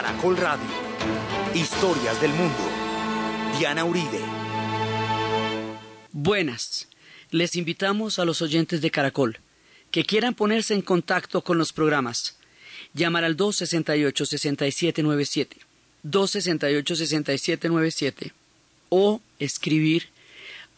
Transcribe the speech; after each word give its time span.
Caracol 0.00 0.36
Radio. 0.38 0.66
Historias 1.54 2.18
del 2.22 2.32
mundo. 2.32 2.56
Diana 3.58 3.84
Uribe. 3.84 4.18
Buenas. 6.10 6.88
Les 7.30 7.54
invitamos 7.54 8.18
a 8.18 8.24
los 8.24 8.40
oyentes 8.40 8.80
de 8.80 8.90
Caracol 8.90 9.40
que 9.90 10.06
quieran 10.06 10.32
ponerse 10.32 10.72
en 10.72 10.80
contacto 10.80 11.42
con 11.42 11.58
los 11.58 11.74
programas. 11.74 12.38
Llamar 12.94 13.24
al 13.24 13.36
268-6797. 13.36 15.58
268-6797. 16.06 18.32
O 18.88 19.20
escribir 19.38 20.08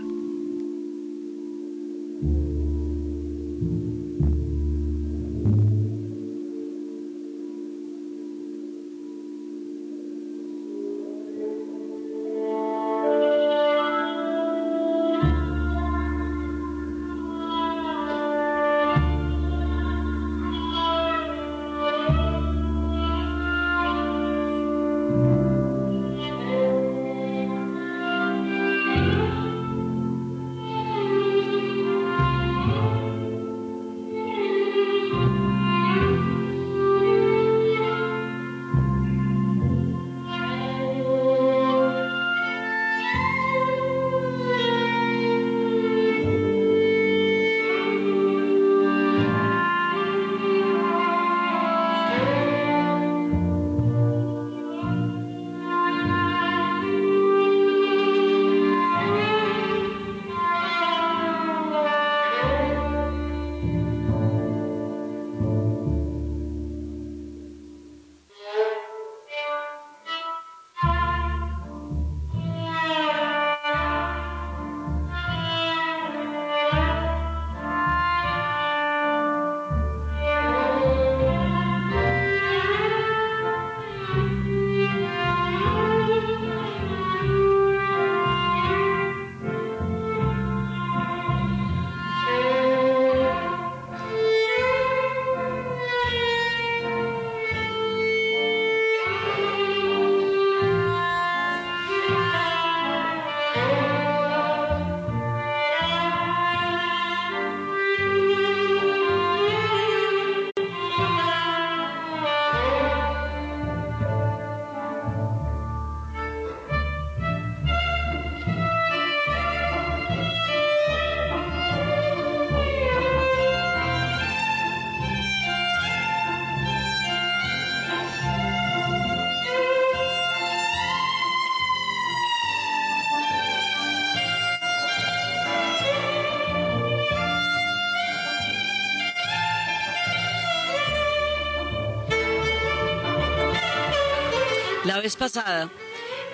La 144.84 145.00
vez 145.00 145.16
pasada 145.16 145.70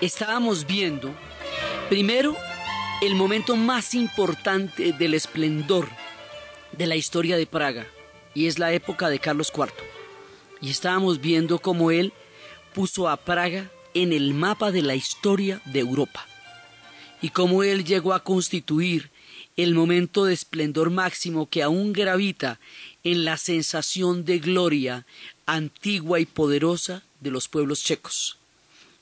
estábamos 0.01 0.67
viendo, 0.67 1.15
primero, 1.89 2.37
el 3.01 3.15
momento 3.15 3.55
más 3.55 3.95
importante 3.95 4.93
del 4.93 5.15
esplendor 5.15 5.89
de 6.73 6.89
la 6.89 6.97
historia 6.97 7.37
de 7.37 7.47
Praga, 7.47 7.87
y 8.35 8.49
es 8.49 8.59
la 8.59 8.73
época 8.73 9.09
de 9.09 9.21
Carlos 9.21 9.53
IV. 9.57 9.69
Y 10.61 10.71
estábamos 10.71 11.21
viendo 11.21 11.61
cómo 11.61 11.93
él 11.93 12.13
puso 12.75 13.09
a 13.09 13.19
Praga 13.19 13.71
en 13.95 14.13
el 14.13 14.35
mapa 14.35 14.73
de 14.73 14.83
la 14.83 14.97
historia 14.97 15.63
de 15.67 15.79
Europa, 15.79 16.27
y 17.23 17.29
cómo 17.29 17.63
él 17.63 17.85
llegó 17.85 18.15
a 18.15 18.25
constituir 18.25 19.13
el 19.57 19.77
momento 19.77 20.25
de 20.25 20.35
esplendor 20.35 20.91
máximo 20.91 21.49
que 21.49 21.63
aún 21.63 21.93
gravita 21.93 22.59
en 23.05 23.25
la 23.25 23.37
sensación 23.37 24.25
de 24.25 24.41
gloria 24.41 25.07
antigua 25.47 26.19
y 26.19 26.27
poderosa 26.27 27.05
de 27.21 27.31
los 27.31 27.47
pueblos 27.47 27.85
checos 27.85 28.40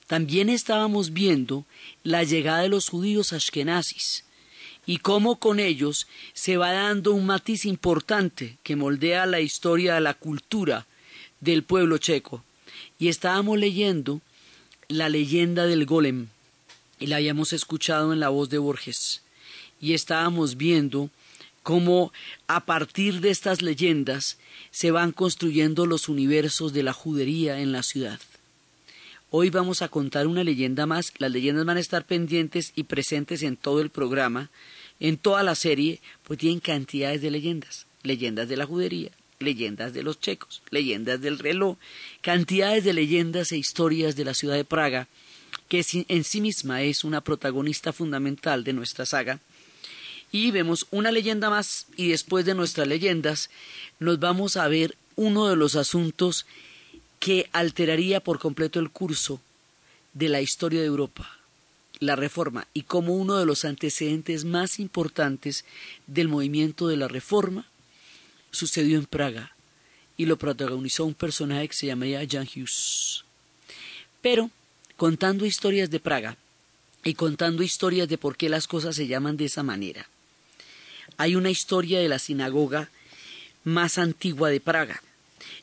también 0.09 0.49
estábamos 0.49 1.13
viendo 1.13 1.67
la 2.03 2.25
llegada 2.25 2.63
de 2.63 2.71
los 2.71 2.89
judíos 2.89 3.35
ashkenazis 3.35 4.25
y 4.87 4.97
cómo 4.97 5.39
con 5.39 5.61
ellos 5.61 6.07
se 6.33 6.57
va 6.57 6.73
dando 6.73 7.13
un 7.13 7.27
matiz 7.27 7.67
importante 7.67 8.57
que 8.63 8.75
moldea 8.75 9.27
la 9.27 9.41
historia 9.41 9.95
de 9.95 10.01
la 10.01 10.15
cultura 10.15 10.87
del 11.41 11.63
pueblo 11.63 11.99
checo. 11.99 12.43
Y 12.99 13.09
estábamos 13.09 13.59
leyendo 13.59 14.23
la 14.89 15.11
leyenda 15.11 15.67
del 15.67 15.85
golem 15.85 16.29
y 16.99 17.09
la 17.09 17.17
habíamos 17.17 17.53
escuchado 17.53 18.15
en 18.15 18.21
la 18.21 18.31
voz 18.31 18.49
de 18.49 18.57
Borges. 18.57 19.21
Y 19.79 19.93
estábamos 19.93 20.57
viendo 20.57 21.11
cómo 21.63 22.15
a 22.47 22.65
partir 22.65 23.21
de 23.21 23.29
estas 23.29 23.61
leyendas 23.61 24.39
se 24.71 24.91
van 24.91 25.13
construyendo 25.13 25.85
los 25.85 26.09
universos 26.09 26.73
de 26.73 26.83
la 26.83 26.95
judería 26.95 27.61
en 27.61 27.73
la 27.73 27.83
ciudad. 27.83 28.19
Hoy 29.31 29.51
vamos 29.51 29.83
a 29.83 29.89
contar 29.89 30.27
una 30.27 30.43
leyenda 30.43 30.87
más. 30.87 31.13
Las 31.19 31.31
leyendas 31.31 31.67
van 31.67 31.77
a 31.77 31.81
estar 31.81 32.07
pendientes 32.07 32.73
y 32.75 32.85
presentes 32.85 33.43
en 33.43 33.59
todo 33.59 33.83
el 33.83 33.91
programa, 33.91 34.49
en 35.01 35.19
toda 35.19 35.43
la 35.43 35.55
serie, 35.55 36.01
pues 36.23 36.39
tienen 36.39 36.61
cantidades 36.61 37.21
de 37.21 37.31
leyendas. 37.31 37.85
Leyendas 38.03 38.49
de 38.49 38.57
la 38.57 38.65
judería, 38.65 39.11
leyendas 39.39 39.93
de 39.93 40.03
los 40.03 40.19
checos, 40.19 40.63
leyendas 40.71 41.21
del 41.21 41.39
reloj, 41.39 41.77
cantidades 42.23 42.85
de 42.85 42.95
leyendas 42.95 43.53
e 43.53 43.59
historias 43.59 44.17
de 44.17 44.25
la 44.25 44.33
ciudad 44.33 44.55
de 44.55 44.65
Praga, 44.65 45.09
que 45.69 45.85
en 46.09 46.25
sí 46.25 46.41
misma 46.41 46.81
es 46.81 47.05
una 47.05 47.21
protagonista 47.21 47.93
fundamental 47.93 48.65
de 48.65 48.73
nuestra 48.73 49.05
saga. 49.05 49.41
Y 50.33 50.53
vemos 50.53 50.87
una 50.91 51.13
leyenda 51.13 51.51
más 51.51 51.87
y 51.97 52.09
después 52.09 52.47
de 52.47 52.55
nuestras 52.55 52.89
leyendas 52.89 53.51
nos 53.99 54.19
vamos 54.21 54.57
a 54.57 54.69
ver 54.69 54.97
uno 55.17 55.49
de 55.49 55.57
los 55.57 55.77
asuntos 55.77 56.47
que 57.19 57.49
alteraría 57.53 58.21
por 58.21 58.39
completo 58.39 58.81
el 58.81 58.91
curso 58.91 59.41
de 60.13 60.29
la 60.29 60.41
historia 60.41 60.81
de 60.81 60.87
Europa, 60.87 61.39
la 62.01 62.17
reforma, 62.17 62.67
y 62.75 62.83
como 62.83 63.15
uno 63.15 63.37
de 63.37 63.47
los 63.47 63.65
antecedentes 63.65 64.45
más 64.45 64.79
importantes 64.79 65.65
del 66.07 66.29
movimiento 66.29 66.89
de 66.89 66.97
la 66.97 67.09
reforma 67.09 67.67
sucedió 68.51 68.99
en 68.99 69.07
Praga 69.07 69.53
y 70.17 70.27
lo 70.27 70.37
protagonizó 70.37 71.05
un 71.05 71.15
personaje 71.15 71.69
que 71.69 71.77
se 71.77 71.87
llamaría 71.87 72.27
Jan 72.29 72.47
Hughes. 72.47 73.25
Pero 74.21 74.51
contando 74.97 75.47
historias 75.47 75.91
de 75.91 76.01
Praga 76.01 76.37
y 77.05 77.15
contando 77.15 77.63
historias 77.63 78.09
de 78.09 78.19
por 78.19 78.37
qué 78.37 78.49
las 78.49 78.67
cosas 78.67 78.97
se 78.97 79.07
llaman 79.07 79.37
de 79.37 79.45
esa 79.45 79.63
manera. 79.63 80.09
Hay 81.17 81.37
una 81.37 81.51
historia 81.51 82.01
de 82.01 82.09
la 82.09 82.19
sinagoga 82.19 82.91
más 83.65 83.99
antigua 83.99 84.51
de 84.51 84.61
Praga. 84.61 85.03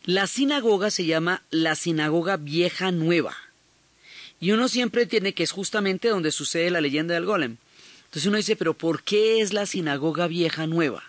La 0.05 0.27
sinagoga 0.27 0.91
se 0.91 1.05
llama 1.05 1.41
la 1.49 1.73
sinagoga 1.73 2.37
vieja 2.37 2.91
nueva. 2.91 3.35
Y 4.39 4.51
uno 4.51 4.67
siempre 4.67 5.07
tiene 5.07 5.33
que 5.33 5.41
es 5.41 5.51
justamente 5.51 6.09
donde 6.09 6.31
sucede 6.31 6.69
la 6.69 6.79
leyenda 6.79 7.15
del 7.15 7.25
golem. 7.25 7.57
Entonces 8.05 8.27
uno 8.27 8.37
dice, 8.37 8.55
pero 8.55 8.75
¿por 8.75 9.01
qué 9.01 9.41
es 9.41 9.51
la 9.51 9.65
sinagoga 9.65 10.27
vieja 10.27 10.67
nueva? 10.67 11.03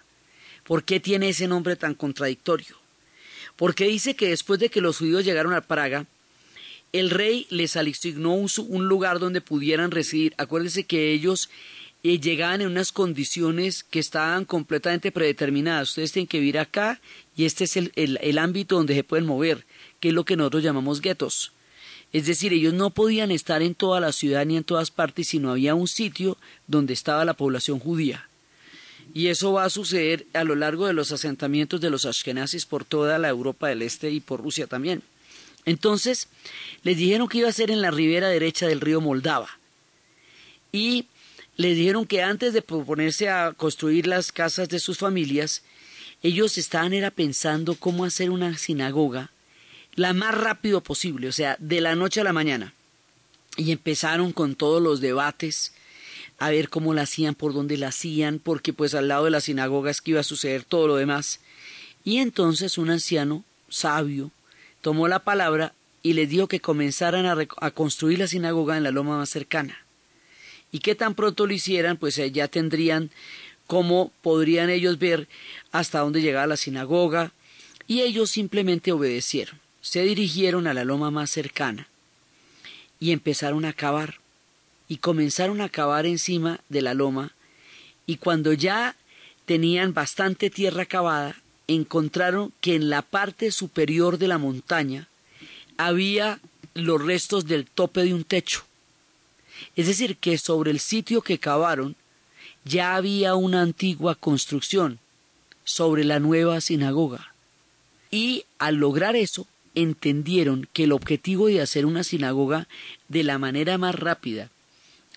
¿Por 0.65 0.85
qué 0.85 0.99
tiene 0.99 1.29
ese 1.29 1.47
nombre 1.47 1.77
tan 1.77 1.95
contradictorio? 1.95 2.75
Porque 3.57 3.87
dice 3.87 4.17
que 4.17 4.31
después 4.31 4.59
de 4.61 4.71
que 4.71 4.81
los 4.81 4.97
judíos 4.97 5.27
llegaron 5.27 5.53
a 5.53 5.61
Praga, 5.61 6.07
el 6.93 7.11
rey 7.11 7.47
les 7.51 7.77
asignó 7.77 8.33
un, 8.33 8.89
lugar 8.89 9.19
donde 9.19 9.43
pudieran 9.43 9.91
residir. 9.91 10.33
Acuérdense 10.39 10.85
que 10.85 11.13
ellos 11.13 11.51
eh, 12.03 12.21
llegaban 12.21 12.61
en 12.61 12.69
unas 12.69 12.93
condiciones 12.93 13.85
que 13.85 13.99
estaban 13.99 14.45
completamente 14.45 15.13
predeterminadas. 15.13 15.91
Ustedes 15.91 16.13
tienen 16.13 16.29
que 16.29 16.39
vivir 16.39 16.59
acá 16.59 17.01
y 17.37 17.45
este 17.45 17.65
es 17.65 17.77
el, 17.77 17.93
el 17.95 18.39
ámbito 18.39 18.77
donde 18.77 18.95
se 18.95 19.05
pueden 19.05 19.27
mover, 19.27 19.67
que 20.01 20.09
es 20.09 20.15
lo 20.15 20.25
que 20.25 20.37
nosotros 20.37 20.63
llamamos 20.63 21.01
guetos. 21.01 21.53
Es 22.13 22.27
decir, 22.27 22.53
ellos 22.53 22.73
no 22.73 22.91
podían 22.91 23.31
estar 23.31 23.63
en 23.63 23.75
toda 23.75 24.01
la 24.01 24.13
ciudad 24.13 24.47
ni 24.47 24.57
en 24.57 24.65
todas 24.65 24.91
partes, 24.91 25.29
sino 25.29 25.51
había 25.51 25.75
un 25.75 25.89
sitio 25.89 26.39
donde 26.67 26.93
estaba 26.93 27.25
la 27.25 27.35
población 27.35 27.79
judía. 27.79 28.29
Y 29.13 29.29
eso 29.29 29.53
va 29.53 29.65
a 29.65 29.71
suceder 29.71 30.27
a 30.33 30.45
lo 30.45 30.55
largo 30.55 30.87
de 30.87 30.93
los 30.93 31.13
asentamientos 31.13 31.81
de 31.81 31.91
los 31.91 32.05
ashkenazis 32.05 32.67
por 32.67 32.85
toda 32.85 33.19
la 33.19 33.29
Europa 33.29 33.69
del 33.69 33.83
Este 33.83 34.11
y 34.11 34.21
por 34.21 34.43
Rusia 34.43 34.67
también. 34.67 35.03
Entonces, 35.65 36.29
les 36.83 36.97
dijeron 36.97 37.29
que 37.29 37.39
iba 37.39 37.49
a 37.49 37.53
ser 37.53 37.71
en 37.71 37.83
la 37.83 37.91
ribera 37.91 38.29
derecha 38.29 38.67
del 38.67 38.81
río 38.81 39.01
Moldava. 39.01 39.59
Y 40.73 41.07
les 41.57 41.77
dijeron 41.77 42.07
que 42.07 42.23
antes 42.23 42.53
de 42.53 42.63
proponerse 42.63 43.29
a 43.29 43.53
construir 43.53 44.07
las 44.07 44.33
casas 44.33 44.69
de 44.69 44.79
sus 44.79 44.99
familias, 44.99 45.63
ellos 46.23 46.59
estaban 46.59 46.93
era 46.93 47.11
pensando 47.11 47.75
cómo 47.75 48.05
hacer 48.05 48.31
una 48.31 48.57
sinagoga 48.59 49.31
la 49.97 50.13
más 50.13 50.35
rápido 50.35 50.83
posible, 50.83 51.29
o 51.29 51.33
sea, 51.33 51.57
de 51.59 51.81
la 51.81 51.95
noche 51.95 52.21
a 52.21 52.25
la 52.25 52.35
mañana. 52.35 52.75
Y 53.57 53.73
empezaron 53.73 54.33
con 54.33 54.55
todos 54.55 54.83
los 54.83 55.01
debates 55.01 55.73
a 56.39 56.51
ver 56.51 56.69
cómo 56.69 56.93
la 56.93 57.03
hacían, 57.03 57.35
por 57.35 57.55
dónde 57.55 57.79
la 57.79 57.89
hacían, 57.89 58.39
porque 58.39 58.75
pues 58.75 58.95
al 58.95 59.09
lado 59.09 59.25
de 59.25 59.31
la 59.31 59.41
sinagoga 59.41 59.91
es 59.91 60.03
que 60.03 60.11
iba 60.11 60.21
a 60.21 60.25
suceder 60.25 60.65
todo 60.65 60.87
lo 60.87 60.97
demás. 60.97 61.41
Y 62.05 62.19
entonces 62.19 62.77
un 62.77 62.91
anciano 62.91 63.43
sabio 63.71 64.31
tomó 64.83 65.09
la 65.09 65.21
palabra 65.21 65.73
y 66.03 66.13
les 66.13 66.29
dijo 66.29 66.47
que 66.47 66.61
comenzaran 66.61 67.27
a, 67.27 67.71
construir 67.71 68.19
la 68.19 68.29
sinagoga 68.29 68.77
en 68.77 68.83
la 68.83 68.91
loma 68.91 69.17
más 69.17 69.31
cercana. 69.31 69.86
Y 70.73 70.81
que 70.81 70.95
tan 70.95 71.15
pronto 71.15 71.47
lo 71.47 71.53
hicieran, 71.53 71.97
pues 71.97 72.19
eh, 72.19 72.31
ya 72.31 72.49
tendrían 72.49 73.11
cómo 73.67 74.13
podrían 74.23 74.71
ellos 74.71 74.99
ver 74.99 75.29
hasta 75.73 76.01
dónde 76.01 76.23
llegaba 76.23 76.47
la 76.47 76.57
sinagoga, 76.57 77.33
y 77.87 78.03
ellos 78.03 78.31
simplemente 78.31 78.93
obedecieron. 78.93 79.59
Se 79.81 80.03
dirigieron 80.03 80.67
a 80.67 80.75
la 80.75 80.85
loma 80.85 81.11
más 81.11 81.31
cercana 81.31 81.89
y 82.99 83.13
empezaron 83.13 83.65
a 83.65 83.73
cavar. 83.73 84.19
Y 84.89 84.99
comenzaron 84.99 85.61
a 85.61 85.69
cavar 85.69 86.07
encima 86.07 86.61
de 86.69 86.83
la 86.83 86.95
loma. 86.95 87.33
Y 88.07 88.17
cuando 88.17 88.53
ya 88.53 88.97
tenían 89.45 89.95
bastante 89.95 90.51
tierra 90.51 90.87
cavada 90.87 91.37
encontraron 91.69 92.53
que 92.61 92.77
en 92.77 92.91
la 92.91 93.03
parte 93.03 93.51
superior 93.51 94.19
de 94.19 94.29
la 94.29 94.39
montaña 94.39 95.09
había 95.77 96.39
los 96.75 97.05
restos 97.05 97.47
del 97.47 97.67
tope 97.67 98.03
de 98.03 98.15
un 98.15 98.25
techo. 98.25 98.65
Es 99.75 99.87
decir, 99.87 100.17
que 100.17 100.39
sobre 100.39 100.71
el 100.71 100.81
sitio 100.81 101.23
que 101.23 101.39
cavaron 101.39 101.97
ya 102.65 102.97
había 102.97 103.35
una 103.35 103.63
antigua 103.63 104.15
construcción 104.15 104.99
sobre 105.65 106.05
la 106.05 106.21
nueva 106.21 106.61
sinagoga. 106.61 107.33
Y 108.11 108.45
al 108.59 108.77
lograr 108.77 109.17
eso, 109.17 109.47
entendieron 109.75 110.69
que 110.73 110.85
el 110.85 110.93
objetivo 110.93 111.49
de 111.49 111.61
hacer 111.61 111.87
una 111.87 112.03
sinagoga 112.03 112.67
de 113.09 113.23
la 113.23 113.39
manera 113.39 113.79
más 113.79 113.95
rápida, 113.95 114.51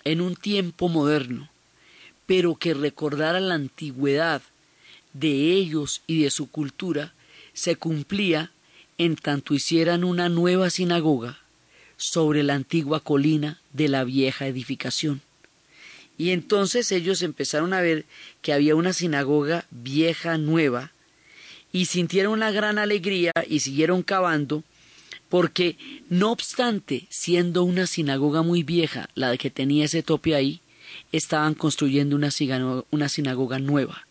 en 0.04 0.22
un 0.22 0.36
tiempo 0.36 0.90
moderno, 0.90 1.50
pero 2.26 2.56
que 2.56 2.74
recordara 2.74 3.40
la 3.40 3.56
antigüedad 3.56 4.42
de 5.14 5.54
ellos 5.54 6.02
y 6.08 6.24
de 6.24 6.30
su 6.30 6.50
cultura, 6.50 7.14
se 7.54 7.76
cumplía 7.76 8.52
en 8.98 9.16
tanto 9.16 9.54
hicieran 9.54 10.04
una 10.04 10.30
nueva 10.30 10.70
sinagoga 10.70 11.40
sobre 11.98 12.44
la 12.44 12.54
antigua 12.54 13.00
colina 13.00 13.59
de 13.74 13.88
la 13.88 14.04
vieja 14.04 14.48
edificación. 14.48 15.22
Y 16.18 16.32
entonces 16.32 16.92
ellos 16.92 17.22
empezaron 17.22 17.74
a 17.74 17.82
ver 17.82 18.06
que 18.42 18.54
había 18.54 18.76
una 18.76 18.94
sinagoga 18.94 19.66
vieja 19.72 20.38
nueva, 20.38 20.92
y 21.72 21.86
sintieron 21.86 22.34
una 22.34 22.52
gran 22.52 22.78
alegría 22.78 23.32
y 23.48 23.60
siguieron 23.60 24.04
cavando, 24.04 24.64
porque 25.30 25.78
no 26.10 26.32
obstante, 26.32 27.06
siendo 27.10 27.64
una 27.64 27.86
sinagoga 27.86 28.42
muy 28.42 28.64
vieja, 28.64 29.10
la 29.16 29.36
que 29.38 29.52
tenía 29.52 29.86
ese 29.86 30.02
tope 30.02 30.36
ahí, 30.36 30.62
estaban 31.12 31.54
construyendo 31.54 32.16
una, 32.16 32.30
una 32.90 33.10
sinagoga 33.10 33.60
nueva. 33.60 34.08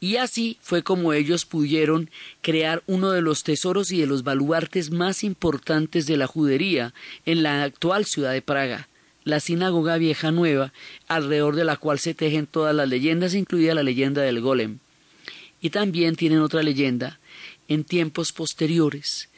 Y 0.00 0.16
así 0.16 0.58
fue 0.60 0.82
como 0.82 1.12
ellos 1.12 1.44
pudieron 1.44 2.10
crear 2.40 2.82
uno 2.86 3.10
de 3.10 3.20
los 3.20 3.42
tesoros 3.42 3.90
y 3.90 4.00
de 4.00 4.06
los 4.06 4.22
baluartes 4.22 4.90
más 4.90 5.24
importantes 5.24 6.06
de 6.06 6.16
la 6.16 6.28
judería 6.28 6.94
en 7.26 7.42
la 7.42 7.64
actual 7.64 8.04
ciudad 8.04 8.32
de 8.32 8.42
Praga, 8.42 8.88
la 9.24 9.40
sinagoga 9.40 9.98
vieja 9.98 10.30
nueva, 10.30 10.72
alrededor 11.08 11.56
de 11.56 11.64
la 11.64 11.76
cual 11.76 11.98
se 11.98 12.14
tejen 12.14 12.46
todas 12.46 12.74
las 12.74 12.88
leyendas, 12.88 13.34
incluida 13.34 13.74
la 13.74 13.82
leyenda 13.82 14.22
del 14.22 14.40
golem. 14.40 14.78
Y 15.60 15.70
también 15.70 16.14
tienen 16.14 16.38
otra 16.40 16.62
leyenda 16.62 17.18
en 17.66 17.82
tiempos 17.82 18.32
posteriores, 18.32 19.28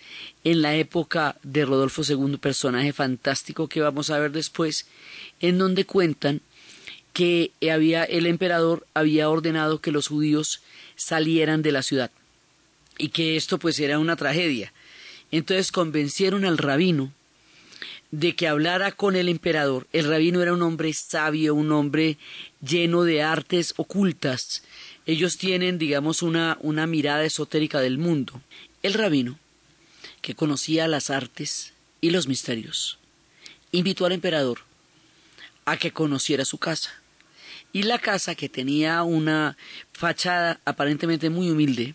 en 0.45 0.61
la 0.61 0.77
época 0.77 1.37
de 1.43 1.65
Rodolfo 1.65 2.03
II, 2.07 2.37
personaje 2.37 2.93
fantástico 2.93 3.69
que 3.69 3.81
vamos 3.81 4.11
a 4.11 4.19
ver 4.19 4.31
después, 4.31 4.87
en 5.41 5.59
donde 5.59 5.87
cuentan 5.87 6.43
que 7.13 7.51
había 7.71 8.05
el 8.05 8.27
emperador 8.27 8.87
había 8.95 9.29
ordenado 9.29 9.81
que 9.81 9.93
los 9.93 10.09
judíos 10.09 10.63
salieran 10.97 11.63
de 11.63 11.73
la 11.73 11.83
ciudad 11.83 12.11
y 12.99 13.09
que 13.09 13.37
esto 13.37 13.59
pues 13.59 13.79
era 13.81 13.99
una 13.99 14.17
tragedia. 14.17 14.73
Entonces 15.31 15.73
convencieron 15.73 16.45
al 16.45 16.59
rabino 16.59 17.13
de 18.11 18.35
que 18.35 18.49
hablara 18.49 18.93
con 18.93 19.17
el 19.17 19.29
emperador. 19.29 19.87
El 19.93 20.07
rabino 20.07 20.43
era 20.43 20.53
un 20.53 20.63
hombre 20.63 20.93
sabio, 20.93 21.55
un 21.55 21.73
hombre 21.73 22.19
lleno 22.61 23.05
de 23.05 23.23
artes 23.23 23.75
ocultas, 23.77 24.63
ellos 25.07 25.39
tienen, 25.39 25.79
digamos, 25.79 26.23
una, 26.23 26.59
una 26.61 26.87
mirada 26.87 27.25
esotérica 27.25 27.81
del 27.81 27.99
mundo. 27.99 28.41
El 28.83 28.95
rabino, 28.95 29.39
que 30.21 30.35
conocía 30.35 30.87
las 30.89 31.11
artes 31.11 31.73
y 32.01 32.11
los 32.11 32.29
misterios, 32.29 32.99
invitó 33.73 34.07
al 34.07 34.13
emperador 34.13 34.61
a 35.65 35.79
que 35.79 35.93
conociera 35.93 36.45
su 36.45 36.59
casa. 36.59 37.00
Y 37.73 37.85
la 37.85 37.99
casa, 37.99 38.35
que 38.35 38.49
tenía 38.49 39.03
una 39.03 39.57
fachada 39.93 40.61
aparentemente 40.65 41.31
muy 41.31 41.51
humilde, 41.51 41.95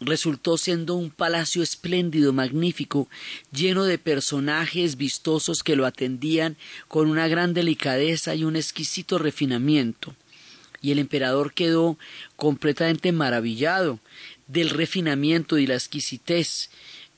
resultó 0.00 0.56
siendo 0.56 0.94
un 0.94 1.10
palacio 1.10 1.62
espléndido, 1.62 2.32
magnífico, 2.32 3.08
lleno 3.52 3.84
de 3.84 3.98
personajes 3.98 4.96
vistosos 4.96 5.62
que 5.62 5.76
lo 5.76 5.86
atendían 5.86 6.56
con 6.88 7.08
una 7.08 7.28
gran 7.28 7.54
delicadeza 7.54 8.34
y 8.34 8.44
un 8.44 8.56
exquisito 8.56 9.18
refinamiento. 9.18 10.14
Y 10.80 10.90
el 10.90 10.98
emperador 10.98 11.52
quedó 11.52 11.98
completamente 12.36 13.12
maravillado 13.12 14.00
del 14.46 14.70
refinamiento 14.70 15.58
y 15.58 15.66
la 15.66 15.74
exquisitez 15.74 16.70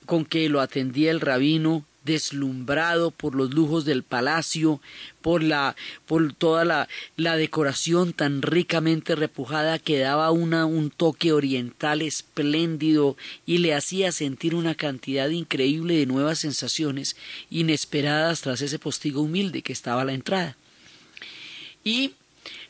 con 0.04 0.26
que 0.26 0.48
lo 0.48 0.60
atendía 0.60 1.10
el 1.10 1.20
rabino 1.20 1.86
deslumbrado 2.04 3.10
por 3.10 3.34
los 3.34 3.52
lujos 3.52 3.84
del 3.84 4.02
palacio, 4.02 4.80
por 5.22 5.42
la, 5.42 5.74
por 6.06 6.32
toda 6.32 6.64
la, 6.64 6.88
la 7.16 7.36
decoración 7.36 8.12
tan 8.12 8.42
ricamente 8.42 9.14
repujada 9.16 9.78
que 9.78 9.98
daba 9.98 10.30
una, 10.30 10.66
un 10.66 10.90
toque 10.90 11.32
oriental 11.32 12.02
espléndido 12.02 13.16
y 13.46 13.58
le 13.58 13.74
hacía 13.74 14.12
sentir 14.12 14.54
una 14.54 14.74
cantidad 14.74 15.28
increíble 15.28 15.96
de 15.96 16.06
nuevas 16.06 16.38
sensaciones 16.38 17.16
inesperadas 17.50 18.42
tras 18.42 18.60
ese 18.60 18.78
postigo 18.78 19.22
humilde 19.22 19.62
que 19.62 19.72
estaba 19.72 20.02
a 20.02 20.04
la 20.04 20.14
entrada. 20.14 20.56
Y 21.82 22.12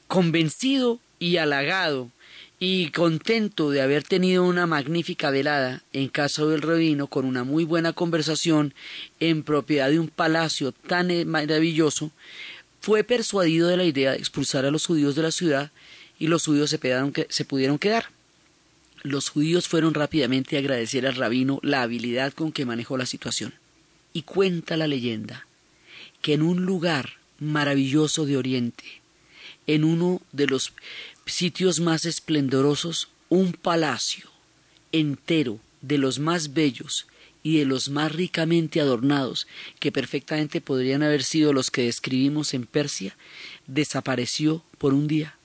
Convencido 0.07 1.00
y 1.19 1.38
halagado 1.38 2.11
y 2.59 2.91
contento 2.91 3.71
de 3.71 3.83
haber 3.83 4.05
tenido 4.05 4.45
una 4.45 4.67
magnífica 4.67 5.31
velada 5.31 5.83
en 5.93 6.09
casa 6.09 6.45
del 6.45 6.63
rabino 6.63 7.09
con 7.09 7.25
una 7.25 7.45
muy 7.45 7.65
buena 7.65 7.93
conversación 7.93 8.75
en 9.21 9.43
propiedad 9.43 9.91
de 9.91 9.99
un 9.99 10.09
palacio 10.09 10.73
tan 10.73 11.11
eh, 11.11 11.25
maravilloso, 11.25 12.11
fue 12.81 13.03
persuadido 13.03 13.69
de 13.69 13.77
la 13.77 13.85
idea 13.85 14.13
de 14.13 14.19
expulsar 14.19 14.65
a 14.65 14.71
los 14.71 14.87
judíos 14.87 15.15
de 15.15 15.23
la 15.23 15.31
ciudad 15.31 15.73
y 16.19 16.29
los 16.29 16.45
judíos 16.45 16.71
se, 16.71 16.79
se 17.29 17.45
pudieron 17.45 17.79
quedar. 17.79 18.11
Los 19.03 19.29
judíos 19.29 19.69
fueron 19.69 19.95
rápidamente 19.95 20.57
a 20.57 20.61
agradecer 20.61 21.07
al 21.07 21.17
rabino 21.17 21.61
la 21.63 21.83
habilidad 21.83 22.33
con 22.33 22.53
que 22.53 22.65
manejó 22.65 22.97
la 22.97 23.07
situación. 23.07 23.55
Y 24.13 24.23
cuenta 24.23 24.77
la 24.77 24.87
leyenda 24.87 25.47
que 26.23 26.35
en 26.35 26.43
un 26.43 26.65
lugar 26.65 27.15
maravilloso 27.39 28.25
de 28.27 28.37
Oriente, 28.37 28.85
en 29.67 29.85
uno 29.85 30.23
de 30.33 30.47
los 30.47 30.73
sitios 31.26 31.81
más 31.81 32.04
esplendorosos, 32.04 33.09
un 33.28 33.52
palacio 33.52 34.31
entero 34.93 35.59
de 35.81 35.99
los 35.99 36.19
más 36.19 36.54
bellos 36.54 37.07
y 37.43 37.59
de 37.59 37.66
los 37.66 37.90
más 37.90 38.12
ricamente 38.12 38.81
adornados, 38.81 39.47
que 39.78 39.93
perfectamente 39.93 40.61
podrían 40.61 41.02
haber 41.02 41.23
sido 41.23 41.52
los 41.52 41.71
que 41.71 41.83
describimos 41.83 42.54
en 42.54 42.64
Persia, 42.64 43.16
desapareció 43.66 44.62
por 44.78 44.95
un 44.95 45.09
día. 45.09 45.37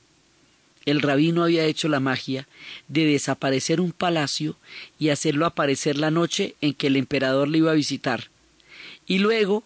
El 0.85 1.01
rabino 1.01 1.43
había 1.43 1.65
hecho 1.65 1.89
la 1.89 1.99
magia 1.99 2.47
de 2.87 3.05
desaparecer 3.05 3.81
un 3.81 3.91
palacio 3.91 4.55
y 4.97 5.09
hacerlo 5.09 5.45
aparecer 5.45 5.97
la 5.97 6.09
noche 6.09 6.55
en 6.61 6.73
que 6.73 6.87
el 6.87 6.95
emperador 6.95 7.49
le 7.49 7.57
iba 7.59 7.71
a 7.71 7.75
visitar. 7.75 8.29
Y 9.05 9.19
luego 9.19 9.63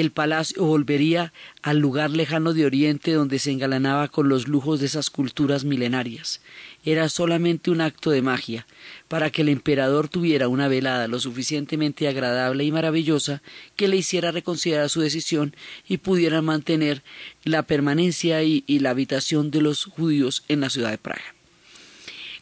el 0.00 0.12
palacio 0.12 0.62
volvería 0.62 1.32
al 1.62 1.78
lugar 1.78 2.10
lejano 2.10 2.52
de 2.52 2.66
Oriente 2.66 3.14
donde 3.14 3.38
se 3.38 3.50
engalanaba 3.50 4.08
con 4.08 4.28
los 4.28 4.46
lujos 4.46 4.78
de 4.78 4.86
esas 4.86 5.08
culturas 5.08 5.64
milenarias. 5.64 6.42
Era 6.84 7.08
solamente 7.08 7.70
un 7.70 7.80
acto 7.80 8.10
de 8.10 8.20
magia, 8.20 8.66
para 9.08 9.30
que 9.30 9.40
el 9.40 9.48
emperador 9.48 10.08
tuviera 10.08 10.48
una 10.48 10.68
velada 10.68 11.08
lo 11.08 11.18
suficientemente 11.18 12.08
agradable 12.08 12.64
y 12.64 12.72
maravillosa 12.72 13.40
que 13.74 13.88
le 13.88 13.96
hiciera 13.96 14.32
reconsiderar 14.32 14.90
su 14.90 15.00
decisión 15.00 15.56
y 15.88 15.96
pudiera 15.96 16.42
mantener 16.42 17.02
la 17.44 17.62
permanencia 17.62 18.42
y, 18.42 18.64
y 18.66 18.80
la 18.80 18.90
habitación 18.90 19.50
de 19.50 19.62
los 19.62 19.86
judíos 19.86 20.44
en 20.48 20.60
la 20.60 20.68
ciudad 20.68 20.90
de 20.90 20.98
Praga. 20.98 21.35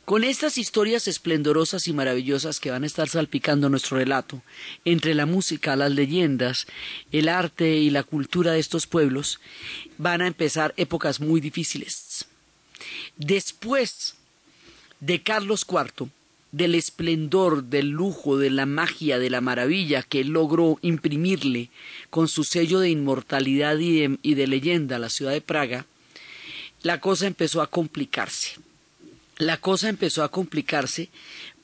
Con 0.04 0.22
estas 0.22 0.58
historias 0.58 1.08
esplendorosas 1.08 1.88
y 1.88 1.94
maravillosas 1.94 2.60
que 2.60 2.70
van 2.70 2.82
a 2.82 2.86
estar 2.86 3.08
salpicando 3.08 3.70
nuestro 3.70 3.96
relato, 3.96 4.42
entre 4.84 5.14
la 5.14 5.24
música, 5.24 5.76
las 5.76 5.92
leyendas, 5.92 6.66
el 7.10 7.26
arte 7.26 7.76
y 7.76 7.88
la 7.88 8.02
cultura 8.02 8.52
de 8.52 8.58
estos 8.58 8.86
pueblos, 8.86 9.40
van 9.96 10.20
a 10.20 10.26
empezar 10.26 10.74
épocas 10.76 11.20
muy 11.20 11.40
difíciles. 11.40 12.26
Después 13.16 14.16
de 15.00 15.22
Carlos 15.22 15.64
IV, 15.66 16.10
del 16.52 16.74
esplendor, 16.74 17.64
del 17.64 17.88
lujo, 17.88 18.36
de 18.36 18.50
la 18.50 18.66
magia, 18.66 19.18
de 19.18 19.30
la 19.30 19.40
maravilla 19.40 20.02
que 20.02 20.20
él 20.20 20.28
logró 20.28 20.78
imprimirle 20.82 21.70
con 22.10 22.28
su 22.28 22.44
sello 22.44 22.78
de 22.80 22.90
inmortalidad 22.90 23.78
y 23.78 24.00
de, 24.00 24.18
y 24.20 24.34
de 24.34 24.46
leyenda 24.48 24.96
a 24.96 24.98
la 24.98 25.08
ciudad 25.08 25.32
de 25.32 25.40
Praga, 25.40 25.86
la 26.82 27.00
cosa 27.00 27.26
empezó 27.26 27.62
a 27.62 27.70
complicarse 27.70 28.58
la 29.36 29.56
cosa 29.58 29.88
empezó 29.88 30.22
a 30.22 30.30
complicarse 30.30 31.10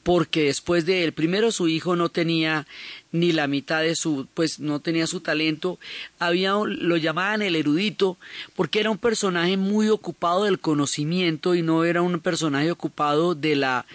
porque 0.02 0.44
después 0.44 0.86
de 0.86 1.04
él, 1.04 1.12
primero 1.12 1.52
su 1.52 1.68
hijo 1.68 1.94
no 1.94 2.08
tenía 2.08 2.66
ni 3.12 3.32
la 3.32 3.46
mitad 3.46 3.82
de 3.82 3.94
su, 3.94 4.26
pues 4.34 4.58
no 4.58 4.80
tenía 4.80 5.06
su 5.06 5.20
talento, 5.20 5.78
había, 6.18 6.52
lo 6.52 6.96
llamaban 6.96 7.42
el 7.42 7.56
erudito, 7.56 8.16
porque 8.56 8.80
era 8.80 8.90
un 8.90 8.98
personaje 8.98 9.56
muy 9.56 9.88
ocupado 9.88 10.44
del 10.44 10.58
conocimiento 10.58 11.54
y 11.54 11.62
no 11.62 11.84
era 11.84 12.02
un 12.02 12.18
personaje 12.20 12.70
ocupado 12.70 13.34
de 13.34 13.56
la, 13.56 13.86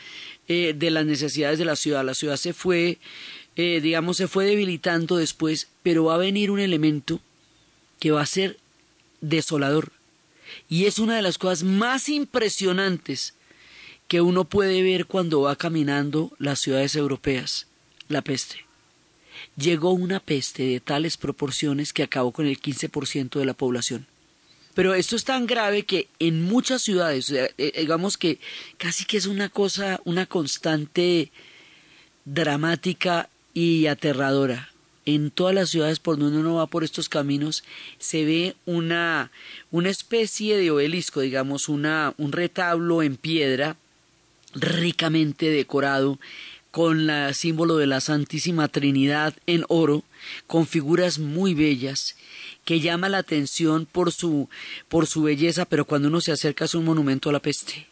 eh, 0.48 0.74
de 0.78 0.92
las 0.92 1.06
necesidades 1.06 1.58
de 1.58 1.66
la 1.66 1.76
ciudad. 1.76 2.06
La 2.06 2.14
ciudad 2.14 2.38
se 2.38 2.54
fue, 2.54 3.00
eh, 3.56 3.80
digamos, 3.82 4.18
se 4.18 4.28
fue 4.28 4.46
debilitando 4.46 5.18
después, 5.18 5.70
pero 5.82 6.06
va 6.06 6.16
a 6.16 6.20
venir 6.20 6.52
un 6.52 6.60
elemento 6.60 7.20
que 8.00 8.12
va 8.12 8.22
a 8.22 8.28
ser 8.28 8.58
desolador. 9.22 9.92
Y 10.70 10.86
es 10.86 11.00
una 11.00 11.16
de 11.16 11.24
las 11.24 11.40
cosas 11.40 11.64
más 11.64 12.10
impresionantes 12.10 13.34
que 14.08 14.22
uno 14.22 14.46
puede 14.46 14.84
ver 14.84 15.06
cuando 15.06 15.42
va 15.42 15.56
caminando 15.56 16.32
las 16.38 16.60
ciudades 16.60 16.96
europeas, 16.96 17.68
la 18.08 18.22
peste. 18.22 18.66
Llegó 19.58 19.92
una 19.92 20.20
peste 20.20 20.64
de 20.64 20.80
tales 20.80 21.18
proporciones 21.18 21.94
que 21.94 22.04
acabó 22.04 22.32
con 22.32 22.46
el 22.46 22.60
15% 22.60 23.40
de 23.40 23.46
la 23.46 23.54
población. 23.54 24.08
Pero 24.74 24.94
esto 24.94 25.16
es 25.16 25.24
tan 25.24 25.48
grave 25.48 25.84
que 25.84 26.10
en 26.20 26.42
muchas 26.42 26.82
ciudades, 26.82 27.32
eh, 27.32 27.54
digamos 27.78 28.18
que 28.18 28.40
casi 28.78 29.06
que 29.06 29.18
es 29.18 29.26
una 29.26 29.50
cosa, 29.50 30.02
una 30.04 30.26
constante 30.26 31.32
dramática 32.26 33.30
y 33.54 33.88
aterradora. 33.88 34.70
En 35.06 35.32
todas 35.32 35.56
las 35.56 35.70
ciudades 35.70 36.00
por 36.00 36.18
donde 36.18 36.40
uno 36.40 36.56
va 36.56 36.68
por 36.68 36.84
estos 36.84 37.10
caminos 37.10 37.64
se 38.00 38.26
ve 38.26 38.56
una, 38.66 39.32
una 39.72 39.90
especie 39.90 40.58
de 40.58 40.72
obelisco, 40.72 41.22
digamos, 41.22 41.70
una, 41.70 42.14
un 42.18 42.32
retablo 42.32 43.02
en 43.02 43.16
piedra 43.16 43.78
ricamente 44.56 45.50
decorado 45.50 46.20
con 46.72 47.10
el 47.10 47.34
símbolo 47.36 47.78
de 47.78 47.88
la 47.88 48.02
Santísima 48.02 48.68
Trinidad 48.68 49.34
en 49.48 49.64
oro, 49.70 50.04
con 50.48 50.68
figuras 50.68 51.20
muy 51.20 51.54
bellas, 51.54 52.16
que 52.66 52.82
llama 52.82 53.08
la 53.08 53.20
atención 53.20 53.86
por 53.86 54.12
su, 54.12 54.50
por 54.90 55.08
su 55.08 55.24
belleza, 55.24 55.66
pero 55.66 55.86
cuando 55.86 56.10
uno 56.10 56.20
se 56.20 56.34
acerca 56.34 56.66
es 56.66 56.76
un 56.76 56.84
monumento 56.84 57.30
a 57.30 57.34
la 57.34 57.40
peste. 57.40 57.88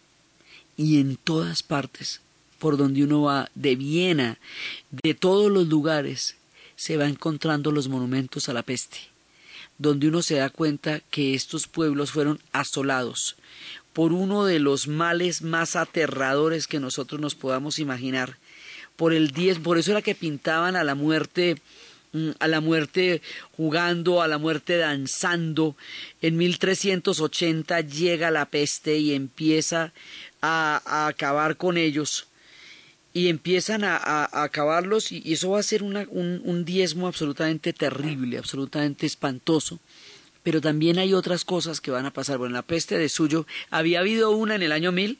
Y 0.75 0.99
en 0.99 1.15
todas 1.15 1.63
partes, 1.63 2.19
por 2.59 2.75
donde 2.75 3.03
uno 3.03 3.21
va, 3.21 3.49
de 3.55 3.75
Viena, 3.75 4.37
de 4.89 5.13
todos 5.13 5.51
los 5.51 5.67
lugares, 5.67 6.35
se 6.75 6.97
va 6.97 7.07
encontrando 7.07 7.71
los 7.71 7.87
monumentos 7.87 8.49
a 8.49 8.53
la 8.53 8.63
peste, 8.63 8.97
donde 9.77 10.09
uno 10.09 10.21
se 10.21 10.35
da 10.35 10.49
cuenta 10.49 10.99
que 10.99 11.35
estos 11.35 11.67
pueblos 11.67 12.11
fueron 12.11 12.41
asolados, 12.51 13.37
por 13.93 14.11
uno 14.11 14.45
de 14.45 14.59
los 14.59 14.87
males 14.87 15.43
más 15.43 15.75
aterradores 15.75 16.67
que 16.67 16.79
nosotros 16.79 17.21
nos 17.21 17.35
podamos 17.35 17.79
imaginar. 17.79 18.37
Por 18.95 19.13
el 19.13 19.31
diez, 19.31 19.59
por 19.59 19.77
eso 19.77 19.91
era 19.91 20.01
que 20.01 20.15
pintaban 20.15 20.75
a 20.75 20.83
la 20.83 20.95
muerte 20.95 21.57
mm, 22.11 22.31
a 22.39 22.47
la 22.47 22.59
muerte 22.59 23.21
jugando, 23.55 24.21
a 24.21 24.27
la 24.27 24.39
muerte 24.39 24.77
danzando. 24.77 25.75
En 26.21 26.37
1380 26.37 27.81
llega 27.81 28.31
la 28.31 28.45
peste 28.45 28.97
y 28.97 29.13
empieza 29.13 29.93
a, 30.41 31.07
acabar 31.07 31.57
con 31.57 31.77
ellos. 31.77 32.27
Y 33.15 33.29
empiezan 33.29 33.83
a, 33.83 34.27
acabarlos 34.43 35.11
y, 35.11 35.33
eso 35.33 35.51
va 35.51 35.59
a 35.59 35.63
ser 35.63 35.83
un, 35.83 35.95
un 35.95 36.65
diezmo 36.65 37.05
absolutamente 37.05 37.71
terrible, 37.71 38.39
absolutamente 38.39 39.05
espantoso 39.05 39.79
pero 40.43 40.61
también 40.61 40.99
hay 40.99 41.13
otras 41.13 41.45
cosas 41.45 41.81
que 41.81 41.91
van 41.91 42.05
a 42.05 42.13
pasar. 42.13 42.37
Bueno, 42.37 42.53
la 42.53 42.61
peste 42.61 42.97
de 42.97 43.09
Suyo 43.09 43.47
había 43.69 43.99
habido 43.99 44.31
una 44.31 44.55
en 44.55 44.61
el 44.61 44.71
año 44.71 44.91
1000 44.91 45.17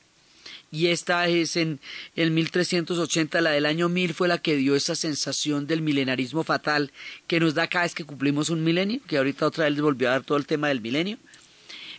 y 0.72 0.88
esta 0.88 1.28
es 1.28 1.56
en 1.56 1.80
el 2.16 2.32
1380, 2.32 3.40
la 3.42 3.52
del 3.52 3.68
año 3.68 3.90
1000 3.90 4.14
fue 4.14 4.28
la 4.28 4.40
que 4.40 4.56
dio 4.56 4.76
esa 4.76 4.96
sensación 4.96 5.68
del 5.68 5.84
milenarismo 5.84 6.44
fatal 6.44 6.92
que 7.28 7.40
nos 7.40 7.54
da 7.54 7.68
cada 7.68 7.86
vez 7.86 7.94
que 7.94 8.06
cumplimos 8.06 8.50
un 8.50 8.64
milenio, 8.64 9.00
que 9.08 9.18
ahorita 9.18 9.46
otra 9.46 9.70
vez 9.70 9.80
volvió 9.80 10.10
a 10.10 10.14
dar 10.14 10.24
todo 10.24 10.38
el 10.38 10.48
tema 10.48 10.70
del 10.70 10.82
milenio. 10.82 11.20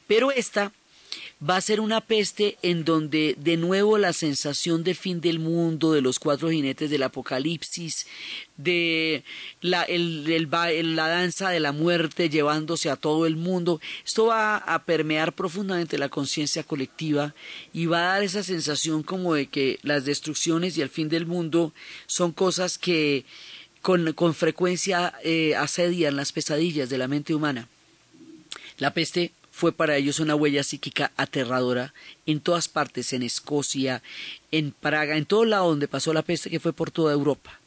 Pero 0.07 0.33
esta 0.33 0.73
va 1.43 1.57
a 1.57 1.61
ser 1.61 1.81
una 1.81 2.01
peste 2.01 2.57
en 2.63 2.85
donde 2.85 3.35
de 3.39 3.57
nuevo 3.57 3.99
la 3.99 4.13
sensación 4.13 4.85
de 4.85 4.95
fin 4.95 5.21
del 5.21 5.39
mundo, 5.39 5.93
de 5.93 6.01
los 6.01 6.19
cuatro 6.19 6.51
jinetes 6.51 6.91
del 6.91 7.03
apocalipsis, 7.03 8.07
de 8.57 9.25
la, 9.61 9.87
la 9.89 11.09
danza 11.09 11.51
de 11.51 11.61
la 11.61 11.73
muerte 11.73 12.31
llevándose 12.31 12.89
a 12.89 12.97
todo 12.97 13.27
el 13.27 13.37
mundo, 13.37 13.81
esto 14.05 14.27
va 14.27 14.57
a 14.57 14.85
permear 14.85 15.35
profundamente 15.35 15.99
la 15.99 16.09
conciencia 16.09 16.63
colectiva 16.63 17.35
y 17.73 17.87
va 17.87 17.99
a 17.99 18.15
dar 18.15 18.23
esa 18.23 18.43
sensación 18.43 19.03
como 19.03 19.35
de 19.35 19.47
que 19.47 19.79
las 19.83 20.05
destrucciones 20.05 20.79
y 20.79 20.83
el 20.83 20.89
fin 20.89 21.09
del 21.09 21.27
mundo 21.27 21.75
son 22.07 22.33
cosas 22.33 22.79
que 22.79 23.25
con, 23.83 24.13
con 24.15 24.35
frecuencia 24.35 25.13
eh, 25.25 25.55
asedian 25.57 26.17
las 26.17 26.33
pesadillas 26.33 26.89
de 26.89 26.99
la 26.99 27.09
mente 27.09 27.35
humana. 27.35 27.69
La 28.79 28.95
peste 28.95 29.33
fue 29.55 29.71
para 29.71 29.97
ellos 29.97 30.19
una 30.19 30.35
huella 30.35 30.65
psíquica 30.65 31.13
aterradora 31.17 31.95
en 32.27 32.41
todas 32.41 32.67
partes, 32.67 33.13
en 33.13 33.23
Escocia, 33.23 34.03
en 34.51 34.73
Praga, 34.73 35.17
en 35.17 35.27
todo 35.27 35.45
lado 35.45 35.69
donde 35.69 35.87
pasó 35.87 36.13
la 36.13 36.23
peste 36.23 36.51
que 36.51 36.59
fue 36.59 36.73
por 36.73 36.91
toda 36.91 37.13
Europa. 37.13 37.61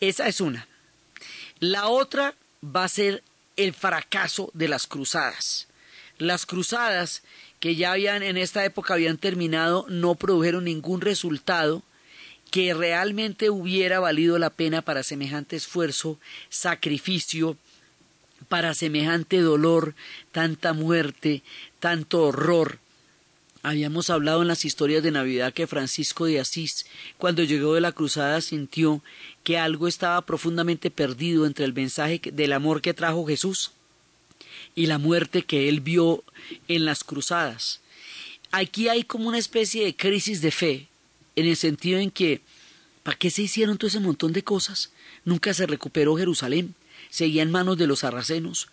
Esa 0.00 0.28
es 0.28 0.40
una. 0.40 0.68
La 1.58 1.88
otra 1.88 2.36
va 2.64 2.84
a 2.84 2.88
ser 2.88 3.24
el 3.56 3.74
fracaso 3.74 4.52
de 4.54 4.68
las 4.68 4.86
cruzadas. 4.86 5.66
Las 6.16 6.46
cruzadas 6.46 7.24
que 7.58 7.74
ya 7.74 7.90
habían 7.90 8.22
en 8.22 8.36
esta 8.36 8.64
época 8.64 8.94
habían 8.94 9.18
terminado 9.18 9.84
no 9.88 10.14
produjeron 10.14 10.62
ningún 10.62 11.00
resultado 11.00 11.82
que 12.52 12.72
realmente 12.72 13.50
hubiera 13.50 13.98
valido 13.98 14.38
la 14.38 14.50
pena 14.50 14.82
para 14.82 15.02
semejante 15.02 15.56
esfuerzo, 15.56 16.20
sacrificio, 16.50 17.56
para 18.48 18.74
semejante 18.74 19.40
dolor, 19.40 19.94
tanta 20.32 20.72
muerte, 20.72 21.42
tanto 21.80 22.22
horror. 22.22 22.78
Habíamos 23.62 24.10
hablado 24.10 24.42
en 24.42 24.48
las 24.48 24.64
historias 24.64 25.02
de 25.02 25.12
Navidad 25.12 25.52
que 25.52 25.68
Francisco 25.68 26.26
de 26.26 26.40
Asís, 26.40 26.86
cuando 27.16 27.44
llegó 27.44 27.74
de 27.74 27.80
la 27.80 27.92
cruzada, 27.92 28.40
sintió 28.40 29.02
que 29.44 29.58
algo 29.58 29.86
estaba 29.86 30.20
profundamente 30.22 30.90
perdido 30.90 31.46
entre 31.46 31.64
el 31.64 31.72
mensaje 31.72 32.20
del 32.32 32.52
amor 32.52 32.80
que 32.80 32.94
trajo 32.94 33.24
Jesús 33.24 33.70
y 34.74 34.86
la 34.86 34.98
muerte 34.98 35.42
que 35.42 35.68
él 35.68 35.80
vio 35.80 36.24
en 36.66 36.84
las 36.84 37.04
cruzadas. 37.04 37.80
Aquí 38.50 38.88
hay 38.88 39.04
como 39.04 39.28
una 39.28 39.38
especie 39.38 39.84
de 39.84 39.94
crisis 39.94 40.40
de 40.40 40.50
fe, 40.50 40.88
en 41.36 41.46
el 41.46 41.56
sentido 41.56 41.98
en 41.98 42.10
que, 42.10 42.40
¿para 43.02 43.16
qué 43.16 43.30
se 43.30 43.42
hicieron 43.42 43.78
todo 43.78 43.88
ese 43.88 44.00
montón 44.00 44.32
de 44.32 44.42
cosas? 44.42 44.90
Nunca 45.24 45.54
se 45.54 45.66
recuperó 45.66 46.16
Jerusalén 46.16 46.74
seguía 47.12 47.42
en 47.42 47.50
manos 47.50 47.76
de 47.76 47.86
los 47.86 48.00
sarracenos. 48.00 48.68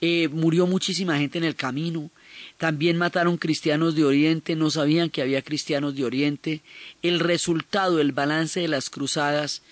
eh, 0.00 0.28
murió 0.28 0.66
muchísima 0.66 1.16
gente 1.16 1.38
en 1.38 1.44
el 1.44 1.54
camino, 1.54 2.10
también 2.58 2.98
mataron 2.98 3.38
cristianos 3.38 3.94
de 3.94 4.04
Oriente, 4.04 4.56
no 4.56 4.68
sabían 4.68 5.08
que 5.08 5.22
había 5.22 5.40
cristianos 5.40 5.94
de 5.94 6.04
Oriente. 6.04 6.60
El 7.02 7.20
resultado, 7.20 8.00
el 8.00 8.10
balance 8.12 8.60
de 8.60 8.68
las 8.68 8.90
cruzadas 8.90 9.62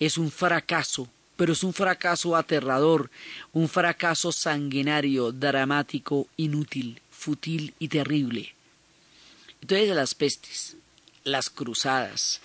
es 0.00 0.16
un 0.16 0.30
fracaso, 0.30 1.08
pero 1.36 1.52
es 1.52 1.62
un 1.62 1.74
fracaso 1.74 2.34
aterrador, 2.34 3.10
un 3.52 3.68
fracaso 3.68 4.32
sanguinario, 4.32 5.30
dramático, 5.30 6.26
inútil, 6.38 7.00
fútil 7.10 7.74
y 7.78 7.88
terrible. 7.88 8.54
Entonces 9.60 9.94
las 9.94 10.14
pestes, 10.14 10.76
las 11.24 11.50
cruzadas 11.50 12.40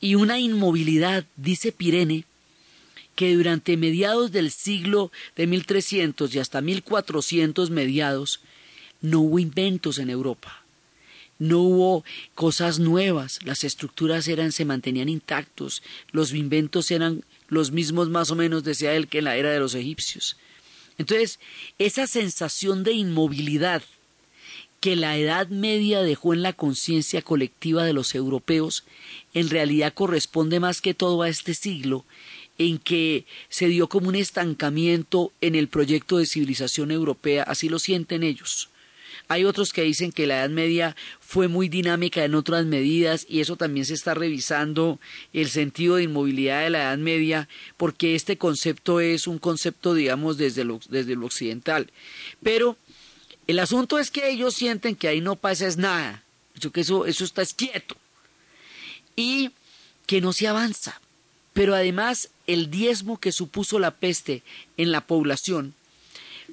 y 0.00 0.14
una 0.14 0.38
inmovilidad, 0.38 1.26
dice 1.36 1.72
Pirene, 1.72 2.24
que 3.20 3.34
durante 3.34 3.76
mediados 3.76 4.32
del 4.32 4.50
siglo 4.50 5.12
de 5.36 5.46
1300 5.46 6.34
y 6.34 6.38
hasta 6.38 6.62
1400 6.62 7.68
mediados 7.68 8.40
no 9.02 9.20
hubo 9.20 9.38
inventos 9.38 9.98
en 9.98 10.08
Europa. 10.08 10.64
No 11.38 11.58
hubo 11.58 12.02
cosas 12.34 12.78
nuevas, 12.78 13.40
las 13.44 13.62
estructuras 13.62 14.26
eran, 14.26 14.52
se 14.52 14.64
mantenían 14.64 15.10
intactos, 15.10 15.82
los 16.12 16.32
inventos 16.32 16.90
eran 16.90 17.22
los 17.48 17.72
mismos 17.72 18.08
más 18.08 18.30
o 18.30 18.36
menos, 18.36 18.64
decía 18.64 18.94
él, 18.94 19.06
que 19.06 19.18
en 19.18 19.24
la 19.24 19.36
era 19.36 19.50
de 19.50 19.60
los 19.60 19.74
egipcios. 19.74 20.38
Entonces, 20.96 21.40
esa 21.78 22.06
sensación 22.06 22.84
de 22.84 22.92
inmovilidad 22.92 23.82
que 24.80 24.96
la 24.96 25.18
Edad 25.18 25.48
Media 25.48 26.00
dejó 26.00 26.32
en 26.32 26.40
la 26.40 26.54
conciencia 26.54 27.20
colectiva 27.20 27.84
de 27.84 27.92
los 27.92 28.14
europeos, 28.14 28.84
en 29.34 29.50
realidad 29.50 29.92
corresponde 29.92 30.58
más 30.58 30.80
que 30.80 30.94
todo 30.94 31.20
a 31.20 31.28
este 31.28 31.52
siglo 31.52 32.06
en 32.60 32.78
que 32.78 33.24
se 33.48 33.68
dio 33.68 33.88
como 33.88 34.08
un 34.08 34.14
estancamiento 34.14 35.32
en 35.40 35.54
el 35.54 35.68
proyecto 35.68 36.18
de 36.18 36.26
civilización 36.26 36.90
europea, 36.90 37.42
así 37.42 37.70
lo 37.70 37.78
sienten 37.78 38.22
ellos. 38.22 38.68
Hay 39.28 39.44
otros 39.46 39.72
que 39.72 39.80
dicen 39.80 40.12
que 40.12 40.26
la 40.26 40.40
Edad 40.40 40.50
Media 40.50 40.94
fue 41.20 41.48
muy 41.48 41.70
dinámica 41.70 42.22
en 42.22 42.34
otras 42.34 42.66
medidas 42.66 43.24
y 43.30 43.40
eso 43.40 43.56
también 43.56 43.86
se 43.86 43.94
está 43.94 44.12
revisando 44.12 45.00
el 45.32 45.48
sentido 45.48 45.96
de 45.96 46.02
inmovilidad 46.02 46.64
de 46.64 46.70
la 46.70 46.82
Edad 46.82 46.98
Media 46.98 47.48
porque 47.78 48.14
este 48.14 48.36
concepto 48.36 49.00
es 49.00 49.26
un 49.26 49.38
concepto, 49.38 49.94
digamos, 49.94 50.36
desde 50.36 50.64
lo, 50.64 50.80
desde 50.90 51.16
lo 51.16 51.24
occidental. 51.24 51.90
Pero 52.42 52.76
el 53.46 53.58
asunto 53.58 53.98
es 53.98 54.10
que 54.10 54.28
ellos 54.28 54.52
sienten 54.52 54.96
que 54.96 55.08
ahí 55.08 55.22
no 55.22 55.36
pasa 55.36 55.66
es 55.66 55.78
nada, 55.78 56.24
que 56.74 56.82
eso, 56.82 57.06
eso 57.06 57.24
está 57.24 57.42
quieto 57.46 57.96
y 59.16 59.50
que 60.04 60.20
no 60.20 60.34
se 60.34 60.46
avanza. 60.46 61.00
Pero 61.60 61.74
además 61.74 62.30
el 62.46 62.70
diezmo 62.70 63.20
que 63.20 63.32
supuso 63.32 63.78
la 63.78 63.90
peste 63.90 64.42
en 64.78 64.92
la 64.92 65.02
población 65.02 65.74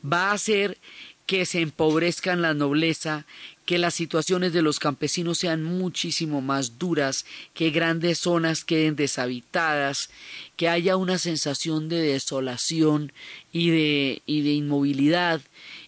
va 0.03 0.31
a 0.31 0.33
hacer 0.33 0.77
que 1.25 1.45
se 1.45 1.61
empobrezcan 1.61 2.41
la 2.41 2.53
nobleza, 2.53 3.25
que 3.65 3.77
las 3.77 3.93
situaciones 3.93 4.51
de 4.51 4.61
los 4.61 4.79
campesinos 4.79 5.37
sean 5.37 5.63
muchísimo 5.63 6.41
más 6.41 6.77
duras, 6.77 7.25
que 7.53 7.69
grandes 7.69 8.17
zonas 8.17 8.65
queden 8.65 8.97
deshabitadas, 8.97 10.09
que 10.57 10.67
haya 10.67 10.97
una 10.97 11.17
sensación 11.19 11.87
de 11.87 12.01
desolación 12.01 13.13
y 13.53 13.69
de, 13.69 14.21
y 14.25 14.41
de 14.41 14.51
inmovilidad 14.51 15.39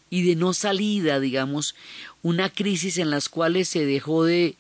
y 0.09 0.23
de 0.23 0.38
no 0.38 0.53
salida, 0.53 1.19
digamos, 1.19 1.75
una 2.21 2.49
crisis 2.49 2.97
en 2.97 3.09
las 3.09 3.27
cuales 3.27 3.67
se 3.67 3.85
dejó 3.85 4.23
de, 4.23 4.55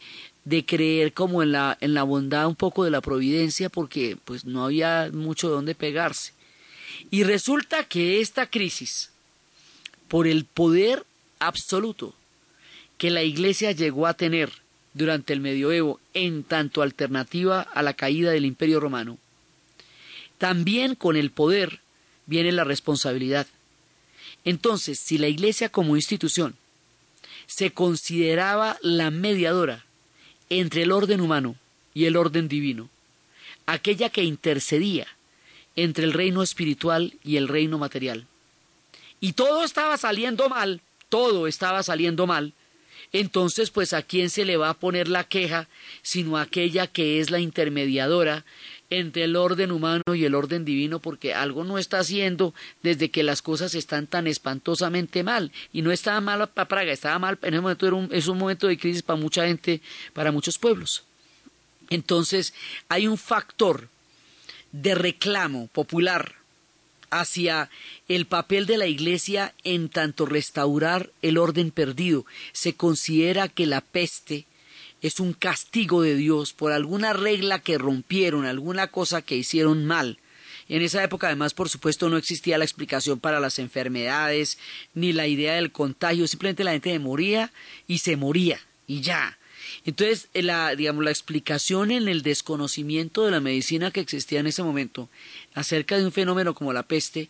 de 0.45 0.65
creer 0.65 1.13
como 1.13 1.43
en 1.43 1.51
la, 1.51 1.77
en 1.81 1.93
la 1.93 2.03
bondad 2.03 2.47
un 2.47 2.55
poco 2.55 2.83
de 2.83 2.91
la 2.91 3.01
providencia 3.01 3.69
porque 3.69 4.17
pues 4.25 4.45
no 4.45 4.65
había 4.65 5.09
mucho 5.13 5.49
de 5.49 5.55
dónde 5.55 5.75
pegarse. 5.75 6.33
Y 7.11 7.23
resulta 7.23 7.83
que 7.83 8.19
esta 8.21 8.47
crisis 8.49 9.11
por 10.07 10.27
el 10.27 10.45
poder 10.45 11.05
absoluto 11.39 12.13
que 12.97 13.09
la 13.11 13.23
Iglesia 13.23 13.71
llegó 13.71 14.07
a 14.07 14.15
tener 14.15 14.51
durante 14.93 15.33
el 15.33 15.39
medioevo 15.39 15.99
en 16.13 16.43
tanto 16.43 16.81
alternativa 16.81 17.61
a 17.61 17.83
la 17.83 17.93
caída 17.93 18.31
del 18.31 18.45
Imperio 18.45 18.79
Romano, 18.79 19.17
también 20.37 20.95
con 20.95 21.15
el 21.15 21.31
poder 21.31 21.79
viene 22.25 22.51
la 22.51 22.63
responsabilidad. 22.63 23.47
Entonces, 24.43 24.99
si 24.99 25.17
la 25.17 25.27
Iglesia 25.27 25.69
como 25.69 25.95
institución 25.95 26.55
se 27.45 27.71
consideraba 27.71 28.77
la 28.81 29.11
mediadora 29.11 29.85
entre 30.49 30.83
el 30.83 30.91
orden 30.91 31.21
humano 31.21 31.55
y 31.93 32.05
el 32.05 32.17
orden 32.17 32.47
divino, 32.47 32.89
aquella 33.65 34.09
que 34.09 34.23
intercedía 34.23 35.07
entre 35.75 36.05
el 36.05 36.13
reino 36.13 36.43
espiritual 36.43 37.13
y 37.23 37.37
el 37.37 37.47
reino 37.47 37.77
material, 37.77 38.25
y 39.19 39.33
todo 39.33 39.63
estaba 39.63 39.97
saliendo 39.97 40.49
mal, 40.49 40.81
todo 41.09 41.47
estaba 41.47 41.83
saliendo 41.83 42.25
mal, 42.27 42.53
entonces 43.11 43.71
pues 43.71 43.93
a 43.93 44.03
quién 44.03 44.29
se 44.29 44.45
le 44.45 44.57
va 44.57 44.69
a 44.69 44.79
poner 44.79 45.07
la 45.07 45.23
queja 45.23 45.67
sino 46.01 46.37
a 46.37 46.43
aquella 46.43 46.87
que 46.87 47.19
es 47.19 47.31
la 47.31 47.39
intermediadora 47.39 48.45
entre 48.89 49.25
el 49.25 49.35
orden 49.35 49.71
humano 49.71 50.03
y 50.13 50.25
el 50.25 50.35
orden 50.35 50.65
divino 50.65 50.99
porque 50.99 51.33
algo 51.33 51.63
no 51.63 51.77
está 51.77 51.99
haciendo 51.99 52.53
desde 52.81 53.11
que 53.11 53.23
las 53.23 53.41
cosas 53.41 53.75
están 53.75 54.07
tan 54.07 54.27
espantosamente 54.27 55.23
mal 55.23 55.51
y 55.71 55.81
no 55.81 55.91
estaba 55.91 56.21
mal 56.21 56.49
para 56.49 56.67
Praga, 56.67 56.91
estaba 56.91 57.19
mal 57.19 57.37
en 57.41 57.53
ese 57.53 57.61
momento 57.61 57.87
era 57.87 57.95
un, 57.95 58.09
es 58.11 58.27
un 58.27 58.37
momento 58.37 58.67
de 58.67 58.77
crisis 58.77 59.03
para 59.03 59.19
mucha 59.19 59.45
gente, 59.45 59.81
para 60.13 60.31
muchos 60.31 60.57
pueblos. 60.57 61.03
Entonces 61.89 62.53
hay 62.87 63.07
un 63.07 63.17
factor 63.17 63.87
de 64.71 64.95
reclamo 64.95 65.67
popular 65.67 66.35
hacia 67.11 67.69
el 68.07 68.25
papel 68.25 68.65
de 68.65 68.77
la 68.77 68.87
Iglesia 68.87 69.53
en 69.63 69.89
tanto 69.89 70.25
restaurar 70.25 71.11
el 71.21 71.37
orden 71.37 71.71
perdido. 71.71 72.25
Se 72.53 72.73
considera 72.73 73.47
que 73.47 73.65
la 73.65 73.81
peste 73.81 74.45
es 75.01 75.19
un 75.19 75.33
castigo 75.33 76.01
de 76.01 76.15
Dios 76.15 76.53
por 76.53 76.71
alguna 76.71 77.13
regla 77.13 77.59
que 77.59 77.77
rompieron, 77.77 78.45
alguna 78.45 78.87
cosa 78.87 79.21
que 79.21 79.35
hicieron 79.35 79.85
mal. 79.85 80.19
En 80.67 80.83
esa 80.83 81.03
época, 81.03 81.27
además, 81.27 81.53
por 81.53 81.67
supuesto, 81.67 82.09
no 82.09 82.17
existía 82.17 82.59
la 82.59 82.63
explicación 82.63 83.19
para 83.19 83.39
las 83.39 83.57
enfermedades, 83.57 84.59
ni 84.93 85.13
la 85.13 85.25
idea 85.25 85.55
del 85.55 85.71
contagio, 85.71 86.27
simplemente 86.27 86.63
la 86.63 86.71
gente 86.71 86.97
moría 86.99 87.51
y 87.87 87.99
se 87.99 88.15
moría, 88.15 88.59
y 88.85 89.01
ya. 89.01 89.39
Entonces, 89.85 90.29
la, 90.33 90.75
digamos, 90.75 91.03
la 91.03 91.09
explicación 91.09 91.91
en 91.91 92.07
el 92.07 92.21
desconocimiento 92.21 93.25
de 93.25 93.31
la 93.31 93.39
medicina 93.39 93.91
que 93.91 93.99
existía 93.99 94.39
en 94.39 94.47
ese 94.47 94.63
momento 94.63 95.09
acerca 95.53 95.97
de 95.97 96.05
un 96.05 96.11
fenómeno 96.11 96.53
como 96.53 96.73
la 96.73 96.83
peste, 96.83 97.29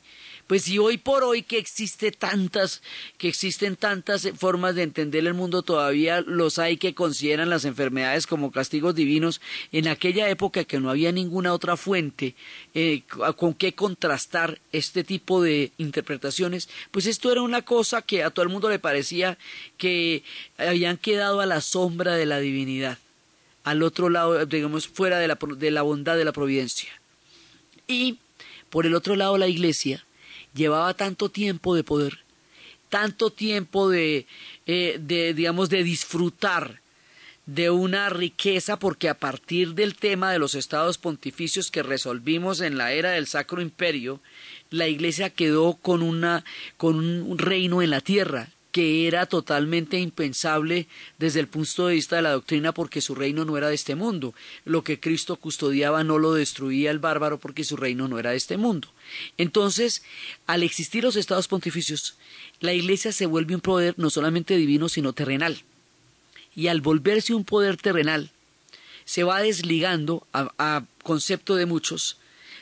pues 0.49 0.63
si 0.63 0.79
hoy 0.79 0.97
por 0.97 1.23
hoy 1.23 1.43
que 1.43 1.59
existe 1.59 2.11
tantas, 2.11 2.81
que 3.19 3.27
existen 3.27 3.75
tantas 3.75 4.27
formas 4.35 4.73
de 4.73 4.81
entender 4.81 5.27
el 5.27 5.35
mundo, 5.35 5.61
todavía 5.61 6.21
los 6.21 6.57
hay 6.57 6.77
que 6.77 6.95
consideran 6.95 7.51
las 7.51 7.65
enfermedades 7.65 8.25
como 8.25 8.51
castigos 8.51 8.95
divinos, 8.95 9.41
en 9.71 9.87
aquella 9.87 10.27
época 10.27 10.63
que 10.63 10.79
no 10.79 10.89
había 10.89 11.11
ninguna 11.11 11.53
otra 11.53 11.77
fuente 11.77 12.33
eh, 12.73 13.03
con 13.37 13.53
qué 13.53 13.73
contrastar 13.73 14.59
este 14.71 15.03
tipo 15.03 15.43
de 15.43 15.71
interpretaciones, 15.77 16.67
pues 16.89 17.05
esto 17.05 17.31
era 17.31 17.43
una 17.43 17.61
cosa 17.61 18.01
que 18.01 18.23
a 18.23 18.31
todo 18.31 18.41
el 18.41 18.49
mundo 18.49 18.71
le 18.71 18.79
parecía 18.79 19.37
que 19.77 20.23
habían 20.57 20.97
quedado 20.97 21.41
a 21.41 21.45
la 21.45 21.61
sombra 21.61 22.15
de 22.15 22.25
la 22.25 22.39
divinidad, 22.39 22.97
al 23.63 23.83
otro 23.83 24.09
lado, 24.09 24.43
digamos, 24.47 24.87
fuera 24.87 25.19
de 25.19 25.27
la, 25.27 25.37
de 25.57 25.69
la 25.69 25.83
bondad 25.83 26.17
de 26.17 26.25
la 26.25 26.31
providencia. 26.31 26.89
Y 27.87 28.17
por 28.71 28.87
el 28.87 28.95
otro 28.95 29.15
lado 29.15 29.37
la 29.37 29.47
iglesia 29.47 30.03
llevaba 30.53 30.93
tanto 30.93 31.29
tiempo 31.29 31.75
de 31.75 31.83
poder, 31.83 32.19
tanto 32.89 33.31
tiempo 33.31 33.89
de, 33.89 34.25
eh, 34.65 34.97
de, 34.99 35.33
digamos, 35.33 35.69
de 35.69 35.83
disfrutar 35.83 36.81
de 37.45 37.71
una 37.71 38.09
riqueza, 38.09 38.77
porque 38.77 39.09
a 39.09 39.15
partir 39.17 39.73
del 39.73 39.95
tema 39.95 40.31
de 40.31 40.37
los 40.37 40.53
estados 40.53 40.99
pontificios 40.99 41.71
que 41.71 41.81
resolvimos 41.81 42.61
en 42.61 42.77
la 42.77 42.91
era 42.91 43.11
del 43.11 43.25
Sacro 43.25 43.61
Imperio, 43.61 44.19
la 44.69 44.87
Iglesia 44.87 45.31
quedó 45.31 45.73
con, 45.73 46.03
una, 46.03 46.45
con 46.77 46.97
un 46.97 47.37
reino 47.39 47.81
en 47.81 47.89
la 47.89 48.01
tierra, 48.01 48.49
que 48.71 49.07
era 49.07 49.25
totalmente 49.25 49.99
impensable 49.99 50.87
desde 51.17 51.39
el 51.39 51.47
punto 51.47 51.87
de 51.87 51.95
vista 51.95 52.17
de 52.17 52.21
la 52.21 52.31
doctrina 52.31 52.71
porque 52.71 53.01
su 53.01 53.15
reino 53.15 53.43
no 53.45 53.57
era 53.57 53.69
de 53.69 53.75
este 53.75 53.95
mundo. 53.95 54.35
Lo 54.63 54.83
que 54.83 54.99
Cristo 54.99 55.37
custodiaba 55.37 56.03
no 56.03 56.19
lo 56.19 56.33
destruía 56.33 56.91
el 56.91 56.99
bárbaro 56.99 57.39
porque 57.39 57.63
su 57.63 57.77
reino 57.77 58.07
no 58.07 58.19
era 58.19 58.31
de 58.31 58.37
este 58.37 58.57
mundo. 58.57 58.87
Entonces, 59.37 60.03
al 60.45 60.63
existir 60.63 61.03
los 61.03 61.15
estados 61.15 61.47
pontificios, 61.47 62.15
la 62.59 62.73
Iglesia 62.73 63.11
se 63.11 63.25
vuelve 63.25 63.55
un 63.55 63.61
poder 63.61 63.95
no 63.97 64.09
solamente 64.09 64.55
divino, 64.55 64.87
sino 64.87 65.13
terrenal. 65.13 65.63
Y 66.55 66.67
al 66.67 66.81
volverse 66.81 67.33
un 67.33 67.45
poder 67.45 67.77
terrenal, 67.77 68.31
se 69.05 69.23
va 69.23 69.41
desligando, 69.41 70.27
a, 70.33 70.83
concepto 71.01 71.55
de 71.55 71.65
muchos, 71.65 72.17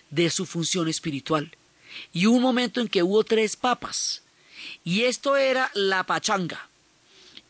de 0.10 0.30
su 0.30 0.46
función 0.46 0.88
espiritual. 0.88 1.52
Y 2.14 2.28
hubo 2.28 2.38
un 2.38 2.42
momento 2.42 2.80
en 2.80 2.88
que 2.88 3.04
hubo 3.04 3.26
tres 3.26 3.58
papas, 3.58 4.22
y 4.84 5.04
esto 5.04 5.38
era 5.38 5.72
la 5.74 6.04
pachanga. 6.04 6.70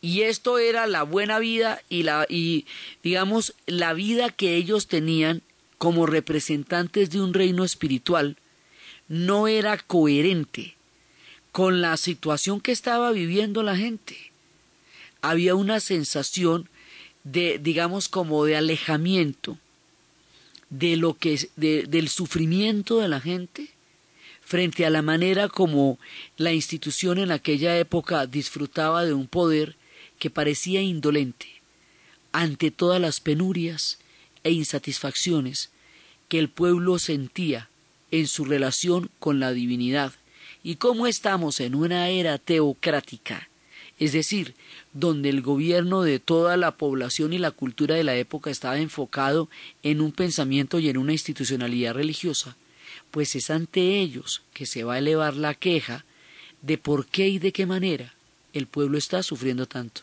Y 0.00 0.22
esto 0.22 0.58
era 0.58 0.86
la 0.86 1.02
buena 1.02 1.40
vida 1.40 1.82
y 1.88 2.04
la 2.04 2.24
y 2.28 2.66
digamos 3.02 3.54
la 3.66 3.94
vida 3.94 4.30
que 4.30 4.54
ellos 4.54 4.86
tenían 4.86 5.42
como 5.76 6.06
representantes 6.06 7.10
de 7.10 7.20
un 7.20 7.34
reino 7.34 7.64
espiritual 7.64 8.36
no 9.08 9.48
era 9.48 9.78
coherente 9.78 10.76
con 11.50 11.80
la 11.80 11.96
situación 11.96 12.60
que 12.60 12.72
estaba 12.72 13.10
viviendo 13.10 13.62
la 13.62 13.76
gente. 13.76 14.16
Había 15.22 15.54
una 15.54 15.80
sensación 15.80 16.68
de, 17.24 17.58
digamos, 17.58 18.08
como 18.08 18.44
de 18.44 18.56
alejamiento 18.56 19.58
de 20.70 20.96
lo 20.96 21.14
que 21.14 21.48
del 21.56 22.08
sufrimiento 22.08 23.00
de 23.00 23.08
la 23.08 23.20
gente 23.20 23.70
frente 24.48 24.86
a 24.86 24.90
la 24.90 25.02
manera 25.02 25.50
como 25.50 25.98
la 26.38 26.54
institución 26.54 27.18
en 27.18 27.30
aquella 27.30 27.76
época 27.76 28.26
disfrutaba 28.26 29.04
de 29.04 29.12
un 29.12 29.26
poder 29.26 29.76
que 30.18 30.30
parecía 30.30 30.80
indolente 30.80 31.48
ante 32.32 32.70
todas 32.70 32.98
las 32.98 33.20
penurias 33.20 33.98
e 34.44 34.52
insatisfacciones 34.52 35.68
que 36.28 36.38
el 36.38 36.48
pueblo 36.48 36.98
sentía 36.98 37.68
en 38.10 38.26
su 38.26 38.46
relación 38.46 39.10
con 39.18 39.38
la 39.38 39.52
divinidad 39.52 40.14
y 40.62 40.76
cómo 40.76 41.06
estamos 41.06 41.60
en 41.60 41.74
una 41.74 42.08
era 42.08 42.38
teocrática, 42.38 43.50
es 43.98 44.12
decir, 44.12 44.54
donde 44.94 45.28
el 45.28 45.42
gobierno 45.42 46.00
de 46.00 46.20
toda 46.20 46.56
la 46.56 46.78
población 46.78 47.34
y 47.34 47.38
la 47.38 47.50
cultura 47.50 47.96
de 47.96 48.04
la 48.04 48.16
época 48.16 48.48
estaba 48.48 48.78
enfocado 48.78 49.50
en 49.82 50.00
un 50.00 50.12
pensamiento 50.12 50.78
y 50.78 50.88
en 50.88 50.96
una 50.96 51.12
institucionalidad 51.12 51.92
religiosa, 51.92 52.56
pues 53.18 53.34
es 53.34 53.50
ante 53.50 53.98
ellos 53.98 54.42
que 54.54 54.64
se 54.64 54.84
va 54.84 54.94
a 54.94 54.98
elevar 54.98 55.34
la 55.34 55.54
queja 55.54 56.04
de 56.62 56.78
por 56.78 57.06
qué 57.06 57.26
y 57.26 57.40
de 57.40 57.50
qué 57.50 57.66
manera 57.66 58.14
el 58.52 58.68
pueblo 58.68 58.96
está 58.96 59.24
sufriendo 59.24 59.66
tanto. 59.66 60.02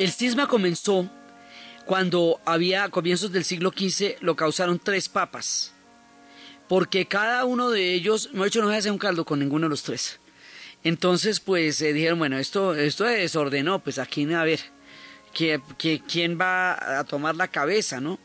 El 0.00 0.12
cisma 0.12 0.46
comenzó 0.46 1.10
cuando 1.84 2.40
había 2.46 2.84
a 2.84 2.88
comienzos 2.88 3.32
del 3.32 3.44
siglo 3.44 3.70
XV 3.70 4.16
lo 4.22 4.34
causaron 4.34 4.78
tres 4.78 5.10
papas, 5.10 5.74
porque 6.70 7.04
cada 7.04 7.44
uno 7.44 7.68
de 7.68 7.92
ellos, 7.92 8.30
no 8.32 8.42
he 8.42 8.48
hecho, 8.48 8.62
no 8.62 8.70
se 8.70 8.76
hace 8.76 8.90
un 8.90 8.96
caldo 8.96 9.26
con 9.26 9.40
ninguno 9.40 9.66
de 9.66 9.68
los 9.68 9.82
tres. 9.82 10.18
Entonces, 10.84 11.38
pues 11.38 11.76
se 11.76 11.92
dijeron, 11.92 12.18
bueno, 12.18 12.38
esto, 12.38 12.74
esto 12.74 13.04
desordenó, 13.04 13.80
pues 13.80 13.98
aquí 13.98 14.24
a 14.32 14.42
ver, 14.42 14.60
que, 15.34 15.60
quién 16.08 16.40
va 16.40 16.98
a 16.98 17.04
tomar 17.04 17.36
la 17.36 17.48
cabeza, 17.48 18.00
¿no? 18.00 18.18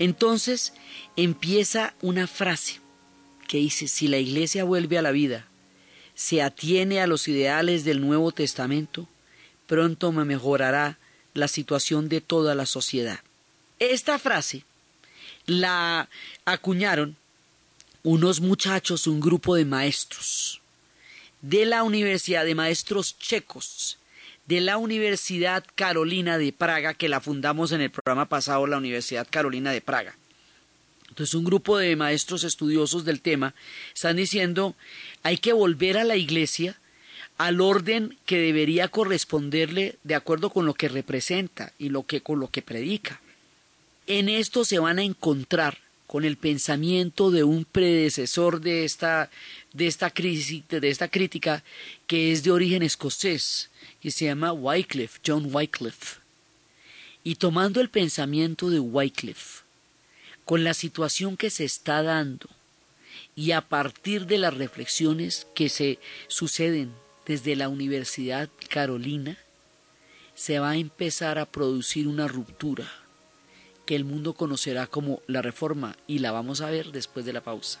Entonces 0.00 0.72
empieza 1.14 1.94
una 2.02 2.26
frase 2.26 2.80
que 3.46 3.58
dice, 3.58 3.86
si 3.86 4.08
la 4.08 4.18
iglesia 4.18 4.64
vuelve 4.64 4.98
a 4.98 5.02
la 5.02 5.12
vida, 5.12 5.46
se 6.16 6.42
atiene 6.42 7.00
a 7.00 7.06
los 7.06 7.28
ideales 7.28 7.84
del 7.84 8.00
Nuevo 8.00 8.32
Testamento, 8.32 9.06
pronto 9.68 10.10
me 10.10 10.24
mejorará 10.24 10.98
la 11.34 11.48
situación 11.48 12.08
de 12.08 12.20
toda 12.20 12.54
la 12.54 12.66
sociedad. 12.66 13.20
Esta 13.78 14.18
frase 14.18 14.64
la 15.46 16.08
acuñaron 16.44 17.16
unos 18.02 18.40
muchachos, 18.40 19.06
un 19.06 19.20
grupo 19.20 19.54
de 19.54 19.64
maestros 19.64 20.60
de 21.44 21.66
la 21.66 21.82
Universidad 21.82 22.46
de 22.46 22.54
Maestros 22.54 23.18
Checos, 23.18 23.98
de 24.46 24.62
la 24.62 24.78
Universidad 24.78 25.62
Carolina 25.74 26.38
de 26.38 26.54
Praga, 26.54 26.94
que 26.94 27.10
la 27.10 27.20
fundamos 27.20 27.70
en 27.72 27.82
el 27.82 27.90
programa 27.90 28.24
pasado, 28.30 28.66
la 28.66 28.78
Universidad 28.78 29.26
Carolina 29.28 29.70
de 29.70 29.82
Praga. 29.82 30.16
Entonces 31.10 31.34
un 31.34 31.44
grupo 31.44 31.76
de 31.76 31.96
maestros 31.96 32.44
estudiosos 32.44 33.04
del 33.04 33.20
tema 33.20 33.54
están 33.94 34.16
diciendo 34.16 34.74
hay 35.22 35.36
que 35.36 35.52
volver 35.52 35.98
a 35.98 36.04
la 36.04 36.16
iglesia 36.16 36.78
al 37.36 37.60
orden 37.60 38.16
que 38.26 38.38
debería 38.38 38.88
corresponderle 38.88 39.96
de 40.04 40.14
acuerdo 40.14 40.50
con 40.50 40.66
lo 40.66 40.74
que 40.74 40.88
representa 40.88 41.72
y 41.78 41.88
lo 41.88 42.04
que 42.04 42.20
con 42.20 42.40
lo 42.40 42.48
que 42.48 42.62
predica. 42.62 43.20
En 44.06 44.28
esto 44.28 44.64
se 44.64 44.78
van 44.78 44.98
a 44.98 45.02
encontrar 45.02 45.78
con 46.06 46.24
el 46.24 46.36
pensamiento 46.36 47.30
de 47.30 47.42
un 47.42 47.64
predecesor 47.64 48.60
de 48.60 48.84
esta 48.84 49.30
de 49.72 49.86
esta 49.86 50.10
crisis 50.10 50.62
de 50.68 50.88
esta 50.88 51.08
crítica 51.08 51.64
que 52.06 52.30
es 52.30 52.44
de 52.44 52.52
origen 52.52 52.82
escocés 52.82 53.70
y 54.02 54.10
se 54.10 54.26
llama 54.26 54.52
Wycliffe, 54.52 55.20
John 55.26 55.48
Wycliffe. 55.52 56.20
Y 57.24 57.36
tomando 57.36 57.80
el 57.80 57.88
pensamiento 57.88 58.68
de 58.68 58.78
Wycliffe 58.78 59.64
con 60.44 60.62
la 60.62 60.74
situación 60.74 61.36
que 61.38 61.48
se 61.48 61.64
está 61.64 62.02
dando 62.02 62.48
y 63.34 63.52
a 63.52 63.62
partir 63.62 64.26
de 64.26 64.38
las 64.38 64.54
reflexiones 64.54 65.46
que 65.54 65.68
se 65.70 65.98
suceden 66.28 66.92
desde 67.26 67.56
la 67.56 67.68
Universidad 67.68 68.48
Carolina, 68.68 69.38
se 70.34 70.58
va 70.58 70.70
a 70.70 70.76
empezar 70.76 71.38
a 71.38 71.46
producir 71.46 72.08
una 72.08 72.28
ruptura 72.28 72.90
que 73.86 73.96
el 73.96 74.04
mundo 74.04 74.34
conocerá 74.34 74.86
como 74.86 75.20
la 75.26 75.42
reforma 75.42 75.96
y 76.06 76.18
la 76.20 76.32
vamos 76.32 76.60
a 76.60 76.70
ver 76.70 76.90
después 76.90 77.24
de 77.26 77.32
la 77.32 77.42
pausa. 77.42 77.80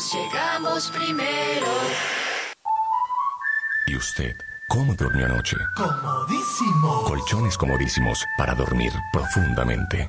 Llegamos 0.00 0.90
primero. 0.90 1.66
¿Y 3.86 3.96
usted? 3.96 4.34
¿Cómo 4.70 4.94
durmió 4.94 5.26
anoche? 5.26 5.58
Comodísimo. 5.76 7.04
Colchones 7.04 7.58
comodísimos 7.58 8.24
para 8.38 8.54
dormir 8.54 8.92
profundamente. 9.12 10.08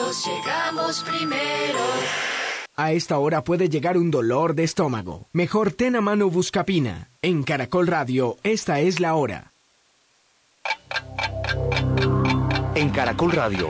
Llegamos 0.11 1.03
primero. 1.03 1.79
A 2.75 2.91
esta 2.91 3.17
hora 3.17 3.45
puede 3.45 3.69
llegar 3.69 3.97
un 3.97 4.11
dolor 4.11 4.55
de 4.55 4.65
estómago. 4.65 5.29
Mejor 5.31 5.71
ten 5.71 5.95
a 5.95 6.01
mano 6.01 6.29
Buscapina. 6.29 7.07
En 7.21 7.43
Caracol 7.43 7.87
Radio, 7.87 8.37
esta 8.43 8.81
es 8.81 8.99
la 8.99 9.15
hora. 9.15 9.53
En 12.75 12.89
Caracol 12.89 13.31
Radio, 13.31 13.69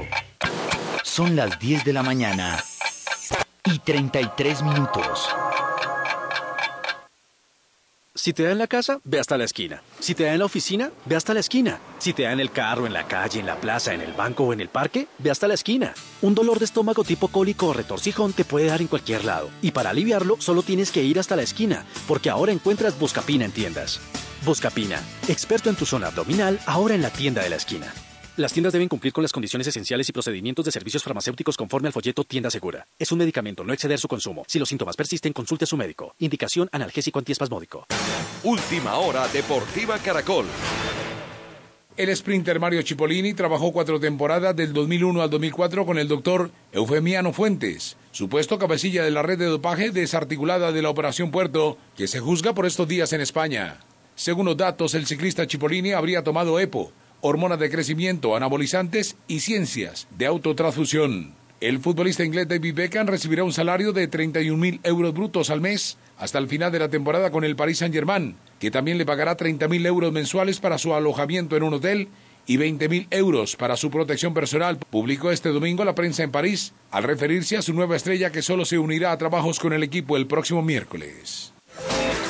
son 1.04 1.36
las 1.36 1.60
10 1.60 1.86
de 1.86 1.93
la 1.93 2.01
mañana 2.01 2.63
y 3.65 3.77
33 3.77 4.63
minutos. 4.63 5.30
Si 8.21 8.34
te 8.34 8.43
da 8.43 8.51
en 8.51 8.60
la 8.60 8.67
casa, 8.67 8.99
ve 9.03 9.19
hasta 9.19 9.36
la 9.36 9.45
esquina. 9.45 9.81
Si 9.99 10.13
te 10.13 10.25
da 10.25 10.34
en 10.34 10.38
la 10.38 10.45
oficina, 10.45 10.91
ve 11.05 11.15
hasta 11.15 11.34
la 11.34 11.39
esquina. 11.39 11.79
Si 11.97 12.13
te 12.13 12.21
da 12.21 12.31
en 12.31 12.39
el 12.39 12.51
carro, 12.51 12.86
en 12.86 12.93
la 12.93 13.07
calle, 13.07 13.39
en 13.39 13.47
la 13.47 13.60
plaza, 13.60 13.95
en 13.95 14.01
el 14.01 14.13
banco 14.13 14.43
o 14.43 14.53
en 14.53 14.62
el 14.62 14.69
parque, 14.69 15.07
ve 15.17 15.31
hasta 15.31 15.47
la 15.47 15.55
esquina. 15.55 15.95
Un 16.21 16.36
dolor 16.36 16.60
de 16.60 16.65
estómago 16.65 17.03
tipo 17.03 17.29
cólico 17.29 17.69
o 17.69 17.73
retorcijón 17.73 18.34
te 18.34 18.45
puede 18.45 18.67
dar 18.67 18.79
en 18.79 18.86
cualquier 18.86 19.25
lado. 19.25 19.49
Y 19.63 19.71
para 19.71 19.89
aliviarlo, 19.89 20.38
solo 20.39 20.62
tienes 20.62 20.91
que 20.91 21.03
ir 21.03 21.17
hasta 21.17 21.36
la 21.36 21.41
esquina, 21.41 21.84
porque 22.07 22.29
ahora 22.29 22.51
encuentras 22.51 22.99
Buscapina 22.99 23.45
en 23.45 23.53
tiendas. 23.53 23.99
Buscapina, 24.45 25.01
experto 25.27 25.71
en 25.71 25.75
tu 25.75 25.88
zona 25.88 26.05
abdominal, 26.05 26.60
ahora 26.67 26.93
en 26.93 27.01
la 27.01 27.10
tienda 27.10 27.41
de 27.41 27.49
la 27.49 27.55
esquina. 27.55 27.91
Las 28.41 28.54
tiendas 28.54 28.73
deben 28.73 28.88
cumplir 28.88 29.13
con 29.13 29.21
las 29.21 29.32
condiciones 29.32 29.67
esenciales 29.67 30.10
y 30.10 30.13
procedimientos 30.13 30.65
de 30.65 30.71
servicios 30.71 31.04
farmacéuticos 31.04 31.56
conforme 31.56 31.89
al 31.89 31.93
folleto 31.93 32.23
Tienda 32.23 32.49
Segura. 32.49 32.88
Es 32.97 33.12
un 33.12 33.19
medicamento, 33.19 33.63
no 33.63 33.71
exceder 33.71 33.99
su 33.99 34.08
consumo. 34.08 34.45
Si 34.47 34.58
los 34.58 34.67
síntomas 34.67 34.95
persisten, 34.95 35.32
consulte 35.32 35.65
a 35.65 35.67
su 35.67 35.77
médico. 35.77 36.15
Indicación 36.17 36.67
analgésico 36.71 37.19
antiespasmódico. 37.19 37.86
Última 38.43 38.95
hora 38.95 39.27
Deportiva 39.27 39.99
Caracol. 39.99 40.47
El 41.95 42.17
sprinter 42.17 42.60
Mario 42.60 42.82
Cipollini 42.82 43.36
trabajó 43.36 43.71
cuatro 43.71 43.99
temporadas 43.99 44.56
del 44.56 44.73
2001 44.73 45.21
al 45.21 45.30
2004 45.30 45.86
con 45.86 45.99
el 45.99 46.08
doctor 46.08 46.49
Eufemiano 46.71 47.34
Fuentes, 47.34 47.95
supuesto 48.10 48.58
cabecilla 48.58 49.04
de 49.04 49.12
la 49.12 49.21
red 49.21 49.38
de 49.38 49.45
dopaje 49.45 49.91
desarticulada 49.91 50.71
de 50.71 50.82
la 50.82 50.89
Operación 50.89 51.30
Puerto, 51.30 51.77
que 51.95 52.08
se 52.08 52.19
juzga 52.19 52.56
por 52.56 52.65
estos 52.65 52.88
días 52.88 53.13
en 53.13 53.21
España. 53.21 53.82
Según 54.15 54.47
los 54.47 54.58
datos, 54.58 54.95
el 54.95 55.06
ciclista 55.06 55.45
Cipollini 55.47 55.91
habría 55.91 56.23
tomado 56.23 56.60
EPO, 56.60 56.91
hormonas 57.21 57.60
de 57.60 57.69
crecimiento, 57.69 58.36
anabolizantes 58.36 59.15
y 59.27 59.39
ciencias 59.39 60.07
de 60.17 60.25
autotransfusión. 60.25 61.34
El 61.62 61.79
futbolista 61.79 62.25
inglés 62.25 62.47
David 62.47 62.73
Beckham 62.73 63.05
recibirá 63.05 63.43
un 63.43 63.53
salario 63.53 63.93
de 63.93 64.07
31 64.07 64.57
mil 64.57 64.79
euros 64.84 65.13
brutos 65.13 65.51
al 65.51 65.62
mes 65.62 65.97
hasta 66.17 66.39
el 66.39 66.47
final 66.47 66.71
de 66.71 66.79
la 66.79 66.89
temporada 66.89 67.29
con 67.29 67.43
el 67.43 67.55
Paris 67.55 67.77
Saint-Germain, 67.77 68.36
que 68.60 68.71
también 68.71 68.97
le 68.97 69.05
pagará 69.05 69.36
30 69.36 69.67
mil 69.67 69.86
euros 69.86 70.12
mensuales 70.12 70.60
para 70.60 70.79
su 70.79 70.93
alojamiento 70.95 71.55
en 71.55 71.63
un 71.63 71.75
hotel 71.75 72.07
y 72.47 72.57
20 72.57 72.89
mil 72.89 73.07
euros 73.12 73.55
para 73.55 73.77
su 73.77 73.91
protección 73.91 74.34
personal, 74.34 74.77
publicó 74.77 75.31
este 75.31 75.49
domingo 75.49 75.86
la 75.86 75.95
prensa 75.95 76.23
en 76.23 76.31
París, 76.31 76.73
al 76.89 77.03
referirse 77.03 77.57
a 77.57 77.62
su 77.62 77.73
nueva 77.73 77.95
estrella 77.95 78.31
que 78.31 78.41
solo 78.41 78.65
se 78.65 78.79
unirá 78.79 79.12
a 79.12 79.17
trabajos 79.17 79.60
con 79.60 79.73
el 79.73 79.84
equipo 79.84 80.17
el 80.17 80.27
próximo 80.27 80.63
miércoles. 80.63 81.53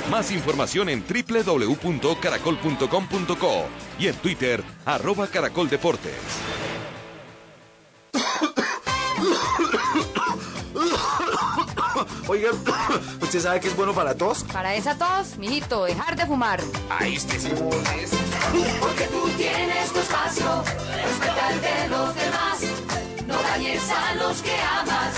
Más 0.09 0.31
información 0.31 0.89
en 0.89 1.03
www.caracol.com.co 1.07 3.65
y 3.99 4.07
en 4.07 4.15
Twitter, 4.15 4.63
arroba 4.85 5.27
caracoldeportes. 5.27 6.15
Oiga, 12.27 12.49
¿usted 13.21 13.39
sabe 13.41 13.59
que 13.59 13.67
es 13.67 13.75
bueno 13.75 13.93
para 13.93 14.15
tos? 14.15 14.43
Para 14.45 14.73
esa 14.75 14.95
tos, 14.97 15.37
mijito, 15.37 15.83
dejar 15.85 16.15
de 16.15 16.25
fumar. 16.25 16.61
Ahí 16.89 17.15
este 17.15 17.39
sí. 17.39 17.49
Porque 18.79 19.03
tú 19.05 19.29
tienes 19.37 19.91
tu 19.91 19.99
espacio, 19.99 20.63
respeta 20.95 21.51
el 21.51 21.61
de 21.61 21.87
los 21.89 22.15
demás. 22.15 22.59
No 23.27 23.41
dañes 23.41 23.81
a 23.89 24.15
los 24.15 24.41
que 24.41 24.55
amas, 24.55 25.13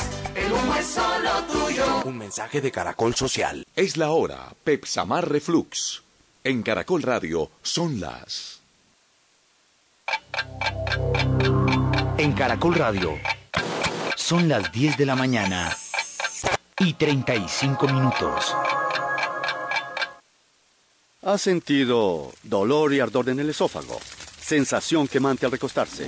es 0.79 0.87
solo 0.87 1.43
tuyo. 1.51 2.01
Un 2.05 2.17
mensaje 2.17 2.61
de 2.61 2.71
Caracol 2.71 3.15
Social. 3.15 3.65
Es 3.75 3.97
la 3.97 4.11
hora, 4.11 4.53
Pepsamar 4.63 5.29
Reflux. 5.29 6.03
En 6.43 6.63
Caracol 6.63 7.01
Radio 7.01 7.49
son 7.61 7.99
las... 7.99 8.61
En 12.17 12.33
Caracol 12.33 12.75
Radio, 12.75 13.17
son 14.15 14.47
las 14.47 14.71
10 14.71 14.97
de 14.97 15.05
la 15.05 15.15
mañana 15.15 15.75
y 16.79 16.93
35 16.93 17.87
minutos. 17.87 18.55
¿Ha 21.23 21.37
sentido 21.37 22.31
dolor 22.43 22.93
y 22.93 22.99
ardor 22.99 23.29
en 23.29 23.39
el 23.39 23.49
esófago? 23.49 23.99
Sensación 24.41 25.07
quemante 25.07 25.45
al 25.45 25.53
recostarse. 25.53 26.07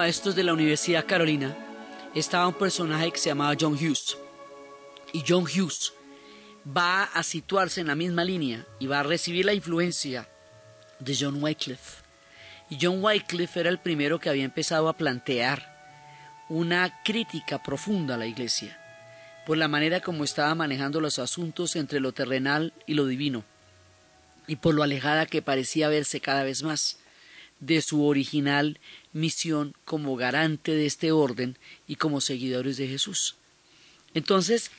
Maestros 0.00 0.34
de 0.34 0.44
la 0.44 0.54
Universidad 0.54 1.04
Carolina 1.04 1.54
estaba 2.14 2.48
un 2.48 2.54
personaje 2.54 3.12
que 3.12 3.18
se 3.18 3.28
llamaba 3.28 3.54
John 3.60 3.74
Hughes. 3.74 4.16
Y 5.12 5.22
John 5.28 5.44
Hughes 5.44 5.92
va 6.66 7.04
a 7.04 7.22
situarse 7.22 7.82
en 7.82 7.88
la 7.88 7.94
misma 7.94 8.24
línea 8.24 8.66
y 8.78 8.86
va 8.86 9.00
a 9.00 9.02
recibir 9.02 9.44
la 9.44 9.52
influencia 9.52 10.26
de 11.00 11.14
John 11.20 11.42
Wycliffe. 11.42 12.02
Y 12.70 12.78
John 12.80 13.04
Wycliffe 13.04 13.60
era 13.60 13.68
el 13.68 13.78
primero 13.78 14.18
que 14.18 14.30
había 14.30 14.46
empezado 14.46 14.88
a 14.88 14.96
plantear 14.96 15.68
una 16.48 17.02
crítica 17.04 17.62
profunda 17.62 18.14
a 18.14 18.18
la 18.18 18.26
iglesia 18.26 18.80
por 19.44 19.58
la 19.58 19.68
manera 19.68 20.00
como 20.00 20.24
estaba 20.24 20.54
manejando 20.54 21.02
los 21.02 21.18
asuntos 21.18 21.76
entre 21.76 22.00
lo 22.00 22.12
terrenal 22.12 22.72
y 22.86 22.94
lo 22.94 23.04
divino 23.04 23.44
y 24.46 24.56
por 24.56 24.74
lo 24.74 24.82
alejada 24.82 25.26
que 25.26 25.42
parecía 25.42 25.90
verse 25.90 26.22
cada 26.22 26.42
vez 26.42 26.62
más 26.62 26.96
de 27.60 27.82
su 27.82 28.04
original 28.04 28.78
misión 29.12 29.74
como 29.84 30.16
garante 30.16 30.72
de 30.72 30.86
este 30.86 31.12
orden 31.12 31.56
y 31.86 31.96
como 31.96 32.20
seguidores 32.20 32.76
de 32.76 32.88
Jesús. 32.88 33.36
Entonces, 34.14 34.70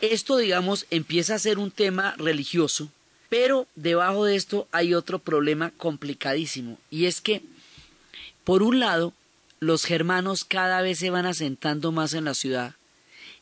esto, 0.00 0.36
digamos, 0.36 0.86
empieza 0.90 1.34
a 1.34 1.38
ser 1.38 1.58
un 1.58 1.70
tema 1.70 2.14
religioso, 2.16 2.90
pero 3.28 3.66
debajo 3.74 4.24
de 4.24 4.36
esto 4.36 4.68
hay 4.72 4.94
otro 4.94 5.18
problema 5.18 5.70
complicadísimo, 5.76 6.78
y 6.90 7.06
es 7.06 7.20
que, 7.20 7.42
por 8.44 8.62
un 8.62 8.80
lado, 8.80 9.12
los 9.60 9.84
germanos 9.84 10.44
cada 10.44 10.80
vez 10.80 10.98
se 10.98 11.10
van 11.10 11.26
asentando 11.26 11.92
más 11.92 12.14
en 12.14 12.24
la 12.24 12.34
ciudad 12.34 12.74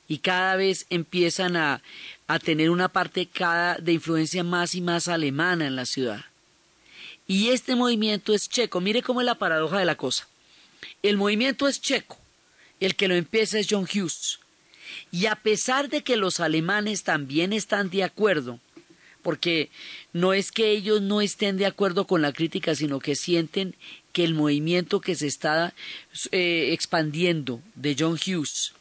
y 0.08 0.18
cada 0.18 0.56
vez 0.56 0.86
empiezan 0.90 1.54
a, 1.56 1.82
a 2.26 2.38
tener 2.38 2.70
una 2.70 2.88
parte 2.88 3.26
cada, 3.26 3.76
de 3.76 3.92
influencia 3.92 4.42
más 4.42 4.74
y 4.74 4.80
más 4.80 5.06
alemana 5.06 5.66
en 5.66 5.76
la 5.76 5.84
ciudad. 5.84 6.24
Y 7.28 7.50
este 7.50 7.76
movimiento 7.76 8.32
es 8.32 8.48
checo. 8.48 8.80
Mire 8.80 9.02
cómo 9.02 9.20
es 9.20 9.26
la 9.26 9.36
paradoja 9.36 9.78
de 9.78 9.84
la 9.84 9.96
cosa. 9.96 10.26
El 11.02 11.18
movimiento 11.18 11.68
es 11.68 11.80
checo. 11.80 12.18
El 12.80 12.96
que 12.96 13.06
lo 13.06 13.14
empieza 13.14 13.58
es 13.58 13.66
John 13.70 13.84
Hughes. 13.84 14.40
Y 15.12 15.26
a 15.26 15.36
pesar 15.36 15.90
de 15.90 16.02
que 16.02 16.16
los 16.16 16.40
alemanes 16.40 17.04
también 17.04 17.52
están 17.52 17.90
de 17.90 18.02
acuerdo, 18.02 18.58
porque 19.22 19.70
no 20.14 20.32
es 20.32 20.50
que 20.50 20.70
ellos 20.70 21.02
no 21.02 21.20
estén 21.20 21.58
de 21.58 21.66
acuerdo 21.66 22.06
con 22.06 22.22
la 22.22 22.32
crítica, 22.32 22.74
sino 22.74 22.98
que 22.98 23.14
sienten 23.14 23.74
que 24.12 24.24
el 24.24 24.32
movimiento 24.32 25.02
que 25.02 25.14
se 25.14 25.26
está 25.26 25.74
eh, 26.32 26.70
expandiendo 26.72 27.60
de 27.74 27.94
John 27.98 28.14
Hughes 28.14 28.72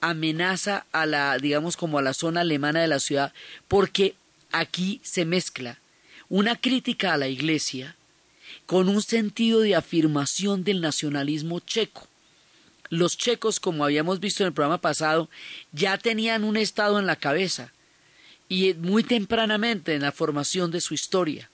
amenaza 0.00 0.86
a 0.90 1.06
la, 1.06 1.38
digamos, 1.38 1.76
como 1.76 1.98
a 1.98 2.02
la 2.02 2.14
zona 2.14 2.40
alemana 2.40 2.80
de 2.80 2.88
la 2.88 2.98
ciudad, 2.98 3.32
porque 3.68 4.16
aquí 4.50 5.00
se 5.04 5.24
mezcla 5.24 5.78
una 6.32 6.56
crítica 6.56 7.12
a 7.12 7.18
la 7.18 7.28
Iglesia 7.28 7.94
con 8.64 8.88
un 8.88 9.02
sentido 9.02 9.60
de 9.60 9.76
afirmación 9.76 10.64
del 10.64 10.80
nacionalismo 10.80 11.60
checo. 11.60 12.08
Los 12.88 13.18
checos, 13.18 13.60
como 13.60 13.84
habíamos 13.84 14.18
visto 14.18 14.42
en 14.42 14.46
el 14.46 14.54
programa 14.54 14.80
pasado, 14.80 15.28
ya 15.72 15.98
tenían 15.98 16.44
un 16.44 16.56
Estado 16.56 16.98
en 16.98 17.04
la 17.04 17.16
cabeza 17.16 17.70
y 18.48 18.72
muy 18.72 19.04
tempranamente 19.04 19.94
en 19.94 20.00
la 20.00 20.10
formación 20.10 20.70
de 20.70 20.80
su 20.80 20.94
historia. 20.94 21.50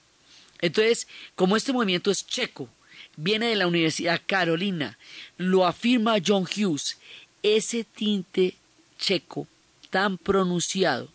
Entonces, 0.61 1.09
como 1.35 1.57
este 1.57 1.73
movimiento 1.73 2.12
es 2.12 2.25
checo, 2.25 2.69
viene 3.17 3.47
de 3.47 3.57
la 3.57 3.67
Universidad 3.67 4.23
Carolina, 4.25 4.97
lo 5.38 5.67
afirma 5.67 6.23
John 6.25 6.45
Hughes, 6.45 6.99
ese 7.43 7.83
tinte 7.83 8.55
checo 8.97 9.49
tan 9.91 10.19
pronunciado 10.19 11.09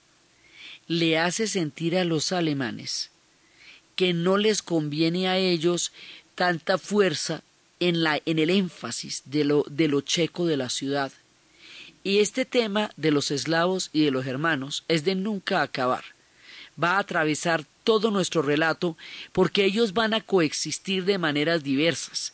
le 0.85 1.17
hace 1.17 1.47
sentir 1.47 1.97
a 1.97 2.03
los 2.03 2.33
alemanes 2.33 3.12
que 3.95 4.13
no 4.13 4.37
les 4.37 4.61
conviene 4.61 5.27
a 5.27 5.37
ellos 5.37 5.91
tanta 6.35 6.77
fuerza 6.77 7.43
en, 7.79 8.03
la, 8.03 8.21
en 8.25 8.39
el 8.39 8.49
énfasis 8.49 9.23
de 9.25 9.43
lo, 9.43 9.65
de 9.69 9.87
lo 9.87 10.01
checo 10.01 10.45
de 10.45 10.57
la 10.57 10.69
ciudad. 10.69 11.11
Y 12.03 12.19
este 12.19 12.45
tema 12.45 12.91
de 12.97 13.11
los 13.11 13.31
eslavos 13.31 13.89
y 13.93 14.03
de 14.03 14.11
los 14.11 14.25
germanos 14.25 14.83
es 14.87 15.05
de 15.05 15.15
nunca 15.15 15.61
acabar. 15.61 16.03
Va 16.81 16.93
a 16.93 16.99
atravesar 16.99 17.65
todo 17.83 18.11
nuestro 18.11 18.41
relato 18.41 18.97
porque 19.31 19.65
ellos 19.65 19.93
van 19.93 20.13
a 20.13 20.21
coexistir 20.21 21.05
de 21.05 21.17
maneras 21.17 21.63
diversas 21.63 22.33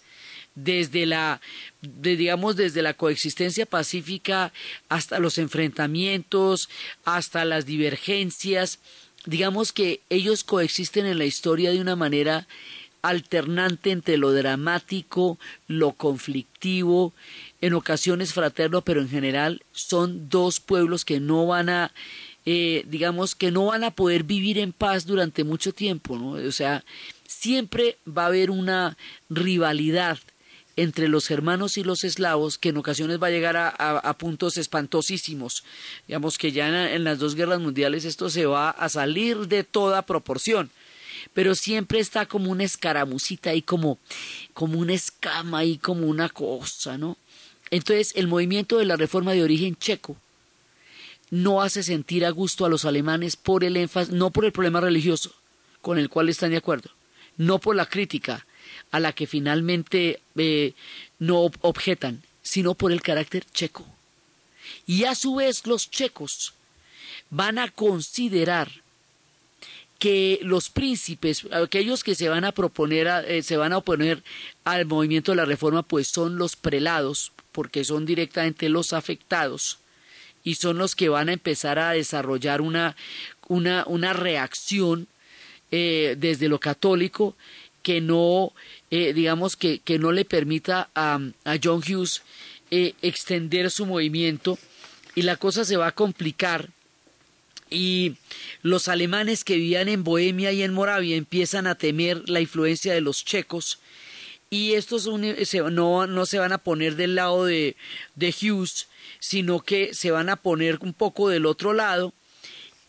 desde 0.56 1.06
la 1.06 1.42
digamos 1.82 2.56
desde 2.56 2.82
la 2.82 2.94
coexistencia 2.94 3.66
pacífica 3.66 4.52
hasta 4.90 5.20
los 5.20 5.38
enfrentamientos 5.38 6.70
hasta 7.06 7.46
las 7.46 7.66
divergencias 7.66 8.80
digamos 9.30 9.72
que 9.72 10.02
ellos 10.10 10.44
coexisten 10.44 11.06
en 11.06 11.18
la 11.20 11.26
historia 11.26 11.72
de 11.72 11.80
una 11.80 11.96
manera 11.96 12.48
alternante 13.02 13.92
entre 13.92 14.18
lo 14.18 14.34
dramático, 14.34 15.38
lo 15.68 15.94
conflictivo, 15.94 17.14
en 17.62 17.74
ocasiones 17.74 18.34
fraterno, 18.34 18.82
pero 18.82 19.02
en 19.02 19.10
general 19.10 19.62
son 19.72 20.30
dos 20.30 20.60
pueblos 20.60 21.06
que 21.06 21.20
no 21.20 21.46
van 21.46 21.70
a, 21.70 21.92
eh, 22.46 22.84
digamos, 22.88 23.36
que 23.36 23.52
no 23.52 23.68
van 23.68 23.84
a 23.84 23.92
poder 23.92 24.24
vivir 24.24 24.58
en 24.58 24.74
paz 24.74 25.06
durante 25.06 25.44
mucho 25.44 25.74
tiempo, 25.74 26.18
¿no? 26.18 26.32
O 26.32 26.52
sea, 26.52 26.84
siempre 27.26 27.98
va 28.06 28.24
a 28.24 28.28
haber 28.28 28.52
una 28.52 28.98
rivalidad 29.30 30.18
entre 30.82 31.10
los 31.10 31.28
germanos 31.28 31.78
y 31.78 31.84
los 31.84 32.06
eslavos, 32.06 32.58
que 32.58 32.70
en 32.70 32.78
ocasiones 32.78 33.22
va 33.22 33.28
a 33.28 33.32
llegar 33.32 33.58
a, 33.58 34.18
puntos 34.18 34.58
espantosísimos. 34.58 35.66
Digamos 36.08 36.38
que 36.38 36.54
ya 36.54 36.94
en, 36.94 37.04
las 37.04 37.20
dos 37.20 37.36
guerras 37.36 37.60
mundiales 37.60 38.06
esto 38.06 38.30
se 38.30 38.46
va 38.46 38.70
a 38.70 38.88
salir 38.88 39.50
de 39.50 39.66
toda 39.66 40.06
proporción. 40.06 40.72
Pero 41.34 41.54
siempre 41.54 42.00
está 42.00 42.28
como 42.28 42.50
una 42.50 42.64
escaramucita 42.64 43.50
ahí, 43.50 43.62
como, 43.62 44.00
como 44.54 44.80
una 44.80 44.94
escama 44.94 45.60
ahí, 45.60 45.78
como 45.78 46.08
una 46.08 46.30
cosa, 46.30 46.98
¿no? 46.98 47.18
Entonces, 47.72 48.14
el 48.16 48.28
movimiento 48.28 48.78
de 48.78 48.86
la 48.86 48.96
reforma 48.96 49.34
de 49.34 49.44
origen 49.44 49.76
checo 49.76 50.16
no 51.30 51.62
hace 51.62 51.84
sentir 51.84 52.26
a 52.26 52.30
gusto 52.30 52.66
a 52.66 52.70
los 52.70 52.86
alemanes 52.86 53.36
por 53.36 53.66
el 53.66 53.76
énfasis, 53.76 54.14
no 54.14 54.32
por 54.32 54.46
el 54.46 54.54
problema 54.54 54.80
religioso, 54.80 55.34
con 55.82 56.00
el 56.00 56.10
cual 56.10 56.30
están 56.30 56.52
de 56.52 56.58
acuerdo, 56.58 56.90
no 57.36 57.60
por 57.60 57.76
la 57.76 57.86
crítica, 57.86 58.46
a 58.92 59.00
la 59.00 59.14
que 59.14 59.28
finalmente 59.28 60.20
eh, 60.36 60.74
no 61.20 61.52
objetan, 61.62 62.24
sino 62.42 62.74
por 62.74 62.92
el 62.92 63.02
carácter 63.02 63.46
checo. 63.54 63.86
Y 64.86 65.04
a 65.04 65.16
su 65.16 65.36
vez 65.36 65.66
los 65.68 65.90
checos 65.90 66.54
van 67.30 67.60
a 67.60 67.70
considerar 67.70 68.70
que 70.00 70.40
los 70.42 70.70
príncipes, 70.70 71.46
aquellos 71.52 72.04
que 72.04 72.16
se 72.16 72.30
van 72.30 72.46
a 72.46 72.54
proponer, 72.54 73.08
eh, 73.28 73.44
se 73.44 73.58
van 73.58 73.74
a 73.74 73.78
oponer 73.78 74.24
al 74.64 74.86
movimiento 74.86 75.34
de 75.34 75.38
la 75.38 75.46
reforma, 75.46 75.84
pues 75.84 76.08
son 76.08 76.38
los 76.38 76.56
prelados, 76.56 77.34
porque 77.52 77.84
son 77.84 78.06
directamente 78.06 78.70
los 78.70 78.94
afectados 78.94 79.80
y 80.44 80.56
son 80.56 80.78
los 80.78 80.96
que 80.96 81.10
van 81.10 81.28
a 81.28 81.34
empezar 81.34 81.80
a 81.80 81.92
desarrollar 81.92 82.62
una, 82.62 82.96
una, 83.48 83.84
una 83.88 84.14
reacción 84.14 85.08
eh, 85.72 86.16
desde 86.18 86.48
lo 86.48 86.60
católico 86.60 87.36
que 87.82 88.02
no 88.02 88.54
eh, 88.92 89.14
digamos, 89.14 89.56
que, 89.56 89.80
que, 89.80 90.00
no 90.00 90.12
le 90.12 90.26
permita 90.26 90.90
a, 90.96 91.20
a 91.44 91.58
John 91.64 91.84
Hughes 91.88 92.24
eh, 92.72 92.96
extender 93.04 93.70
su 93.70 93.86
movimiento 93.86 94.58
y 95.14 95.22
la 95.22 95.36
cosa 95.36 95.64
se 95.64 95.78
va 95.78 95.88
a 95.88 95.92
complicar 95.92 96.70
y 97.70 98.16
los 98.64 98.88
alemanes 98.88 99.44
que 99.44 99.58
vivían 99.58 99.90
en 99.90 100.04
Bohemia 100.04 100.52
y 100.52 100.64
en 100.64 100.74
Moravia 100.74 101.16
empiezan 101.16 101.68
a 101.68 101.76
temer 101.76 102.28
la 102.28 102.42
influencia 102.42 102.92
de 102.94 103.02
los 103.02 103.24
checos 103.24 103.78
y 104.50 104.74
estos 104.74 105.08
no, 105.08 106.08
no 106.08 106.26
se 106.26 106.40
van 106.40 106.52
a 106.52 106.58
poner 106.58 106.96
del 106.96 107.14
lado 107.14 107.46
de, 107.46 107.76
de 108.16 108.34
Hughes, 108.42 108.88
sino 109.20 109.60
que 109.60 109.94
se 109.94 110.10
van 110.10 110.30
a 110.30 110.38
poner 110.38 110.80
un 110.82 110.94
poco 110.94 111.30
del 111.30 111.46
otro 111.46 111.74
lado 111.74 112.12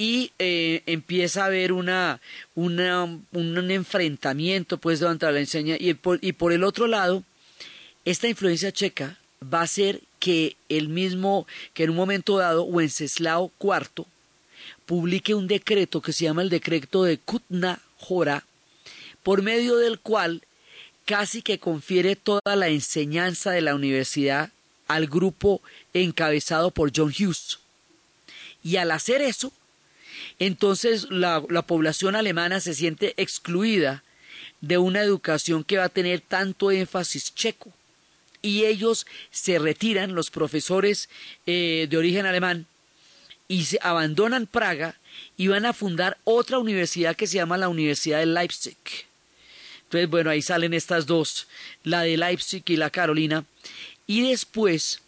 y 0.00 0.32
eh, 0.38 0.82
empieza 0.86 1.42
a 1.42 1.46
haber 1.48 1.72
una, 1.72 2.22
una, 2.54 3.04
un 3.04 3.70
enfrentamiento 3.70 4.78
pues 4.78 4.98
durante 4.98 5.30
la 5.30 5.38
enseña 5.38 5.76
y 5.78 5.92
por, 5.92 6.18
y 6.22 6.32
por 6.32 6.54
el 6.54 6.64
otro 6.64 6.86
lado 6.86 7.22
esta 8.06 8.26
influencia 8.26 8.72
checa 8.72 9.18
va 9.42 9.60
a 9.60 9.66
ser 9.66 10.00
que 10.18 10.56
el 10.70 10.88
mismo 10.88 11.46
que 11.74 11.84
en 11.84 11.90
un 11.90 11.96
momento 11.96 12.38
dado 12.38 12.62
Wenceslao 12.62 13.52
IV 13.60 14.06
publique 14.86 15.34
un 15.34 15.46
decreto 15.46 16.00
que 16.00 16.14
se 16.14 16.24
llama 16.24 16.40
el 16.40 16.48
decreto 16.48 17.04
de 17.04 17.18
Kutna 17.18 17.82
Hora 18.08 18.46
por 19.22 19.42
medio 19.42 19.76
del 19.76 20.00
cual 20.00 20.40
casi 21.04 21.42
que 21.42 21.58
confiere 21.58 22.16
toda 22.16 22.56
la 22.56 22.68
enseñanza 22.68 23.50
de 23.50 23.60
la 23.60 23.74
universidad 23.74 24.50
al 24.88 25.08
grupo 25.08 25.60
encabezado 25.92 26.70
por 26.70 26.90
John 26.96 27.12
Hughes. 27.12 27.58
Y 28.62 28.76
al 28.76 28.90
hacer 28.92 29.20
eso, 29.20 29.52
entonces 30.40 31.06
la, 31.10 31.42
población 31.66 32.16
alemana 32.16 32.60
se 32.60 32.74
siente 32.74 33.14
excluida 33.18 34.02
de 34.62 34.78
una 34.78 35.02
educación 35.02 35.62
que 35.62 35.76
va 35.76 35.84
a 35.84 35.88
tener 35.90 36.22
tanto 36.22 36.70
énfasis 36.70 37.34
checo. 37.34 37.72
Y 38.42 38.64
ellos 38.64 39.06
se 39.30 39.58
retiran, 39.58 40.14
los 40.14 40.30
profesores 40.30 41.10
eh, 41.46 41.86
de 41.90 41.96
origen 41.96 42.24
alemán, 42.24 42.66
y 43.48 43.66
se 43.66 43.78
abandonan 43.82 44.46
Praga 44.46 44.96
y 45.36 45.48
van 45.48 45.66
a 45.66 45.74
fundar 45.74 46.16
otra 46.24 46.58
universidad 46.58 47.16
que 47.16 47.26
se 47.26 47.36
llama 47.36 47.58
la 47.58 47.68
Universidad 47.68 48.20
de 48.20 48.26
Leipzig. 48.26 48.76
Entonces, 49.84 50.08
bueno, 50.08 50.30
ahí 50.30 50.40
salen 50.40 50.72
estas 50.72 51.04
dos, 51.04 51.48
la 51.82 52.02
de 52.02 52.16
Leipzig 52.16 52.62
y 52.66 52.76
la 52.76 52.88
Carolina. 52.88 53.44
Y 54.06 54.30
después 54.30 55.02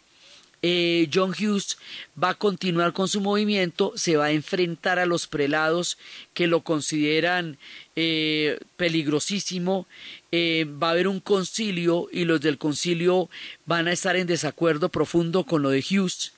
eh, 0.65 1.09
John 1.13 1.31
Hughes 1.31 1.77
va 2.21 2.29
a 2.29 2.35
continuar 2.35 2.93
con 2.93 3.09
su 3.09 3.19
movimiento, 3.19 3.91
se 3.97 4.15
va 4.15 4.25
a 4.25 4.31
enfrentar 4.31 4.97
a 4.97 5.05
los 5.05 5.27
prelados 5.27 5.97
que 6.33 6.47
lo 6.47 6.61
consideran 6.61 7.57
eh, 7.97 8.57
peligrosísimo, 8.77 9.85
eh, 10.31 10.65
va 10.81 10.87
a 10.87 10.91
haber 10.91 11.09
un 11.09 11.19
concilio 11.19 12.07
y 12.13 12.23
los 12.23 12.39
del 12.39 12.57
concilio 12.57 13.29
van 13.65 13.89
a 13.89 13.91
estar 13.91 14.15
en 14.15 14.25
desacuerdo 14.25 14.87
profundo 14.87 15.43
con 15.43 15.61
lo 15.61 15.69
de 15.69 15.83
Hughes 15.83 16.31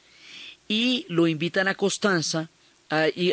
y 0.67 1.05
lo 1.07 1.27
invitan 1.27 1.67
a 1.67 1.75
Constanza, 1.75 2.49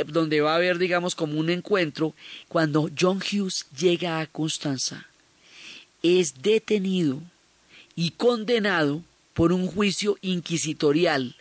donde 0.08 0.40
va 0.42 0.52
a 0.52 0.56
haber, 0.56 0.76
digamos, 0.76 1.14
como 1.14 1.38
un 1.38 1.48
encuentro. 1.48 2.14
Cuando 2.48 2.90
John 2.98 3.18
Hughes 3.18 3.66
llega 3.78 4.20
a 4.20 4.26
Constanza, 4.26 5.06
es 6.02 6.42
detenido 6.42 7.22
y 7.94 8.10
condenado 8.10 9.02
por 9.34 9.52
un 9.52 9.66
juicio 9.66 10.18
inquisitorial 10.20 11.36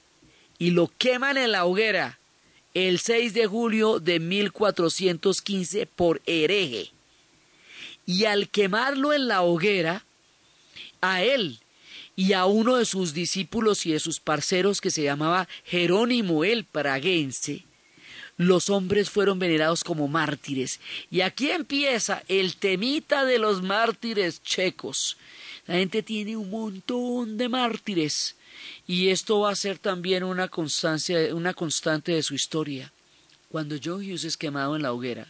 y 0.57 0.71
lo 0.71 0.91
queman 0.97 1.37
en 1.37 1.51
la 1.51 1.65
hoguera 1.65 2.19
el 2.73 2.99
6 2.99 3.33
de 3.33 3.47
julio 3.47 3.99
de 3.99 4.19
1415 4.19 5.85
por 5.87 6.21
hereje. 6.25 6.91
Y 8.05 8.25
al 8.25 8.49
quemarlo 8.49 9.13
en 9.13 9.27
la 9.27 9.41
hoguera, 9.41 10.05
a 11.01 11.23
él 11.23 11.59
y 12.15 12.33
a 12.33 12.45
uno 12.45 12.77
de 12.77 12.85
sus 12.85 13.13
discípulos 13.13 13.85
y 13.85 13.91
de 13.91 13.99
sus 13.99 14.19
parceros 14.19 14.81
que 14.81 14.91
se 14.91 15.03
llamaba 15.03 15.47
Jerónimo 15.65 16.43
el 16.43 16.65
Praguense, 16.65 17.63
los 18.37 18.69
hombres 18.69 19.09
fueron 19.09 19.39
venerados 19.39 19.83
como 19.83 20.07
mártires. 20.07 20.79
Y 21.09 21.21
aquí 21.21 21.51
empieza 21.51 22.23
el 22.27 22.55
temita 22.55 23.25
de 23.25 23.39
los 23.39 23.61
mártires 23.61 24.41
checos, 24.41 25.17
la 25.67 25.75
gente 25.75 26.03
tiene 26.03 26.35
un 26.35 26.49
montón 26.49 27.37
de 27.37 27.49
mártires 27.49 28.35
y 28.87 29.09
esto 29.09 29.41
va 29.41 29.51
a 29.51 29.55
ser 29.55 29.77
también 29.77 30.23
una 30.23 30.47
constancia, 30.47 31.33
una 31.33 31.53
constante 31.53 32.11
de 32.13 32.23
su 32.23 32.33
historia. 32.33 32.91
Cuando 33.49 33.75
John 33.83 34.03
es 34.03 34.37
quemado 34.37 34.75
en 34.75 34.81
la 34.81 34.93
hoguera, 34.93 35.27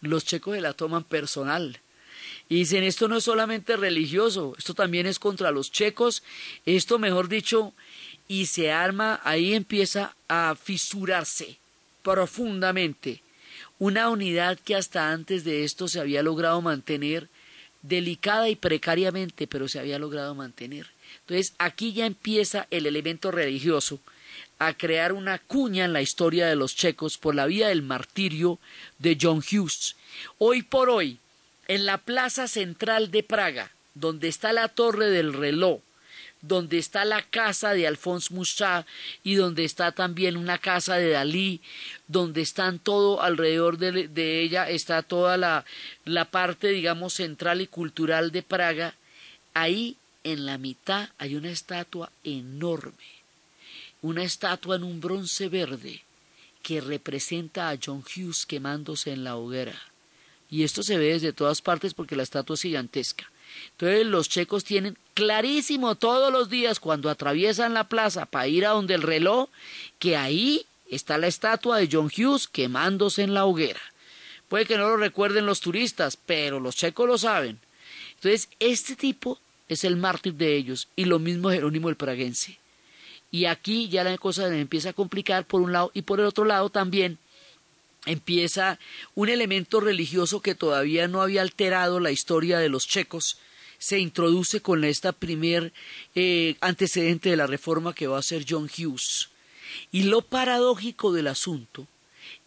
los 0.00 0.24
checos 0.24 0.54
se 0.54 0.60
la 0.60 0.72
toman 0.72 1.04
personal. 1.04 1.80
Y 2.48 2.56
dicen, 2.56 2.84
esto 2.84 3.08
no 3.08 3.16
es 3.16 3.24
solamente 3.24 3.76
religioso, 3.76 4.54
esto 4.58 4.74
también 4.74 5.06
es 5.06 5.18
contra 5.18 5.50
los 5.50 5.70
checos, 5.70 6.22
esto 6.64 6.98
mejor 6.98 7.28
dicho, 7.28 7.72
y 8.28 8.46
se 8.46 8.72
arma, 8.72 9.20
ahí 9.24 9.54
empieza 9.54 10.14
a 10.28 10.56
fisurarse 10.60 11.58
profundamente 12.02 13.22
una 13.78 14.08
unidad 14.08 14.58
que 14.58 14.74
hasta 14.74 15.12
antes 15.12 15.44
de 15.44 15.64
esto 15.64 15.88
se 15.88 16.00
había 16.00 16.22
logrado 16.22 16.62
mantener 16.62 17.28
delicada 17.88 18.48
y 18.48 18.56
precariamente, 18.56 19.46
pero 19.46 19.68
se 19.68 19.78
había 19.78 19.98
logrado 19.98 20.34
mantener. 20.34 20.86
Entonces 21.20 21.54
aquí 21.58 21.92
ya 21.92 22.06
empieza 22.06 22.66
el 22.70 22.86
elemento 22.86 23.30
religioso 23.30 24.00
a 24.58 24.74
crear 24.74 25.12
una 25.12 25.38
cuña 25.38 25.84
en 25.84 25.92
la 25.92 26.02
historia 26.02 26.46
de 26.46 26.56
los 26.56 26.74
checos 26.74 27.18
por 27.18 27.34
la 27.34 27.46
vía 27.46 27.68
del 27.68 27.82
martirio 27.82 28.58
de 28.98 29.18
John 29.20 29.38
Hughes. 29.38 29.96
Hoy 30.38 30.62
por 30.62 30.88
hoy, 30.88 31.18
en 31.68 31.84
la 31.84 31.98
plaza 31.98 32.48
central 32.48 33.10
de 33.10 33.22
Praga, 33.22 33.72
donde 33.94 34.28
está 34.28 34.52
la 34.52 34.68
torre 34.68 35.10
del 35.10 35.32
reloj, 35.32 35.80
donde 36.46 36.78
está 36.78 37.04
la 37.04 37.22
casa 37.22 37.72
de 37.72 37.86
Alphonse 37.86 38.32
Mucha 38.32 38.86
y 39.22 39.34
donde 39.34 39.64
está 39.64 39.92
también 39.92 40.36
una 40.36 40.58
casa 40.58 40.96
de 40.96 41.10
Dalí, 41.10 41.60
donde 42.08 42.42
están 42.42 42.78
todo 42.78 43.22
alrededor 43.22 43.78
de, 43.78 44.08
de 44.08 44.40
ella, 44.42 44.68
está 44.70 45.02
toda 45.02 45.36
la, 45.36 45.64
la 46.04 46.26
parte, 46.26 46.68
digamos, 46.68 47.14
central 47.14 47.60
y 47.60 47.66
cultural 47.66 48.30
de 48.30 48.42
Praga. 48.42 48.94
Ahí 49.54 49.96
en 50.24 50.46
la 50.46 50.58
mitad 50.58 51.10
hay 51.18 51.36
una 51.36 51.50
estatua 51.50 52.10
enorme, 52.24 52.92
una 54.02 54.24
estatua 54.24 54.76
en 54.76 54.82
un 54.82 55.00
bronce 55.00 55.48
verde 55.48 56.02
que 56.62 56.80
representa 56.80 57.70
a 57.70 57.78
John 57.82 58.02
Hughes 58.02 58.44
quemándose 58.44 59.12
en 59.12 59.22
la 59.22 59.36
hoguera. 59.36 59.80
Y 60.50 60.64
esto 60.64 60.82
se 60.82 60.98
ve 60.98 61.12
desde 61.12 61.32
todas 61.32 61.62
partes 61.62 61.94
porque 61.94 62.16
la 62.16 62.22
estatua 62.24 62.54
es 62.54 62.62
gigantesca. 62.62 63.30
Entonces 63.72 64.06
los 64.06 64.28
checos 64.28 64.64
tienen 64.64 64.96
clarísimo 65.14 65.94
todos 65.94 66.32
los 66.32 66.48
días 66.48 66.80
cuando 66.80 67.10
atraviesan 67.10 67.74
la 67.74 67.88
plaza 67.88 68.26
para 68.26 68.48
ir 68.48 68.66
a 68.66 68.70
donde 68.70 68.94
el 68.94 69.02
reloj, 69.02 69.48
que 69.98 70.16
ahí 70.16 70.66
está 70.90 71.18
la 71.18 71.26
estatua 71.26 71.78
de 71.78 71.88
John 71.90 72.10
Hughes 72.16 72.48
quemándose 72.48 73.22
en 73.22 73.34
la 73.34 73.44
hoguera. 73.44 73.80
Puede 74.48 74.66
que 74.66 74.78
no 74.78 74.88
lo 74.88 74.96
recuerden 74.96 75.46
los 75.46 75.60
turistas, 75.60 76.16
pero 76.16 76.60
los 76.60 76.76
checos 76.76 77.08
lo 77.08 77.18
saben. 77.18 77.58
Entonces, 78.14 78.48
este 78.60 78.94
tipo 78.94 79.38
es 79.68 79.84
el 79.84 79.96
mártir 79.96 80.34
de 80.34 80.56
ellos, 80.56 80.88
y 80.96 81.04
lo 81.04 81.18
mismo 81.18 81.50
Jerónimo 81.50 81.88
el 81.88 81.96
Praguense. 81.96 82.58
Y 83.30 83.46
aquí 83.46 83.88
ya 83.88 84.04
la 84.04 84.16
cosa 84.18 84.46
empieza 84.54 84.90
a 84.90 84.92
complicar 84.92 85.44
por 85.44 85.60
un 85.60 85.72
lado, 85.72 85.90
y 85.94 86.02
por 86.02 86.20
el 86.20 86.26
otro 86.26 86.44
lado 86.44 86.70
también 86.70 87.18
empieza 88.06 88.78
un 89.14 89.28
elemento 89.28 89.80
religioso 89.80 90.40
que 90.40 90.54
todavía 90.54 91.08
no 91.08 91.22
había 91.22 91.42
alterado 91.42 92.00
la 92.00 92.12
historia 92.12 92.58
de 92.58 92.68
los 92.68 92.86
checos, 92.88 93.38
se 93.78 93.98
introduce 93.98 94.60
con 94.62 94.84
esta 94.84 95.12
primer 95.12 95.72
eh, 96.14 96.56
antecedente 96.60 97.30
de 97.30 97.36
la 97.36 97.46
reforma 97.46 97.94
que 97.94 98.06
va 98.06 98.18
a 98.18 98.22
ser 98.22 98.46
John 98.48 98.70
Hughes. 98.70 99.28
Y 99.92 100.04
lo 100.04 100.22
paradójico 100.22 101.12
del 101.12 101.26
asunto 101.26 101.86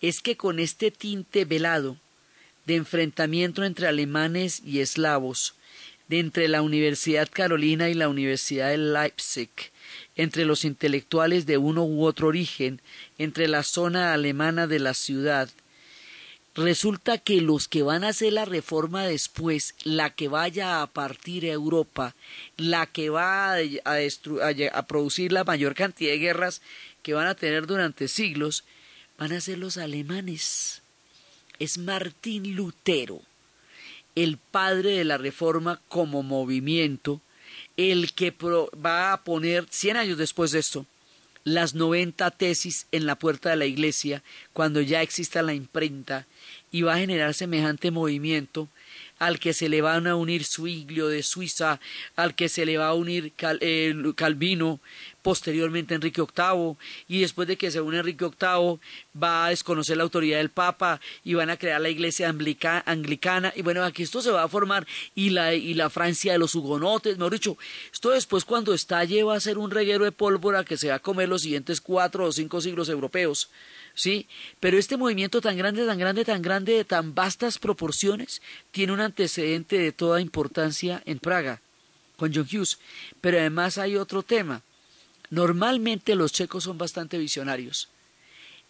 es 0.02 0.22
que 0.22 0.38
con 0.38 0.60
este 0.60 0.92
tinte 0.92 1.46
velado 1.46 1.98
de 2.66 2.76
enfrentamiento 2.76 3.64
entre 3.64 3.88
alemanes 3.88 4.62
y 4.66 4.80
eslavos, 4.80 5.56
de 6.08 6.20
entre 6.20 6.48
la 6.48 6.64
Universidad 6.64 7.30
Carolina 7.32 7.90
y 7.90 7.94
la 7.94 8.10
Universidad 8.10 8.70
de 8.70 8.78
Leipzig, 8.78 9.50
entre 10.16 10.46
los 10.46 10.66
intelectuales 10.66 11.46
de 11.46 11.58
uno 11.58 11.86
u 11.86 12.06
otro 12.06 12.28
origen, 12.28 12.82
entre 13.18 13.48
la 13.48 13.64
zona 13.64 14.14
alemana 14.14 14.68
de 14.68 14.80
la 14.80 14.94
ciudad, 14.94 15.50
resulta 16.56 17.18
que 17.18 17.42
los 17.42 17.68
que 17.68 17.84
van 17.84 18.04
a 18.04 18.10
hacer 18.10 18.34
la 18.34 18.46
reforma 18.46 19.06
después, 19.06 19.76
la 19.84 20.10
que 20.10 20.28
vaya 20.28 20.82
a 20.82 20.88
partir 20.88 21.46
a 21.46 21.54
Europa, 21.54 22.16
la 22.58 22.86
que 22.86 23.10
va 23.10 23.56
a, 23.56 24.88
producir 24.88 25.32
la 25.32 25.44
mayor 25.44 25.76
cantidad 25.76 26.12
de 26.12 26.20
guerras 26.20 26.62
que 27.02 27.14
van 27.14 27.28
a 27.28 27.36
tener 27.36 27.66
durante 27.66 28.08
siglos, 28.08 28.64
van 29.18 29.32
a 29.32 29.42
ser 29.42 29.58
los 29.58 29.78
alemanes. 29.78 30.82
Es 31.60 31.78
Martín 31.78 32.56
Lutero, 32.56 33.22
el 34.16 34.38
padre 34.38 34.92
de 34.92 35.06
la 35.06 35.18
reforma 35.18 35.82
como 35.88 36.24
movimiento, 36.24 37.22
el 37.78 38.14
que 38.14 38.34
va 38.86 39.14
a 39.14 39.24
poner, 39.24 39.66
cien 39.70 39.98
años 39.98 40.18
después 40.18 40.52
de 40.52 40.60
esto, 40.60 40.86
las 41.44 41.74
noventa 41.74 42.32
tesis 42.32 42.88
en 42.92 43.06
la 43.06 43.16
puerta 43.16 43.50
de 43.50 43.56
la 43.56 43.66
iglesia, 43.66 44.24
cuando 44.54 44.82
ya 44.82 45.02
exista 45.02 45.42
la 45.42 45.54
imprenta, 45.54 46.26
y 46.72 46.84
va 46.84 46.96
a 46.96 47.00
generar 47.00 47.34
semejante 47.34 47.92
movimiento 47.92 48.68
al 49.20 49.40
que 49.40 49.54
se 49.54 49.70
le 49.70 49.82
van 49.82 50.08
a 50.08 50.16
unir 50.16 50.44
Suiglio 50.44 51.08
de 51.08 51.24
Suiza, 51.24 51.80
al 52.16 52.36
que 52.36 52.50
se 52.50 52.66
le 52.66 52.78
va 52.78 52.88
a 52.88 52.94
unir 52.94 53.34
eh, 53.40 53.94
Calvino, 54.16 54.80
posteriormente 55.22 55.94
Enrique 55.94 56.22
VIII, 56.22 56.78
y 57.08 57.22
después 57.22 57.48
de 57.48 57.58
que 57.58 57.72
se 57.72 57.82
une 57.82 58.00
Enrique 58.00 58.26
VIII 58.26 58.80
va 59.22 59.46
a 59.46 59.50
desconocer 59.50 59.98
la 59.98 60.04
autoridad 60.04 60.38
del 60.38 60.50
Papa 60.50 61.02
y 61.24 61.34
van 61.34 61.50
a 61.50 61.58
crear 61.58 61.82
la 61.82 61.90
iglesia 61.90 62.30
anglicana, 62.30 63.54
y 63.56 63.62
bueno, 63.62 63.84
aquí 63.84 64.04
esto 64.04 64.22
se 64.22 64.32
va 64.32 64.44
a 64.44 64.48
formar, 64.48 64.88
y 65.14 65.32
la, 65.32 65.54
y 65.54 65.74
la 65.74 65.90
Francia 65.90 66.32
de 66.32 66.40
los 66.40 66.56
hugonotes, 66.56 67.18
mejor 67.18 67.34
dicho, 67.34 67.58
esto 67.92 68.12
después 68.12 68.46
cuando 68.46 68.74
estalle 68.74 69.24
va 69.24 69.36
a 69.36 69.40
ser 69.40 69.58
un 69.58 69.72
reguero 69.72 70.06
de 70.06 70.12
pólvora 70.12 70.64
que 70.64 70.78
se 70.78 70.90
va 70.90 70.96
a 70.96 71.00
comer 71.00 71.28
los 71.28 71.42
siguientes 71.42 71.82
cuatro 71.82 72.26
o 72.26 72.32
cinco 72.32 72.62
siglos 72.62 72.90
europeos. 72.90 73.50
¿Sí? 74.00 74.28
Pero 74.62 74.78
este 74.78 74.96
movimiento 74.96 75.42
tan 75.42 75.58
grande, 75.58 75.86
tan 75.86 76.00
grande, 76.00 76.24
tan 76.24 76.42
grande, 76.42 76.74
de 76.74 76.86
tan 76.86 77.14
vastas 77.14 77.60
proporciones, 77.60 78.42
tiene 78.72 78.94
un 78.94 79.02
antecedente 79.02 79.78
de 79.78 79.92
toda 79.92 80.22
importancia 80.22 81.04
en 81.06 81.20
Praga, 81.20 81.62
con 82.16 82.34
John 82.34 82.48
Hughes. 82.50 82.80
Pero 83.20 83.40
además 83.40 83.78
hay 83.78 83.98
otro 83.98 84.24
tema. 84.24 84.62
Normalmente 85.30 86.16
los 86.16 86.32
checos 86.32 86.64
son 86.64 86.78
bastante 86.78 87.18
visionarios. 87.18 87.90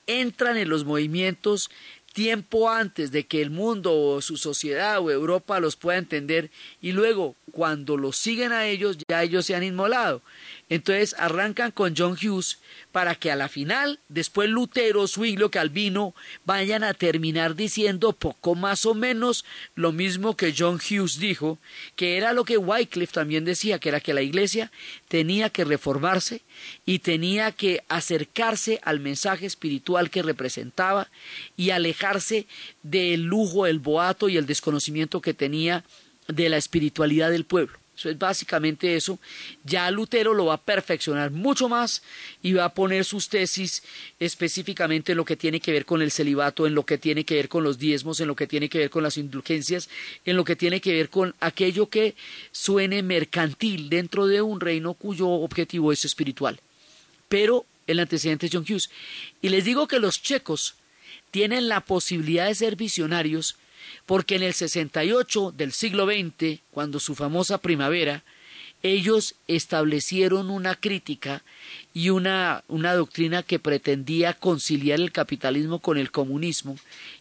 Entran 0.07 0.57
en 0.57 0.67
los 0.67 0.83
movimientos 0.83 1.69
tiempo 2.13 2.71
antes 2.71 3.11
de 3.11 3.27
que 3.27 3.39
el 3.43 3.51
mundo 3.51 3.95
o 3.95 4.21
su 4.21 4.35
sociedad 4.35 4.99
o 4.99 5.11
Europa 5.11 5.59
los 5.59 5.75
pueda 5.75 5.99
entender 5.99 6.49
y 6.81 6.91
luego 6.91 7.35
cuando 7.51 7.97
los 7.97 8.17
siguen 8.17 8.51
a 8.51 8.65
ellos 8.65 8.97
ya 9.07 9.21
ellos 9.21 9.45
se 9.45 9.53
han 9.53 9.61
inmolado. 9.61 10.23
Entonces 10.69 11.15
arrancan 11.17 11.71
con 11.71 11.95
John 11.97 12.15
Hughes 12.21 12.59
para 12.91 13.15
que 13.15 13.31
a 13.31 13.35
la 13.35 13.49
final, 13.49 13.99
después 14.07 14.49
Lutero, 14.49 15.07
Zwinglio, 15.07 15.49
Calvino 15.49 16.13
vayan 16.45 16.83
a 16.83 16.93
terminar 16.93 17.55
diciendo 17.55 18.13
poco 18.13 18.53
más 18.53 18.85
o 18.85 18.93
menos 18.93 19.45
lo 19.73 19.91
mismo 19.91 20.37
que 20.37 20.53
John 20.55 20.75
Hughes 20.75 21.19
dijo, 21.19 21.57
que 21.95 22.17
era 22.17 22.33
lo 22.33 22.45
que 22.45 22.57
Wycliffe 22.57 23.13
también 23.13 23.45
decía, 23.45 23.79
que 23.79 23.89
era 23.89 23.99
que 23.99 24.13
la 24.13 24.21
iglesia 24.21 24.71
tenía 25.07 25.49
que 25.49 25.65
reformarse 25.65 26.43
y 26.85 26.99
tenía 26.99 27.51
que 27.51 27.83
acercarse 27.89 28.79
al 28.83 28.99
mensaje 28.99 29.47
espiritual 29.47 30.11
que 30.11 30.21
representaba 30.21 31.09
y 31.57 31.71
alejarse 31.71 32.45
del 32.83 33.23
lujo, 33.23 33.65
el 33.65 33.79
boato 33.79 34.29
y 34.29 34.37
el 34.37 34.45
desconocimiento 34.45 35.19
que 35.19 35.33
tenía 35.33 35.83
de 36.27 36.49
la 36.49 36.57
espiritualidad 36.57 37.31
del 37.31 37.45
pueblo. 37.45 37.79
Eso 37.99 38.09
es 38.09 38.17
básicamente 38.17 38.95
eso. 38.95 39.19
Ya 39.65 39.91
Lutero 39.91 40.33
lo 40.33 40.45
va 40.45 40.53
a 40.53 40.61
perfeccionar 40.61 41.31
mucho 41.31 41.67
más 41.67 42.01
y 42.41 42.53
va 42.53 42.63
a 42.63 42.73
poner 42.73 43.03
sus 43.03 43.27
tesis 43.27 43.83
específicamente 44.21 45.11
en 45.11 45.17
lo 45.17 45.25
que 45.25 45.35
tiene 45.35 45.59
que 45.59 45.73
ver 45.73 45.85
con 45.85 46.01
el 46.01 46.09
celibato, 46.09 46.65
en 46.65 46.75
lo 46.75 46.85
que 46.85 46.97
tiene 46.97 47.25
que 47.25 47.35
ver 47.35 47.49
con 47.49 47.65
los 47.65 47.77
diezmos, 47.77 48.21
en 48.21 48.27
lo 48.27 48.37
que 48.37 48.47
tiene 48.47 48.69
que 48.69 48.77
ver 48.77 48.89
con 48.89 49.03
las 49.03 49.17
indulgencias, 49.17 49.89
en 50.23 50.37
lo 50.37 50.45
que 50.45 50.55
tiene 50.55 50.79
que 50.79 50.93
ver 50.93 51.09
con 51.09 51.35
aquello 51.41 51.89
que 51.89 52.15
suene 52.53 53.03
mercantil 53.03 53.89
dentro 53.89 54.27
de 54.27 54.41
un 54.41 54.61
reino 54.61 54.93
cuyo 54.93 55.27
objetivo 55.27 55.91
es 55.91 56.05
espiritual. 56.05 56.61
Pero 57.27 57.65
el 57.85 57.99
antecedente 57.99 58.45
es 58.45 58.53
John 58.53 58.63
Hughes. 58.63 58.89
Y 59.41 59.49
les 59.49 59.65
digo 59.65 59.89
que 59.89 59.99
los 59.99 60.21
checos 60.21 60.75
tienen 61.31 61.67
la 61.67 61.81
posibilidad 61.81 62.47
de 62.47 62.55
ser 62.55 62.77
visionarios 62.77 63.57
porque 64.05 64.35
en 64.35 64.43
el 64.43 64.53
68 64.53 65.53
del 65.55 65.71
siglo 65.71 66.05
XX, 66.05 66.61
cuando 66.71 66.99
su 66.99 67.15
famosa 67.15 67.59
primavera, 67.59 68.23
ellos 68.81 69.35
establecieron 69.47 70.49
una 70.49 70.75
crítica 70.75 71.43
y 71.93 72.11
una, 72.11 72.63
una, 72.69 72.93
doctrina 72.93 73.43
que 73.43 73.59
pretendía 73.59 74.33
conciliar 74.33 75.01
el 75.01 75.11
capitalismo 75.11 75.79
con 75.79 75.97
el 75.97 76.11
comunismo 76.11 76.77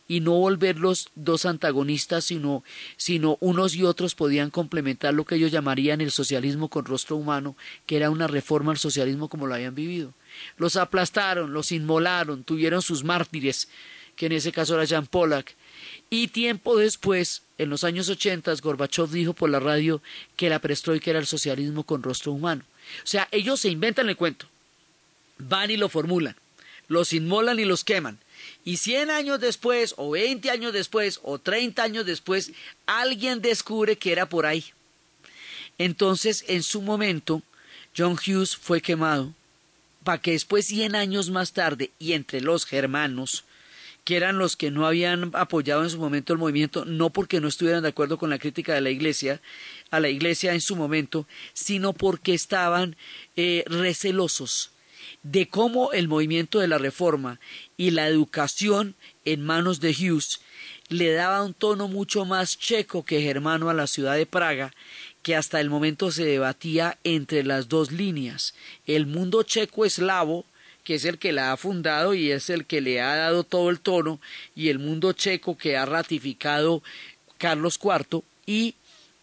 y 0.06 0.20
no 0.20 0.32
volverlos 0.32 1.10
dos 1.16 1.46
antagonistas, 1.46 2.24
sino, 2.24 2.62
sino 2.96 3.38
unos 3.40 3.74
y 3.74 3.82
otros 3.82 4.14
podían 4.14 4.50
complementar 4.50 5.14
lo 5.14 5.24
que 5.24 5.34
ellos 5.34 5.50
llamarían 5.50 6.00
el 6.00 6.12
socialismo 6.12 6.68
con 6.68 6.84
rostro 6.84 7.16
humano, 7.16 7.56
que 7.86 7.96
era 7.96 8.10
una 8.10 8.28
reforma 8.28 8.70
al 8.70 8.78
socialismo 8.78 9.28
como 9.28 9.46
lo 9.48 9.54
habían 9.54 9.74
vivido. 9.74 10.14
Los 10.58 10.76
aplastaron, 10.76 11.52
los 11.52 11.72
inmolaron, 11.72 12.44
tuvieron 12.44 12.82
sus 12.82 13.02
mártires, 13.02 13.68
que 14.14 14.26
en 14.26 14.32
ese 14.32 14.52
caso 14.52 14.74
era 14.74 14.84
Jean 14.84 15.06
Pollack, 15.06 15.56
y 16.10 16.28
tiempo 16.28 16.76
después, 16.76 17.42
en 17.58 17.70
los 17.70 17.84
años 17.84 18.08
80, 18.08 18.54
Gorbachev 18.62 19.10
dijo 19.10 19.34
por 19.34 19.50
la 19.50 19.60
radio 19.60 20.00
que 20.36 20.48
la 20.48 20.58
perestroika 20.58 21.10
era 21.10 21.18
el 21.18 21.26
socialismo 21.26 21.84
con 21.84 22.02
rostro 22.02 22.32
humano. 22.32 22.64
O 23.02 23.06
sea, 23.06 23.28
ellos 23.30 23.60
se 23.60 23.68
inventan 23.68 24.08
el 24.08 24.16
cuento, 24.16 24.46
van 25.38 25.70
y 25.70 25.76
lo 25.76 25.88
formulan, 25.88 26.36
los 26.88 27.12
inmolan 27.12 27.58
y 27.58 27.64
los 27.64 27.84
queman. 27.84 28.18
Y 28.64 28.78
100 28.78 29.10
años 29.10 29.40
después, 29.40 29.94
o 29.96 30.10
20 30.10 30.50
años 30.50 30.72
después, 30.72 31.20
o 31.22 31.38
30 31.38 31.82
años 31.82 32.06
después, 32.06 32.52
alguien 32.86 33.42
descubre 33.42 33.96
que 33.96 34.12
era 34.12 34.28
por 34.28 34.46
ahí. 34.46 34.64
Entonces, 35.76 36.44
en 36.48 36.62
su 36.62 36.82
momento, 36.82 37.42
John 37.96 38.14
Hughes 38.14 38.56
fue 38.56 38.80
quemado, 38.80 39.34
para 40.04 40.20
que 40.20 40.32
después, 40.32 40.66
100 40.66 40.94
años 40.96 41.30
más 41.30 41.52
tarde, 41.52 41.90
y 41.98 42.12
entre 42.12 42.40
los 42.40 42.64
germanos, 42.64 43.44
que 44.08 44.16
eran 44.16 44.38
los 44.38 44.56
que 44.56 44.70
no 44.70 44.86
habían 44.86 45.32
apoyado 45.34 45.82
en 45.82 45.90
su 45.90 45.98
momento 45.98 46.32
el 46.32 46.38
movimiento, 46.38 46.86
no 46.86 47.10
porque 47.10 47.42
no 47.42 47.48
estuvieran 47.48 47.82
de 47.82 47.90
acuerdo 47.90 48.16
con 48.16 48.30
la 48.30 48.38
crítica 48.38 48.72
de 48.72 48.80
la 48.80 48.88
Iglesia, 48.88 49.42
a 49.90 50.00
la 50.00 50.08
Iglesia 50.08 50.54
en 50.54 50.62
su 50.62 50.76
momento, 50.76 51.26
sino 51.52 51.92
porque 51.92 52.32
estaban 52.32 52.96
eh, 53.36 53.64
recelosos 53.66 54.70
de 55.22 55.50
cómo 55.50 55.92
el 55.92 56.08
movimiento 56.08 56.58
de 56.58 56.68
la 56.68 56.78
Reforma 56.78 57.38
y 57.76 57.90
la 57.90 58.08
educación 58.08 58.94
en 59.26 59.44
manos 59.44 59.78
de 59.78 59.90
Hughes 59.90 60.40
le 60.88 61.12
daba 61.12 61.44
un 61.44 61.52
tono 61.52 61.86
mucho 61.86 62.24
más 62.24 62.58
checo 62.58 63.04
que 63.04 63.20
germano 63.20 63.68
a 63.68 63.74
la 63.74 63.86
ciudad 63.86 64.16
de 64.16 64.24
Praga 64.24 64.72
que 65.22 65.36
hasta 65.36 65.60
el 65.60 65.68
momento 65.68 66.10
se 66.12 66.24
debatía 66.24 66.96
entre 67.04 67.44
las 67.44 67.68
dos 67.68 67.92
líneas, 67.92 68.54
el 68.86 69.04
mundo 69.04 69.42
checo 69.42 69.84
eslavo, 69.84 70.46
que 70.88 70.94
es 70.94 71.04
el 71.04 71.18
que 71.18 71.32
la 71.34 71.52
ha 71.52 71.58
fundado 71.58 72.14
y 72.14 72.30
es 72.30 72.48
el 72.48 72.64
que 72.64 72.80
le 72.80 73.02
ha 73.02 73.14
dado 73.14 73.44
todo 73.44 73.68
el 73.68 73.78
tono, 73.78 74.22
y 74.56 74.70
el 74.70 74.78
mundo 74.78 75.12
checo 75.12 75.58
que 75.58 75.76
ha 75.76 75.84
ratificado 75.84 76.82
Carlos 77.36 77.78
IV, 77.78 78.22
y 78.46 78.74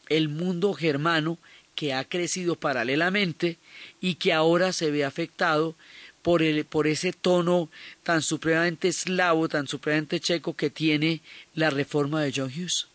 el 0.08 0.30
mundo 0.30 0.76
germano 0.76 1.40
que 1.74 1.96
ha 1.96 2.04
crecido 2.04 2.56
paralelamente 2.56 3.58
y 4.00 4.14
que 4.14 4.32
ahora 4.32 4.74
se 4.74 4.92
ve 4.92 5.06
afectado 5.06 5.76
por, 6.22 6.44
el, 6.44 6.66
por 6.66 6.86
ese 6.86 7.14
tono 7.14 7.72
tan 8.04 8.22
supremamente 8.22 8.90
eslavo, 8.90 9.50
tan 9.50 9.68
supremamente 9.68 10.20
checo 10.20 10.56
que 10.56 10.70
tiene 10.70 11.24
la 11.56 11.72
reforma 11.72 12.22
de 12.22 12.32
John 12.36 12.52
Hughes. 12.56 12.90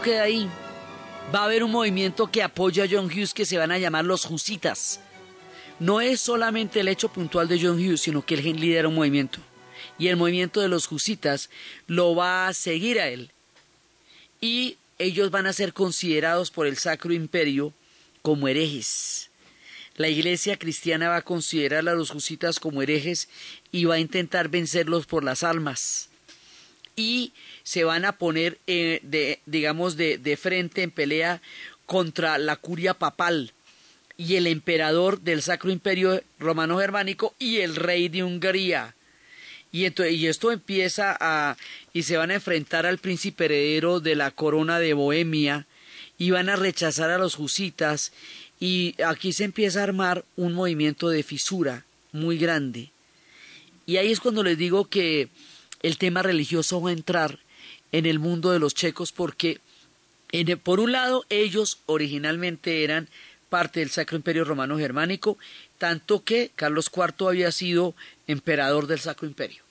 Queda 0.00 0.22
ahí. 0.22 0.48
Va 1.34 1.40
a 1.40 1.44
haber 1.44 1.62
un 1.62 1.70
movimiento 1.70 2.30
que 2.30 2.42
apoya 2.42 2.84
a 2.84 2.88
John 2.90 3.06
Hughes 3.06 3.34
que 3.34 3.46
se 3.46 3.58
van 3.58 3.70
a 3.70 3.78
llamar 3.78 4.04
los 4.04 4.24
Husitas. 4.24 5.00
No 5.78 6.00
es 6.00 6.20
solamente 6.20 6.80
el 6.80 6.88
hecho 6.88 7.08
puntual 7.08 7.48
de 7.48 7.58
John 7.60 7.78
Hughes, 7.78 8.02
sino 8.02 8.24
que 8.24 8.34
él 8.34 8.60
lidera 8.60 8.88
un 8.88 8.94
movimiento. 8.94 9.38
Y 9.98 10.08
el 10.08 10.16
movimiento 10.16 10.60
de 10.60 10.68
los 10.68 10.90
Husitas 10.90 11.50
lo 11.86 12.14
va 12.14 12.48
a 12.48 12.54
seguir 12.54 13.00
a 13.00 13.08
él. 13.08 13.30
Y 14.40 14.76
ellos 14.98 15.30
van 15.30 15.46
a 15.46 15.52
ser 15.52 15.72
considerados 15.72 16.50
por 16.50 16.66
el 16.66 16.76
Sacro 16.76 17.12
Imperio 17.12 17.72
como 18.22 18.48
herejes. 18.48 19.30
La 19.96 20.08
iglesia 20.08 20.58
cristiana 20.58 21.08
va 21.08 21.16
a 21.16 21.22
considerar 21.22 21.88
a 21.88 21.94
los 21.94 22.14
Husitas 22.14 22.60
como 22.60 22.82
herejes 22.82 23.28
y 23.72 23.84
va 23.84 23.94
a 23.94 24.00
intentar 24.00 24.48
vencerlos 24.48 25.06
por 25.06 25.24
las 25.24 25.42
almas. 25.42 26.09
Y 27.00 27.32
se 27.62 27.84
van 27.84 28.04
a 28.04 28.18
poner, 28.18 28.58
eh, 28.66 29.00
de, 29.02 29.40
digamos, 29.46 29.96
de, 29.96 30.18
de 30.18 30.36
frente 30.36 30.82
en 30.82 30.90
pelea 30.90 31.40
contra 31.86 32.36
la 32.36 32.56
curia 32.56 32.94
papal 32.94 33.52
y 34.18 34.36
el 34.36 34.46
emperador 34.46 35.22
del 35.22 35.40
Sacro 35.40 35.70
Imperio 35.70 36.22
Romano 36.38 36.78
Germánico 36.78 37.34
y 37.38 37.60
el 37.60 37.74
rey 37.74 38.10
de 38.10 38.22
Hungría. 38.22 38.94
Y, 39.72 39.86
entonces, 39.86 40.14
y 40.14 40.26
esto 40.26 40.52
empieza 40.52 41.16
a... 41.18 41.56
y 41.94 42.02
se 42.02 42.18
van 42.18 42.30
a 42.30 42.34
enfrentar 42.34 42.84
al 42.84 42.98
príncipe 42.98 43.46
heredero 43.46 44.00
de 44.00 44.16
la 44.16 44.30
corona 44.30 44.78
de 44.78 44.92
Bohemia 44.92 45.66
y 46.18 46.32
van 46.32 46.50
a 46.50 46.56
rechazar 46.56 47.10
a 47.10 47.16
los 47.16 47.38
husitas 47.38 48.12
y 48.60 48.94
aquí 49.02 49.32
se 49.32 49.44
empieza 49.44 49.80
a 49.80 49.84
armar 49.84 50.24
un 50.36 50.52
movimiento 50.52 51.08
de 51.08 51.22
fisura 51.22 51.86
muy 52.12 52.36
grande. 52.36 52.90
Y 53.86 53.96
ahí 53.96 54.12
es 54.12 54.20
cuando 54.20 54.42
les 54.42 54.58
digo 54.58 54.84
que 54.84 55.30
el 55.82 55.98
tema 55.98 56.22
religioso 56.22 56.80
va 56.80 56.90
a 56.90 56.94
entrar 56.94 57.38
en 57.92 58.06
el 58.06 58.18
mundo 58.18 58.50
de 58.50 58.58
los 58.58 58.74
checos 58.74 59.12
porque 59.12 59.60
en, 60.32 60.58
por 60.58 60.80
un 60.80 60.92
lado 60.92 61.24
ellos 61.28 61.78
originalmente 61.86 62.84
eran 62.84 63.08
parte 63.48 63.80
del 63.80 63.90
Sacro 63.90 64.16
Imperio 64.16 64.44
Romano 64.44 64.78
Germánico, 64.78 65.36
tanto 65.78 66.22
que 66.22 66.50
Carlos 66.54 66.90
IV 66.94 67.28
había 67.28 67.50
sido 67.50 67.94
emperador 68.26 68.86
del 68.86 69.00
Sacro 69.00 69.26
Imperio. 69.26 69.62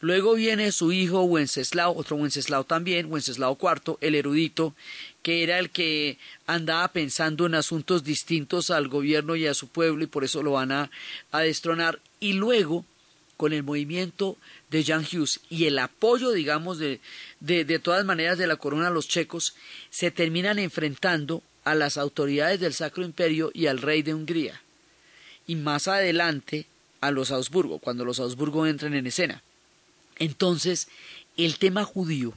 Luego 0.00 0.34
viene 0.34 0.72
su 0.72 0.92
hijo 0.92 1.24
Wenceslao, 1.24 1.94
otro 1.94 2.16
Wenceslao 2.16 2.64
también, 2.64 3.12
Wenceslao 3.12 3.58
IV, 3.60 3.98
el 4.00 4.14
erudito, 4.14 4.74
que 5.22 5.42
era 5.42 5.58
el 5.58 5.68
que 5.68 6.16
andaba 6.46 6.88
pensando 6.88 7.44
en 7.44 7.54
asuntos 7.54 8.02
distintos 8.02 8.70
al 8.70 8.88
gobierno 8.88 9.36
y 9.36 9.46
a 9.46 9.52
su 9.52 9.68
pueblo 9.68 10.02
y 10.02 10.06
por 10.06 10.24
eso 10.24 10.42
lo 10.42 10.52
van 10.52 10.72
a, 10.72 10.90
a 11.32 11.40
destronar. 11.40 12.00
Y 12.18 12.32
luego, 12.32 12.86
con 13.36 13.52
el 13.52 13.62
movimiento 13.62 14.38
de 14.70 14.84
Jan 14.84 15.04
Hughes 15.04 15.40
y 15.48 15.66
el 15.66 15.78
apoyo, 15.78 16.30
digamos, 16.30 16.78
de, 16.78 17.00
de, 17.40 17.64
de 17.64 17.78
todas 17.78 18.04
maneras 18.04 18.38
de 18.38 18.46
la 18.46 18.56
corona 18.56 18.88
a 18.88 18.90
los 18.90 19.08
checos, 19.08 19.54
se 19.90 20.10
terminan 20.10 20.58
enfrentando 20.58 21.42
a 21.64 21.74
las 21.74 21.98
autoridades 21.98 22.60
del 22.60 22.74
Sacro 22.74 23.04
Imperio 23.04 23.50
y 23.52 23.66
al 23.66 23.78
rey 23.78 24.02
de 24.02 24.14
Hungría. 24.14 24.60
Y 25.46 25.56
más 25.56 25.88
adelante 25.88 26.66
a 27.00 27.10
los 27.10 27.30
Augsburgo, 27.30 27.78
cuando 27.78 28.04
los 28.04 28.20
Augsburgo 28.20 28.66
entran 28.66 28.94
en 28.94 29.06
escena. 29.06 29.42
Entonces, 30.18 30.88
el 31.36 31.58
tema 31.58 31.84
judío, 31.84 32.34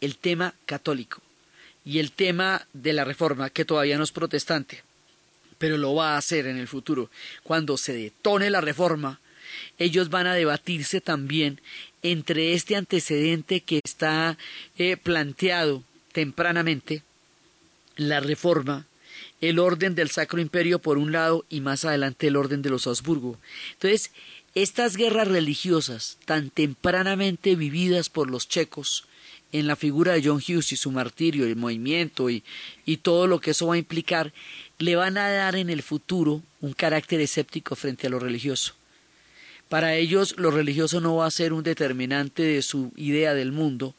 el 0.00 0.16
tema 0.16 0.54
católico 0.66 1.22
y 1.84 1.98
el 1.98 2.12
tema 2.12 2.66
de 2.72 2.92
la 2.92 3.04
reforma, 3.04 3.50
que 3.50 3.64
todavía 3.64 3.96
no 3.96 4.04
es 4.04 4.12
protestante, 4.12 4.84
pero 5.56 5.76
lo 5.78 5.94
va 5.94 6.14
a 6.14 6.18
hacer 6.18 6.46
en 6.46 6.58
el 6.58 6.68
futuro, 6.68 7.10
cuando 7.42 7.76
se 7.76 7.94
detone 7.94 8.50
la 8.50 8.60
reforma, 8.60 9.20
ellos 9.78 10.10
van 10.10 10.26
a 10.26 10.34
debatirse 10.34 11.00
también 11.00 11.60
entre 12.02 12.54
este 12.54 12.76
antecedente 12.76 13.60
que 13.60 13.80
está 13.84 14.38
eh, 14.78 14.96
planteado 14.96 15.82
tempranamente, 16.12 17.02
la 17.96 18.20
reforma, 18.20 18.86
el 19.40 19.58
orden 19.58 19.94
del 19.94 20.10
Sacro 20.10 20.40
Imperio 20.40 20.78
por 20.78 20.98
un 20.98 21.12
lado 21.12 21.44
y 21.48 21.60
más 21.60 21.84
adelante 21.84 22.28
el 22.28 22.36
orden 22.36 22.62
de 22.62 22.70
los 22.70 22.86
Habsburgo. 22.86 23.38
Entonces, 23.72 24.10
estas 24.54 24.96
guerras 24.96 25.28
religiosas 25.28 26.18
tan 26.24 26.50
tempranamente 26.50 27.54
vividas 27.54 28.08
por 28.08 28.30
los 28.30 28.48
checos 28.48 29.04
en 29.52 29.66
la 29.66 29.76
figura 29.76 30.12
de 30.12 30.22
John 30.24 30.42
Hughes 30.46 30.72
y 30.72 30.76
su 30.76 30.90
martirio, 30.90 31.46
el 31.46 31.56
movimiento 31.56 32.28
y, 32.28 32.42
y 32.84 32.98
todo 32.98 33.26
lo 33.26 33.40
que 33.40 33.52
eso 33.52 33.66
va 33.66 33.74
a 33.74 33.78
implicar, 33.78 34.32
le 34.78 34.96
van 34.96 35.16
a 35.18 35.30
dar 35.30 35.56
en 35.56 35.70
el 35.70 35.82
futuro 35.82 36.42
un 36.60 36.72
carácter 36.72 37.20
escéptico 37.20 37.76
frente 37.76 38.06
a 38.06 38.10
lo 38.10 38.18
religioso. 38.18 38.74
Para 39.68 39.94
ellos 39.96 40.34
lo 40.38 40.50
religioso 40.50 41.00
no 41.00 41.16
va 41.16 41.26
a 41.26 41.30
ser 41.30 41.52
un 41.52 41.62
determinante 41.62 42.42
de 42.42 42.62
su 42.62 42.92
idea 42.96 43.34
del 43.34 43.52
mundo, 43.52 43.94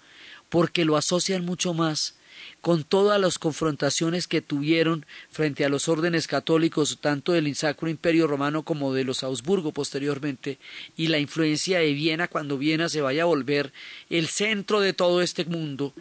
porque 0.49 0.85
lo 0.85 0.97
asocian 0.97 1.45
mucho 1.45 1.73
más 1.73 2.15
con 2.61 2.83
todas 2.83 3.19
las 3.19 3.39
confrontaciones 3.39 4.27
que 4.27 4.41
tuvieron 4.41 5.05
frente 5.29 5.65
a 5.65 5.69
los 5.69 5.87
órdenes 5.87 6.27
católicos, 6.27 6.97
tanto 7.01 7.33
del 7.33 7.55
Sacro 7.55 7.89
Imperio 7.89 8.27
Romano 8.27 8.63
como 8.63 8.93
de 8.93 9.03
los 9.03 9.23
Augsburgo 9.23 9.71
posteriormente, 9.71 10.57
y 10.97 11.07
la 11.07 11.19
influencia 11.19 11.79
de 11.79 11.93
Viena 11.93 12.27
cuando 12.27 12.57
Viena 12.57 12.89
se 12.89 13.01
vaya 13.01 13.23
a 13.23 13.27
volver 13.27 13.71
el 14.09 14.27
centro 14.27 14.81
de 14.81 14.93
todo 14.93 15.21
este 15.21 15.45
mundo, 15.45 15.93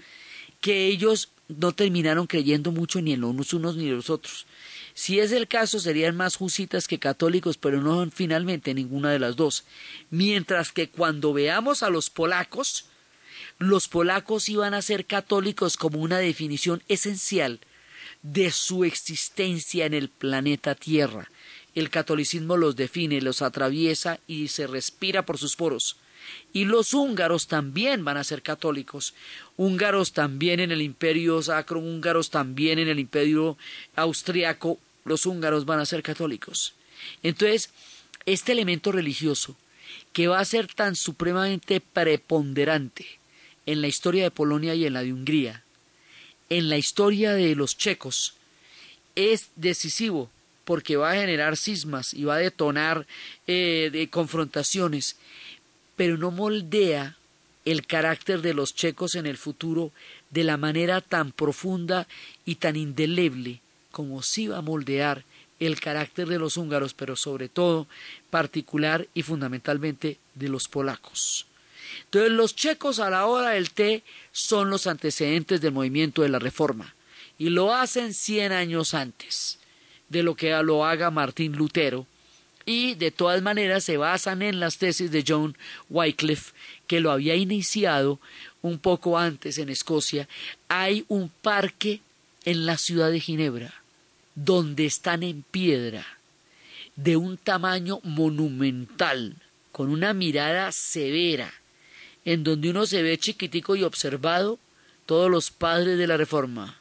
que 0.61 0.87
ellos 0.87 1.31
no 1.49 1.73
terminaron 1.73 2.27
creyendo 2.27 2.73
mucho 2.73 3.01
ni 3.01 3.13
en 3.13 3.21
los 3.21 3.53
unos 3.53 3.77
ni 3.77 3.89
en 3.89 3.97
los 3.97 4.11
otros. 4.11 4.47
Si 4.99 5.21
es 5.21 5.31
el 5.31 5.47
caso, 5.47 5.79
serían 5.79 6.17
más 6.17 6.41
husitas 6.41 6.89
que 6.89 6.99
católicos, 6.99 7.57
pero 7.57 7.81
no 7.81 8.11
finalmente 8.11 8.75
ninguna 8.75 9.13
de 9.13 9.21
las 9.21 9.37
dos. 9.37 9.63
Mientras 10.11 10.73
que 10.73 10.89
cuando 10.89 11.33
veamos 11.33 11.85
a 11.85 11.89
los 11.89 12.11
polacos, 12.11 12.87
los 13.61 13.87
polacos 13.87 14.49
iban 14.49 14.75
a 14.75 14.83
ser 14.83 15.07
católicos 15.07 15.77
como 15.77 16.01
una 16.01 16.19
definición 16.19 16.83
esencial 16.89 17.61
de 18.23 18.51
su 18.51 18.83
existencia 18.83 19.87
en 19.87 19.95
el 19.95 20.09
planeta 20.09 20.75
Tierra. 20.75 21.31
El 21.77 21.91
catolicismo 21.91 22.57
los 22.57 22.75
define, 22.75 23.21
los 23.21 23.41
atraviesa 23.41 24.19
y 24.27 24.49
se 24.49 24.67
respira 24.67 25.25
por 25.25 25.39
sus 25.39 25.55
poros. 25.55 25.97
Y 26.53 26.65
los 26.65 26.93
húngaros 26.93 27.47
también 27.47 28.05
van 28.05 28.17
a 28.17 28.25
ser 28.25 28.43
católicos. 28.43 29.15
Húngaros 29.57 30.13
también 30.13 30.59
en 30.59 30.73
el 30.73 30.83
imperio 30.83 31.41
sacro, 31.41 31.79
húngaros 31.79 32.31
también 32.31 32.81
en 32.81 32.89
el 32.89 32.99
imperio 32.99 33.57
austriaco, 33.95 34.81
los 35.05 35.27
húngaros 35.27 35.65
van 35.65 35.81
a 35.81 35.87
ser 35.87 36.03
católicos. 36.03 36.75
Entonces, 37.23 37.71
este 38.27 38.53
elemento 38.53 38.93
religioso, 38.93 39.57
que 40.13 40.29
va 40.29 40.41
a 40.41 40.45
ser 40.45 40.67
tan 40.67 40.97
supremamente 40.97 41.81
preponderante 41.81 43.07
en 43.67 43.81
la 43.81 43.89
historia 43.89 44.25
de 44.25 44.31
Polonia 44.31 44.75
y 44.75 44.87
en 44.87 44.93
la 44.93 45.03
de 45.03 45.13
Hungría, 45.13 45.63
en 46.51 46.69
la 46.69 46.79
historia 46.79 47.35
de 47.35 47.55
los 47.55 47.77
checos, 47.77 48.35
es 49.15 49.51
decisivo 49.57 50.31
porque 50.65 50.97
va 50.97 51.13
a 51.13 51.17
generar 51.17 51.57
cismas 51.57 52.13
y 52.13 52.25
va 52.25 52.35
a 52.35 52.39
detonar 52.39 53.07
eh, 53.47 53.89
de 53.91 54.11
confrontaciones, 54.11 55.17
pero 55.97 56.19
no 56.19 56.31
moldea 56.31 57.17
el 57.65 57.87
carácter 57.87 58.43
de 58.43 58.55
los 58.55 58.75
checos 58.75 59.15
en 59.15 59.27
el 59.27 59.39
futuro 59.39 59.93
de 60.31 60.45
la 60.45 60.57
manera 60.57 61.01
tan 61.01 61.33
profunda 61.33 62.07
y 62.45 62.57
tan 62.57 62.77
indeleble 62.77 63.61
como 63.91 64.23
sí 64.23 64.49
va 64.49 64.59
a 64.59 64.63
moldear 64.63 65.25
el 65.61 65.81
carácter 65.81 66.29
de 66.29 66.39
los 66.39 66.57
húngaros, 66.57 66.95
pero 66.95 67.17
sobre 67.17 67.49
todo 67.49 67.87
particular 68.31 69.09
y 69.15 69.23
fundamentalmente 69.23 70.19
de 70.35 70.49
los 70.49 70.69
polacos. 70.69 71.47
Entonces 72.05 72.31
los 72.31 72.55
checos 72.55 73.01
a 73.01 73.11
la 73.11 73.27
hora 73.27 73.51
del 73.51 73.71
té 73.71 74.03
son 74.33 74.71
los 74.71 74.87
antecedentes 74.87 75.61
del 75.61 75.73
movimiento 75.73 76.23
de 76.23 76.29
la 76.29 76.39
reforma 76.39 76.95
y 77.39 77.51
lo 77.51 77.75
hacen 77.75 78.15
cien 78.15 78.53
años 78.53 78.95
antes 78.95 79.59
de 80.09 80.23
lo 80.23 80.35
que 80.35 80.51
lo 80.63 80.85
haga 80.85 81.11
Martín 81.11 81.53
Lutero 81.53 82.07
y 82.67 82.95
de 82.95 83.11
todas 83.11 83.41
maneras 83.41 83.85
se 83.85 83.97
basan 83.97 84.43
en 84.43 84.61
las 84.61 84.77
tesis 84.77 85.11
de 85.11 85.25
John 85.27 85.57
Wycliffe, 85.89 86.53
que 86.87 87.01
lo 87.01 87.11
había 87.11 87.35
iniciado 87.35 88.21
un 88.61 88.79
poco 88.79 89.17
antes 89.17 89.57
en 89.57 89.71
Escocia. 89.71 90.29
Hay 90.69 91.07
un 91.09 91.31
parque 91.31 92.03
en 92.49 92.65
la 92.65 92.79
ciudad 92.79 93.11
de 93.11 93.21
Ginebra, 93.21 93.75
donde 94.35 94.87
están 94.87 95.23
en 95.23 95.43
piedra, 95.43 96.07
de 96.97 97.19
un 97.19 97.37
tamaño 97.37 98.01
monumental, 98.05 99.37
con 99.71 99.91
una 99.91 100.15
mirada 100.15 100.73
severa, 100.73 101.53
en 102.25 102.45
donde 102.45 102.71
uno 102.71 102.87
se 102.87 103.03
ve 103.03 103.19
chiquitico 103.19 103.77
y 103.77 103.83
observado 103.83 104.59
todos 105.05 105.31
los 105.31 105.51
padres 105.51 105.99
de 105.99 106.07
la 106.07 106.17
Reforma. 106.17 106.81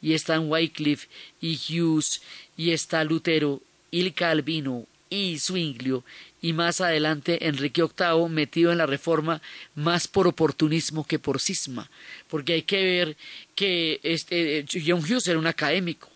Y 0.00 0.12
están 0.12 0.48
Wycliffe 0.48 1.08
y 1.40 1.56
Hughes, 1.56 2.22
y 2.56 2.70
está 2.70 3.02
Lutero, 3.02 3.60
y 3.90 4.08
Calvino, 4.12 4.86
y 5.10 5.36
Zwinglio, 5.36 6.04
y 6.42 6.52
más 6.52 6.80
adelante 6.80 7.46
Enrique 7.46 7.82
VIII 7.82 8.28
metido 8.28 8.72
en 8.72 8.78
la 8.78 8.86
reforma 8.86 9.40
más 9.76 10.08
por 10.08 10.26
oportunismo 10.26 11.06
que 11.06 11.20
por 11.20 11.40
cisma, 11.40 11.88
porque 12.28 12.54
hay 12.54 12.62
que 12.62 12.84
ver 12.84 13.16
que 13.54 14.00
este, 14.02 14.58
eh, 14.58 14.66
John 14.68 15.00
Hughes 15.00 15.28
era 15.28 15.38
un 15.38 15.46
académico, 15.46 16.10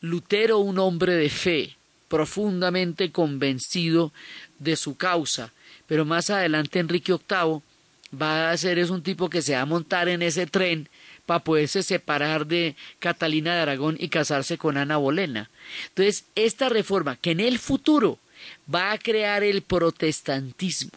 Lutero 0.00 0.58
un 0.58 0.78
hombre 0.78 1.14
de 1.14 1.28
fe, 1.28 1.76
profundamente 2.08 3.12
convencido 3.12 4.12
de 4.58 4.74
su 4.76 4.96
causa, 4.96 5.52
pero 5.86 6.04
más 6.04 6.30
adelante 6.30 6.78
Enrique 6.78 7.12
VIII 7.12 7.60
va 8.20 8.50
a 8.50 8.56
ser 8.56 8.78
es 8.78 8.88
un 8.88 9.02
tipo 9.02 9.28
que 9.28 9.42
se 9.42 9.54
va 9.54 9.60
a 9.60 9.66
montar 9.66 10.08
en 10.08 10.22
ese 10.22 10.46
tren 10.46 10.88
para 11.26 11.44
poderse 11.44 11.82
separar 11.82 12.46
de 12.46 12.74
Catalina 13.00 13.54
de 13.54 13.60
Aragón 13.60 13.96
y 14.00 14.08
casarse 14.08 14.56
con 14.56 14.78
Ana 14.78 14.96
Bolena. 14.96 15.50
Entonces, 15.88 16.24
esta 16.34 16.70
reforma 16.70 17.16
que 17.16 17.32
en 17.32 17.40
el 17.40 17.58
futuro 17.58 18.18
va 18.72 18.92
a 18.92 18.98
crear 18.98 19.42
el 19.42 19.62
protestantismo, 19.62 20.92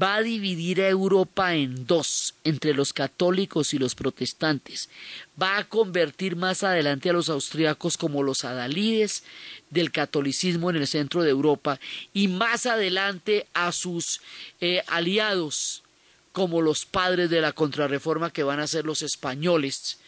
va 0.00 0.16
a 0.16 0.22
dividir 0.22 0.80
a 0.80 0.88
Europa 0.88 1.54
en 1.54 1.86
dos, 1.86 2.34
entre 2.44 2.74
los 2.74 2.92
católicos 2.92 3.74
y 3.74 3.78
los 3.78 3.94
protestantes, 3.94 4.88
va 5.40 5.58
a 5.58 5.64
convertir 5.64 6.36
más 6.36 6.62
adelante 6.62 7.10
a 7.10 7.12
los 7.12 7.28
austriacos 7.28 7.96
como 7.96 8.22
los 8.22 8.44
adalides 8.44 9.24
del 9.70 9.90
catolicismo 9.90 10.70
en 10.70 10.76
el 10.76 10.86
centro 10.86 11.22
de 11.22 11.30
Europa 11.30 11.80
y 12.12 12.28
más 12.28 12.66
adelante 12.66 13.46
a 13.54 13.72
sus 13.72 14.20
eh, 14.60 14.82
aliados 14.86 15.82
como 16.32 16.62
los 16.62 16.86
padres 16.86 17.30
de 17.30 17.40
la 17.40 17.52
contrarreforma 17.52 18.32
que 18.32 18.44
van 18.44 18.60
a 18.60 18.66
ser 18.66 18.84
los 18.84 19.02
españoles 19.02 19.98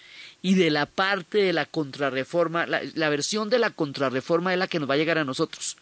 y 0.41 0.55
de 0.55 0.71
la 0.71 0.87
parte 0.87 1.39
de 1.39 1.53
la 1.53 1.67
contrarreforma, 1.67 2.67
la 2.67 3.09
versión 3.09 3.49
de 3.49 3.61
la 3.61 3.71
contrarreforma 3.71 4.53
es 4.53 4.59
la 4.59 4.67
que 4.67 4.81
nos 4.81 4.91
va 4.91 4.95
a 4.95 4.97
llegar 4.97 5.19
a 5.19 5.25
nosotros. 5.25 5.77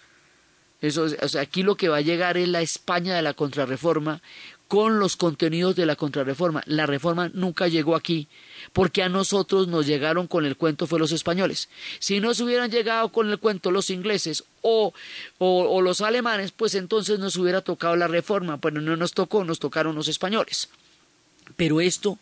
Eso, 0.81 1.07
o 1.21 1.29
sea, 1.29 1.43
aquí 1.43 1.63
lo 1.63 1.77
que 1.77 1.89
va 1.89 1.99
a 1.99 2.03
llegar 2.03 2.37
es 2.37 2.49
la 2.49 2.63
España 2.63 3.15
de 3.15 3.23
la 3.23 3.35
contrarreforma 3.35 4.23
con 4.71 5.01
los 5.01 5.17
contenidos 5.17 5.75
de 5.75 5.85
la 5.85 5.97
contrarreforma. 5.97 6.63
La 6.65 6.87
reforma 6.87 7.29
nunca 7.35 7.67
llegó 7.67 7.97
aquí 7.97 8.29
porque 8.73 9.03
a 9.03 9.09
nosotros 9.09 9.67
nos 9.67 9.85
llegaron 9.85 10.29
con 10.29 10.47
el 10.47 10.57
cuento 10.57 10.87
fue 10.87 11.01
los 11.01 11.11
españoles. 11.11 11.69
Si 11.99 12.21
nos 12.21 12.41
hubieran 12.41 12.71
llegado 12.71 13.11
con 13.11 13.29
el 13.29 13.39
cuento 13.39 13.73
los 13.73 13.91
ingleses 13.91 14.45
o, 14.63 14.95
o, 15.39 15.63
o 15.65 15.83
los 15.83 16.01
alemanes, 16.03 16.53
pues 16.53 16.77
entonces 16.77 17.19
nos 17.19 17.35
hubiera 17.37 17.63
tocado 17.63 17.97
la 17.97 18.07
reforma, 18.07 18.61
pero 18.61 18.81
no 18.81 18.97
nos 18.97 19.13
tocó, 19.13 19.45
nos 19.45 19.59
tocaron 19.59 19.97
los 19.97 20.07
españoles. 20.07 20.69
Pero 21.57 21.81
esto 21.81 22.21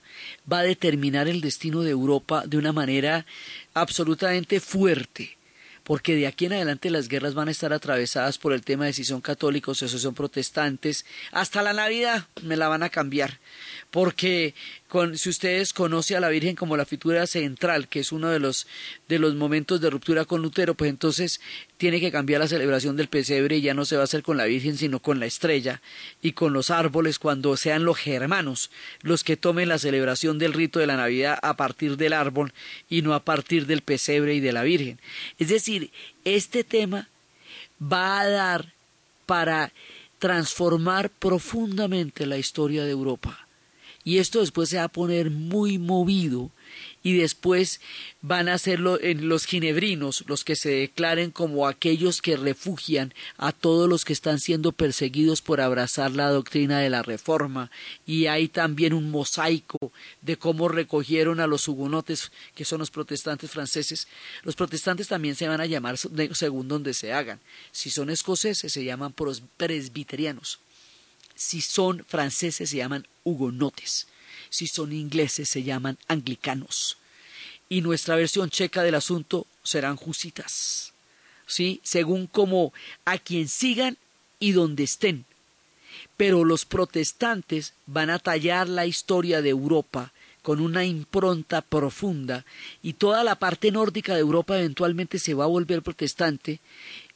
va 0.51 0.61
a 0.61 0.63
determinar 0.63 1.29
el 1.29 1.43
destino 1.43 1.83
de 1.83 1.91
Europa 1.91 2.45
de 2.47 2.57
una 2.57 2.73
manera 2.73 3.27
absolutamente 3.75 4.59
fuerte 4.59 5.38
porque 5.89 6.15
de 6.15 6.27
aquí 6.27 6.45
en 6.45 6.53
adelante 6.53 6.91
las 6.91 7.09
guerras 7.09 7.33
van 7.33 7.49
a 7.49 7.51
estar 7.51 7.73
atravesadas 7.73 8.37
por 8.37 8.53
el 8.53 8.63
tema 8.63 8.85
de 8.85 8.93
si 8.93 9.05
son 9.05 9.23
católicos 9.23 9.83
o 9.83 9.89
si 9.89 9.99
son 9.99 10.15
protestantes. 10.15 11.07
Hasta 11.33 11.63
la 11.63 11.73
Navidad 11.73 12.27
me 12.43 12.59
la 12.59 12.69
van 12.69 12.83
a 12.83 12.91
cambiar, 12.91 13.39
porque 13.91 14.55
si 15.15 15.29
ustedes 15.29 15.75
conocen 15.75 16.17
a 16.17 16.21
la 16.21 16.29
Virgen 16.31 16.57
como 16.57 16.77
la 16.77 16.87
figura 16.87 17.27
central, 17.27 17.89
que 17.89 18.01
es 18.01 18.11
uno 18.11 18.31
de 18.31 18.39
los, 18.39 18.67
de 19.07 19.19
los 19.19 19.35
momentos 19.35 19.83
de 19.83 19.91
ruptura 19.91 20.25
con 20.25 20.41
Lutero, 20.41 20.75
pues 20.75 20.89
entonces 20.89 21.43
tiene 21.77 22.01
que 22.01 22.11
cambiar 22.11 22.41
la 22.41 22.49
celebración 22.49 22.97
del 22.97 23.09
pesebre 23.09 23.59
y 23.59 23.61
ya 23.61 23.75
no 23.75 23.85
se 23.85 23.97
va 23.97 24.03
a 24.03 24.05
hacer 24.05 24.23
con 24.23 24.39
la 24.39 24.47
Virgen, 24.47 24.79
sino 24.79 25.01
con 25.01 25.21
la 25.21 25.27
estrella 25.27 25.83
y 26.23 26.33
con 26.33 26.55
los 26.55 26.71
árboles 26.71 27.19
cuando 27.19 27.55
sean 27.59 27.85
los 27.85 27.99
germanos 27.99 28.71
los 29.03 29.25
que 29.25 29.37
tomen 29.37 29.69
la 29.69 29.79
celebración 29.79 30.39
del 30.39 30.55
rito 30.55 30.79
de 30.79 30.87
la 30.87 30.97
Navidad 30.97 31.39
a 31.43 31.55
partir 31.55 31.99
del 31.99 32.15
árbol 32.15 32.55
y 32.89 33.03
no 33.03 33.13
a 33.13 33.21
partir 33.21 33.67
del 33.67 33.83
pesebre 33.83 34.35
y 34.35 34.41
de 34.41 34.53
la 34.53 34.63
Virgen. 34.63 34.99
Es 35.39 35.49
decir, 35.49 35.91
este 36.25 36.65
tema 36.65 37.09
va 37.81 38.21
a 38.21 38.29
dar 38.29 38.73
para 39.27 39.71
transformar 40.19 41.11
profundamente 41.11 42.25
la 42.25 42.39
historia 42.39 42.85
de 42.85 42.91
Europa 42.91 43.48
y 44.05 44.19
esto 44.19 44.41
después 44.41 44.69
se 44.69 44.79
va 44.79 44.85
a 44.85 44.89
poner 44.89 45.31
muy 45.31 45.79
movido 45.79 46.51
y 47.03 47.17
después 47.17 47.81
van 48.21 48.49
a 48.49 48.59
ser 48.59 48.81
los 48.81 49.47
ginebrinos 49.47 50.25
los 50.27 50.45
que 50.45 50.57
se 50.57 50.71
declaren 50.71 51.31
como 51.31 51.67
aquellos 51.67 52.21
que 52.21 52.37
refugian 52.37 53.15
a 53.37 53.53
todos 53.53 53.89
los 53.89 54.05
que 54.05 54.13
están 54.13 54.41
siendo 54.41 54.73
perseguidos 54.73 55.41
por 55.41 55.61
abrazar 55.61 56.11
la 56.13 56.29
doctrina 56.29 56.81
de 56.81 56.91
la 56.91 57.03
reforma. 57.03 57.71
Y 58.05 58.27
hay 58.27 58.49
también 58.49 58.93
un 58.93 59.11
mosaico 59.11 59.93
de 60.23 60.37
cómo 60.37 60.69
recogieron 60.69 61.41
a 61.41 61.47
los 61.47 61.69
hugonotes 61.69 62.33
que 62.55 62.65
son 62.65 62.81
los 62.81 62.91
protestantes 62.91 63.51
franceses. 63.51 64.09
Los 64.43 64.57
protestantes 64.57 65.09
también 65.09 65.35
se 65.35 65.49
van 65.49 65.61
a 65.61 65.67
llamar 65.67 65.97
según 65.99 66.69
donde 66.69 66.95
se 66.95 67.13
hagan. 67.13 67.41
Si 67.73 67.91
son 67.91 68.11
escoceses 68.11 68.73
se 68.73 68.85
llaman 68.85 69.15
presbiterianos 69.57 70.61
si 71.39 71.61
son 71.61 72.05
franceses 72.05 72.69
se 72.69 72.77
llaman 72.77 73.07
hugonotes, 73.23 74.09
si 74.51 74.67
son 74.67 74.93
ingleses 74.93 75.49
se 75.49 75.63
llaman 75.63 75.97
anglicanos. 76.09 76.99
Y 77.69 77.81
nuestra 77.81 78.17
versión 78.17 78.51
checa 78.51 78.83
del 78.83 78.97
asunto 78.97 79.47
serán 79.63 79.95
jusitas, 79.95 80.93
¿sí? 81.47 81.81
Según 81.85 82.27
como 82.27 82.73
a 83.05 83.19
quien 83.19 83.47
sigan 83.49 83.97
y 84.41 84.51
donde 84.51 84.83
estén. 84.83 85.27
Pero 86.17 86.45
los 86.45 86.65
protestantes 86.65 87.73
van 87.87 88.11
a 88.11 88.19
tallar 88.19 88.69
la 88.69 88.87
historia 88.87 89.41
de 89.41 89.51
Europa 89.51 90.13
con 90.43 90.61
una 90.61 90.85
impronta 90.85 91.63
profunda 91.63 92.45
y 92.83 92.95
toda 92.95 93.23
la 93.23 93.37
parte 93.37 93.71
nórdica 93.71 94.15
de 94.15 94.21
Europa 94.21 94.59
eventualmente 94.59 95.21
se 95.21 95.35
va 95.35 95.45
a 95.45 95.49
volver 95.49 95.83
protestante, 95.83 96.59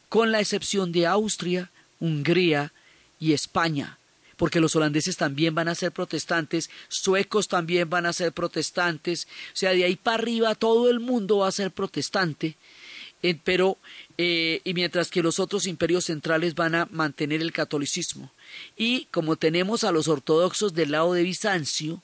con 0.08 0.30
la 0.30 0.40
excepción 0.40 0.92
de 0.92 1.06
Austria, 1.08 1.70
Hungría 1.98 2.72
y 3.18 3.32
España 3.32 3.98
porque 4.42 4.58
los 4.58 4.74
holandeses 4.74 5.16
también 5.16 5.54
van 5.54 5.68
a 5.68 5.74
ser 5.76 5.92
protestantes, 5.92 6.68
suecos 6.88 7.46
también 7.46 7.88
van 7.88 8.06
a 8.06 8.12
ser 8.12 8.32
protestantes, 8.32 9.28
o 9.52 9.56
sea, 9.56 9.70
de 9.70 9.84
ahí 9.84 9.94
para 9.94 10.20
arriba 10.20 10.56
todo 10.56 10.90
el 10.90 10.98
mundo 10.98 11.38
va 11.38 11.46
a 11.46 11.52
ser 11.52 11.70
protestante, 11.70 12.56
pero 13.44 13.78
eh, 14.18 14.60
y 14.64 14.74
mientras 14.74 15.12
que 15.12 15.22
los 15.22 15.38
otros 15.38 15.68
imperios 15.68 16.06
centrales 16.06 16.56
van 16.56 16.74
a 16.74 16.88
mantener 16.90 17.40
el 17.40 17.52
catolicismo. 17.52 18.32
Y 18.76 19.04
como 19.12 19.36
tenemos 19.36 19.84
a 19.84 19.92
los 19.92 20.08
ortodoxos 20.08 20.74
del 20.74 20.90
lado 20.90 21.12
de 21.12 21.22
Bizancio, 21.22 22.02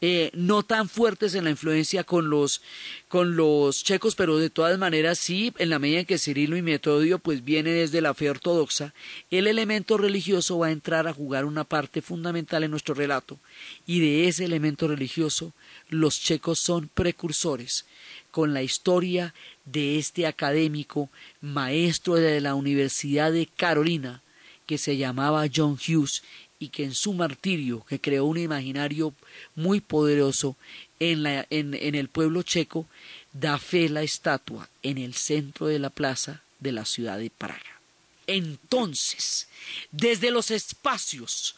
eh, 0.00 0.30
no 0.34 0.62
tan 0.62 0.88
fuertes 0.88 1.34
en 1.34 1.44
la 1.44 1.50
influencia 1.50 2.04
con 2.04 2.28
los, 2.28 2.60
con 3.08 3.34
los 3.36 3.82
checos, 3.82 4.14
pero 4.14 4.36
de 4.36 4.50
todas 4.50 4.78
maneras 4.78 5.18
sí, 5.18 5.54
en 5.58 5.70
la 5.70 5.78
medida 5.78 6.00
en 6.00 6.06
que 6.06 6.18
Cirilo 6.18 6.56
y 6.56 6.62
Metodio 6.62 7.18
pues 7.18 7.44
vienen 7.44 7.74
desde 7.74 8.02
la 8.02 8.12
fe 8.12 8.28
ortodoxa, 8.28 8.92
el 9.30 9.46
elemento 9.46 9.96
religioso 9.96 10.58
va 10.58 10.66
a 10.66 10.72
entrar 10.72 11.08
a 11.08 11.14
jugar 11.14 11.46
una 11.46 11.64
parte 11.64 12.02
fundamental 12.02 12.62
en 12.62 12.70
nuestro 12.70 12.94
relato, 12.94 13.38
y 13.86 14.00
de 14.00 14.28
ese 14.28 14.44
elemento 14.44 14.86
religioso 14.86 15.52
los 15.88 16.20
checos 16.20 16.58
son 16.58 16.88
precursores 16.92 17.86
con 18.30 18.52
la 18.52 18.62
historia 18.62 19.32
de 19.64 19.98
este 19.98 20.26
académico 20.26 21.08
maestro 21.40 22.16
de 22.16 22.40
la 22.42 22.54
Universidad 22.54 23.32
de 23.32 23.46
Carolina, 23.46 24.20
que 24.66 24.76
se 24.78 24.96
llamaba 24.96 25.46
John 25.54 25.78
Hughes 25.78 26.22
y 26.58 26.68
que 26.68 26.84
en 26.84 26.94
su 26.94 27.12
martirio, 27.12 27.84
que 27.88 28.00
creó 28.00 28.24
un 28.24 28.38
imaginario 28.38 29.14
muy 29.54 29.80
poderoso 29.80 30.56
en, 31.00 31.26
el 31.26 32.08
pueblo 32.08 32.42
checo, 32.42 32.86
da 33.32 33.58
fe 33.58 33.88
la 33.88 34.02
estatua 34.02 34.68
en 34.82 34.98
el 34.98 35.14
centro 35.14 35.66
de 35.66 35.78
la 35.78 35.90
plaza 35.90 36.42
de 36.60 36.72
la 36.72 36.84
ciudad 36.84 37.18
de 37.18 37.30
Praga. 37.30 37.80
Entonces, 38.26 39.48
desde 39.92 40.30
los 40.30 40.50
espacios 40.50 41.56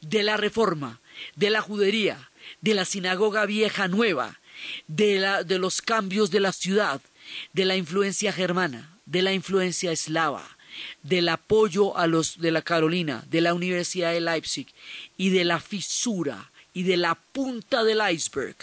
de 0.00 0.22
la 0.22 0.36
reforma, 0.36 1.00
de 1.36 1.50
la 1.50 1.60
judería, 1.60 2.30
de 2.60 2.74
la 2.74 2.84
sinagoga 2.84 3.46
vieja 3.46 3.88
nueva, 3.88 4.40
de 4.86 5.58
los 5.58 5.82
cambios 5.82 6.30
de 6.30 6.40
la 6.40 6.52
ciudad, 6.52 7.00
de 7.52 7.64
la 7.64 7.76
influencia 7.76 8.32
germana, 8.32 8.96
de 9.06 9.22
la 9.22 9.32
influencia 9.32 9.92
eslava, 9.92 10.56
del 11.02 11.28
apoyo 11.28 11.96
a 11.96 12.06
los 12.06 12.38
de 12.38 12.50
la 12.50 12.62
Carolina, 12.62 13.24
de 13.28 13.40
la 13.40 13.54
Universidad 13.54 14.12
de 14.12 14.20
Leipzig 14.20 14.66
y 15.16 15.30
de 15.30 15.44
la 15.44 15.60
fisura 15.60 16.50
y 16.74 16.84
de 16.84 16.96
la 16.96 17.14
punta 17.14 17.84
del 17.84 18.00
iceberg 18.10 18.56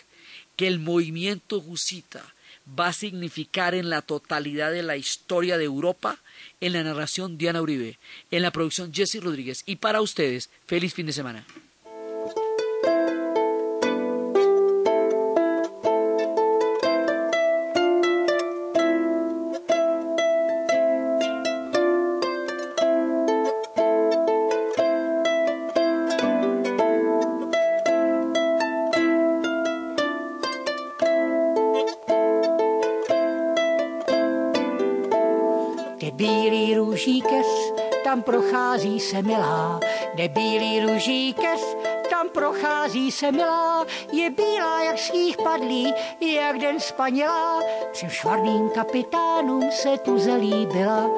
que 0.55 0.67
el 0.67 0.79
movimiento 0.79 1.61
jusita 1.61 2.33
va 2.77 2.87
a 2.87 2.93
significar 2.93 3.75
en 3.75 3.89
la 3.89 4.01
totalidad 4.01 4.71
de 4.71 4.83
la 4.83 4.97
historia 4.97 5.57
de 5.57 5.65
Europa, 5.65 6.19
en 6.61 6.73
la 6.73 6.83
narración 6.83 7.37
Diana 7.37 7.61
Uribe, 7.61 7.97
en 8.31 8.41
la 8.41 8.51
producción 8.51 8.93
Jesse 8.93 9.21
Rodríguez. 9.21 9.63
Y 9.65 9.77
para 9.77 10.01
ustedes, 10.01 10.49
feliz 10.67 10.93
fin 10.93 11.05
de 11.05 11.13
semana. 11.13 11.45
Se 38.99 39.21
milá. 39.21 39.79
Kde 40.13 40.27
bílý 40.27 40.79
růžíkes, 40.79 41.75
tam 42.09 42.29
prochází 42.29 43.11
se 43.11 43.31
milá. 43.31 43.85
Je 44.11 44.29
bílá 44.29 44.83
jak 44.83 44.99
sníh 44.99 45.37
padlý, 45.37 45.93
jak 46.21 46.57
den 46.57 46.79
spanělá. 46.79 47.59
Třem 47.91 48.09
švarným 48.09 48.69
kapitánům 48.69 49.71
se 49.71 49.97
tu 49.97 50.19
zalíbila. 50.19 51.09